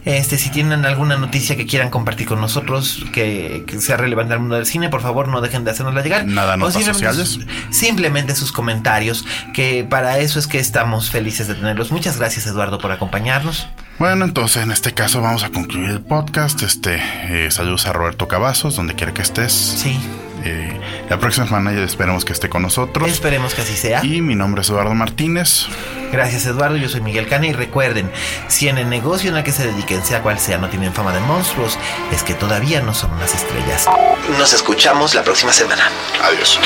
[0.03, 4.39] Este, si tienen alguna noticia que quieran compartir con nosotros que, que sea relevante al
[4.39, 6.25] mundo del cine, por favor no dejen de hacernosla llegar.
[6.25, 7.29] Nada, O notas simplemente sociales.
[7.69, 11.91] sus- simplemente sus comentarios, que para eso es que estamos felices de tenerlos.
[11.91, 13.67] Muchas gracias Eduardo por acompañarnos.
[13.99, 16.63] Bueno, entonces en este caso vamos a concluir el podcast.
[16.63, 19.53] Este, eh, saludos a Roberto Cavazos, donde quiera que estés.
[19.53, 19.99] Sí,
[20.43, 23.09] Eh, la próxima semana ya esperemos que esté con nosotros.
[23.09, 24.03] esperemos que así sea.
[24.03, 25.67] Y mi nombre es Eduardo Martínez.
[26.11, 28.11] Gracias Eduardo, yo soy Miguel Cana y recuerden,
[28.47, 31.13] si en el negocio en el que se dediquen, sea cual sea, no tienen fama
[31.13, 31.77] de monstruos,
[32.11, 33.85] es que todavía no son unas estrellas.
[34.37, 35.83] Nos escuchamos la próxima semana.
[36.23, 36.59] Adiós.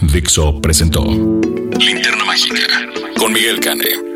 [0.00, 2.56] Dixo presentó Linterna Mágica
[3.18, 4.15] con Miguel Cane.